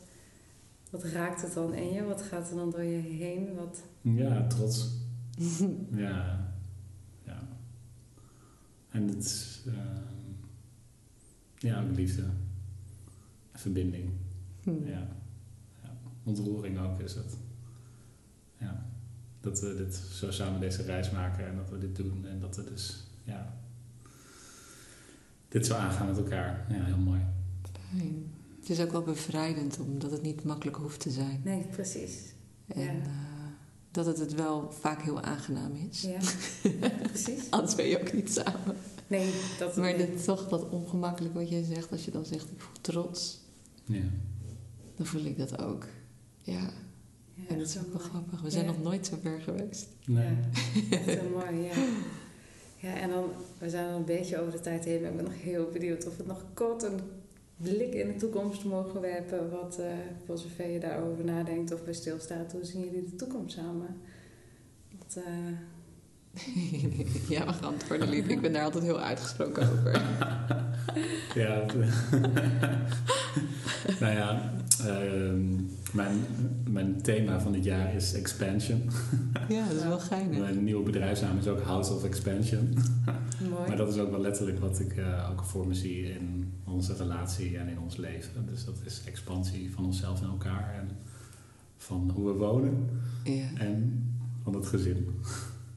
[0.90, 2.04] wat raakt het dan in je?
[2.04, 3.48] Wat gaat er dan door je heen?
[3.54, 3.82] Wat...
[4.00, 5.01] Ja, trots.
[6.04, 6.52] Ja,
[7.24, 7.42] ja.
[8.90, 10.32] En het is, ehm,
[11.58, 12.24] ja, ook liefde.
[13.52, 14.10] Verbinding.
[14.64, 14.86] Mhm.
[14.88, 15.08] Ja.
[15.82, 15.96] ja.
[16.22, 17.36] Ontroering ook is het.
[18.58, 18.86] Ja.
[19.40, 22.56] Dat we dit zo samen deze reis maken en dat we dit doen en dat
[22.56, 23.54] we dus, ja.
[25.48, 26.66] Dit zo aangaan met elkaar.
[26.68, 27.20] Ja, heel mooi.
[27.90, 28.30] Fijn.
[28.60, 31.40] Het is ook wel bevrijdend omdat het niet makkelijk hoeft te zijn.
[31.44, 32.34] Nee, precies.
[32.66, 33.02] En Ja.
[33.02, 33.06] eh,
[33.92, 36.02] dat het het wel vaak heel aangenaam is.
[36.02, 36.18] Ja,
[37.12, 37.50] precies.
[37.50, 38.76] Anders ben je ook niet samen.
[39.06, 42.60] Nee, dat Maar dit, toch dat ongemakkelijk wat jij zegt, als je dan zegt ik
[42.60, 43.38] voel trots,
[43.84, 44.02] Ja.
[44.96, 45.86] dan voel ik dat ook.
[46.42, 46.70] Ja,
[47.34, 48.08] Ja, en dat is ook wel mooi.
[48.08, 48.40] grappig.
[48.40, 49.86] We zijn nog nooit zo ver geweest.
[50.06, 50.26] Nee.
[50.90, 51.74] Ja, echt heel mooi, ja.
[52.76, 53.24] Ja, en dan,
[53.58, 56.06] we zijn al een beetje over de tijd heen, maar ik ben nog heel benieuwd
[56.06, 57.00] of we nog kort een
[57.62, 59.50] blik in de toekomst mogen werpen.
[59.50, 59.86] Wat, eh,
[60.26, 64.00] voor zover je daarover nadenkt of bij stilstaat, hoe zien jullie de toekomst samen?
[64.98, 65.52] Wat, eh,
[67.36, 68.26] ja, we gaan antwoorden, lief.
[68.26, 70.00] Ik ben daar altijd heel uitgesproken over.
[71.34, 71.64] Ja.
[74.00, 74.52] nou ja,
[74.84, 75.54] ehm,
[75.92, 76.16] mijn,
[76.70, 78.82] mijn thema van dit jaar is expansion.
[79.48, 80.38] Ja, dat is wel geinig.
[80.46, 82.74] Mijn nieuwe bedrijfsnaam is ook House of Expansion.
[83.50, 83.66] mooi.
[83.68, 86.94] Maar dat is ook wel letterlijk wat ik eh, ook voor me zie in onze
[86.96, 88.46] relatie en in ons leven.
[88.46, 90.88] Dus dat is expansie van onszelf en elkaar en
[91.76, 92.88] van hoe we wonen
[93.24, 94.04] Ja, en
[94.42, 95.20] van het gezin.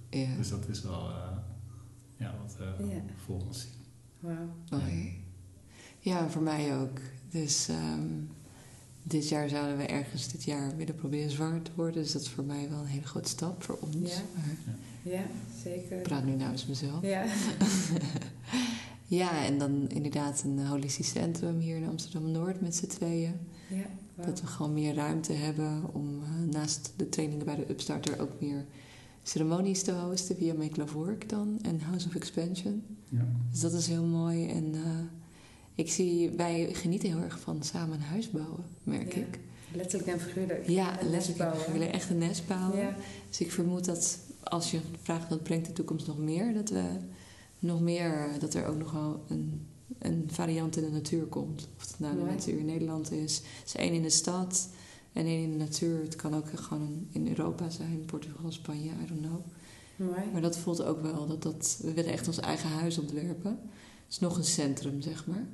[0.10, 0.36] ja.
[0.38, 1.38] Dus dat is wel eh,
[2.18, 3.02] ja, wat we Ja.
[3.26, 3.72] voor ons zien.
[4.20, 4.50] Wauw.
[4.70, 5.24] Mooi.
[6.00, 7.00] Ja, voor mij ook.
[7.30, 8.02] Dus ehm,
[9.08, 12.02] dit jaar zouden we ergens dit jaar willen proberen zwanger te worden.
[12.04, 14.12] Dus dat is voor mij wel een hele grote stap voor ons.
[14.12, 14.22] Ja.
[14.36, 14.76] Maar
[15.14, 15.24] Ja,
[15.64, 15.98] zeker.
[15.98, 17.02] ik praat nu namens mezelf.
[17.02, 17.26] Ja.
[19.08, 23.34] Ja, en dan inderdaad een holistisch centrum hier in Amsterdam-Noord met z'n tweeën.
[23.70, 24.24] Ja.
[24.26, 28.32] Dat we gewoon meer ruimte hebben om eh, naast de trainingen bij de Upstarter ook
[28.40, 28.66] meer
[29.24, 32.84] ceremonies te hosten via Make Love Work dan en House of Expansion.
[33.10, 33.26] Ja.
[33.52, 34.48] Dus dat is heel mooi.
[34.50, 34.82] En eh,
[35.76, 39.20] ik zie, wij genieten heel erg van samen een huis bouwen, merk Ja.
[39.22, 39.40] ik.
[39.74, 40.68] Letterlijk en figuurlijk.
[40.68, 41.66] Ja, letterlijk.
[41.66, 42.80] We willen echt een nest bouwen.
[42.80, 42.96] Ja.
[43.30, 46.84] Dus ik vermoed dat als je vraagt wat brengt de toekomst nog meer, dat we
[47.60, 49.68] nog meer, dat er ook nog wel een,
[50.00, 51.68] een variant in de natuur komt.
[51.78, 53.42] Of het nou de natuur in Nederland is.
[53.64, 54.70] Dus één in de stad
[55.14, 56.02] en één in de natuur.
[56.02, 59.42] Het kan ook gewoon in Europa zijn, Portugal, Spanje, I don't know.
[59.96, 60.32] Mooi.
[60.32, 63.60] Maar dat voelt ook wel dat dat, we willen echt ons eigen huis ontwerpen.
[64.08, 65.48] Dus nog een centrum, zeg maar.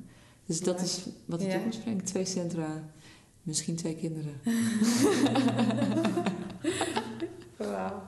[0.45, 1.51] Dus dat is wat de Ja.
[1.53, 2.05] toekomst brengt.
[2.05, 2.89] Twee centra,
[3.43, 4.33] misschien twee kinderen.
[7.57, 8.01] Wauw.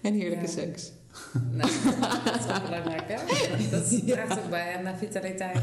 [0.00, 0.50] En heerlijke Ja.
[0.50, 0.92] seks.
[1.50, 1.70] Nou,
[2.24, 3.16] dat is wel belangrijk, hè?
[3.76, 5.58] Dat draagt ook bij naar vitaliteit.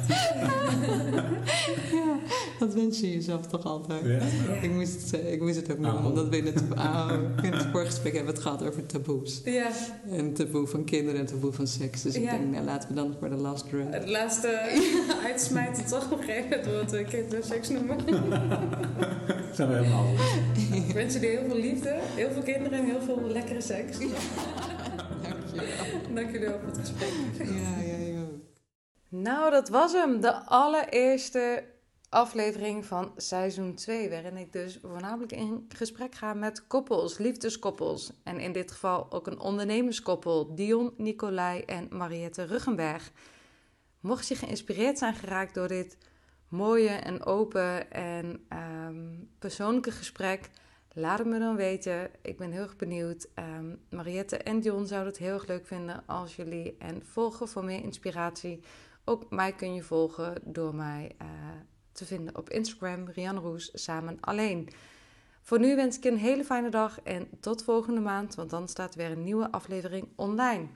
[1.91, 2.17] Ja,
[2.59, 4.05] dat wens je jezelf toch altijd.
[4.05, 4.19] Ja.
[4.61, 6.05] Ik, moest het, zeggen, ik moest het ook noemen, Oh.
[6.07, 7.11] omdat we in het, oh,
[7.41, 9.41] in het vorige gesprek hebben we het gehad over taboes.
[9.45, 9.67] Ja,
[10.11, 12.01] En het taboe van kinderen en taboe van seks.
[12.01, 12.31] Dus ik Ja.
[12.31, 13.87] denk, nou, laten we dan voor de last run.
[13.91, 14.59] het laatste
[15.25, 17.97] uitsmijten toch nog even door het kinderseks noemen.
[19.53, 20.05] Zijn we helemaal.
[20.87, 23.97] Ik wens jullie heel veel liefde, heel veel kinderen en heel veel lekkere seks.
[25.21, 26.13] Dankjewel.
[26.13, 27.11] Dank jullie wel voor het gesprek.
[27.37, 28.41] Ja, jij ook.
[29.09, 30.21] Nou, dat was hem.
[30.21, 31.63] De allereerste
[32.09, 34.09] aflevering van seizoen 2.
[34.09, 38.11] Waarin ik dus voornamelijk in gesprek ga met koppels, liefdeskoppels.
[38.23, 43.11] En in dit geval ook een ondernemerskoppel, Dion, Nicolai en Mariette Ruggenberg.
[43.99, 45.97] Mocht je geïnspireerd zijn geraakt door dit
[46.47, 49.05] mooie en open en ehm,
[49.39, 50.49] persoonlijke gesprek,
[50.93, 52.09] laat het me dan weten.
[52.21, 53.27] Ik ben heel erg benieuwd.
[53.33, 57.63] Ehm, Mariette en Dion zouden het heel erg leuk vinden als jullie en volgen voor
[57.63, 58.59] meer inspiratie.
[59.05, 61.27] Ook mij kun je volgen door mij eh,
[61.91, 64.69] te vinden op Instagram, Rianne Roes, samen alleen.
[65.41, 68.67] Voor nu wens ik je een hele fijne dag en tot volgende maand, want dan
[68.67, 70.67] staat weer een nieuwe aflevering online.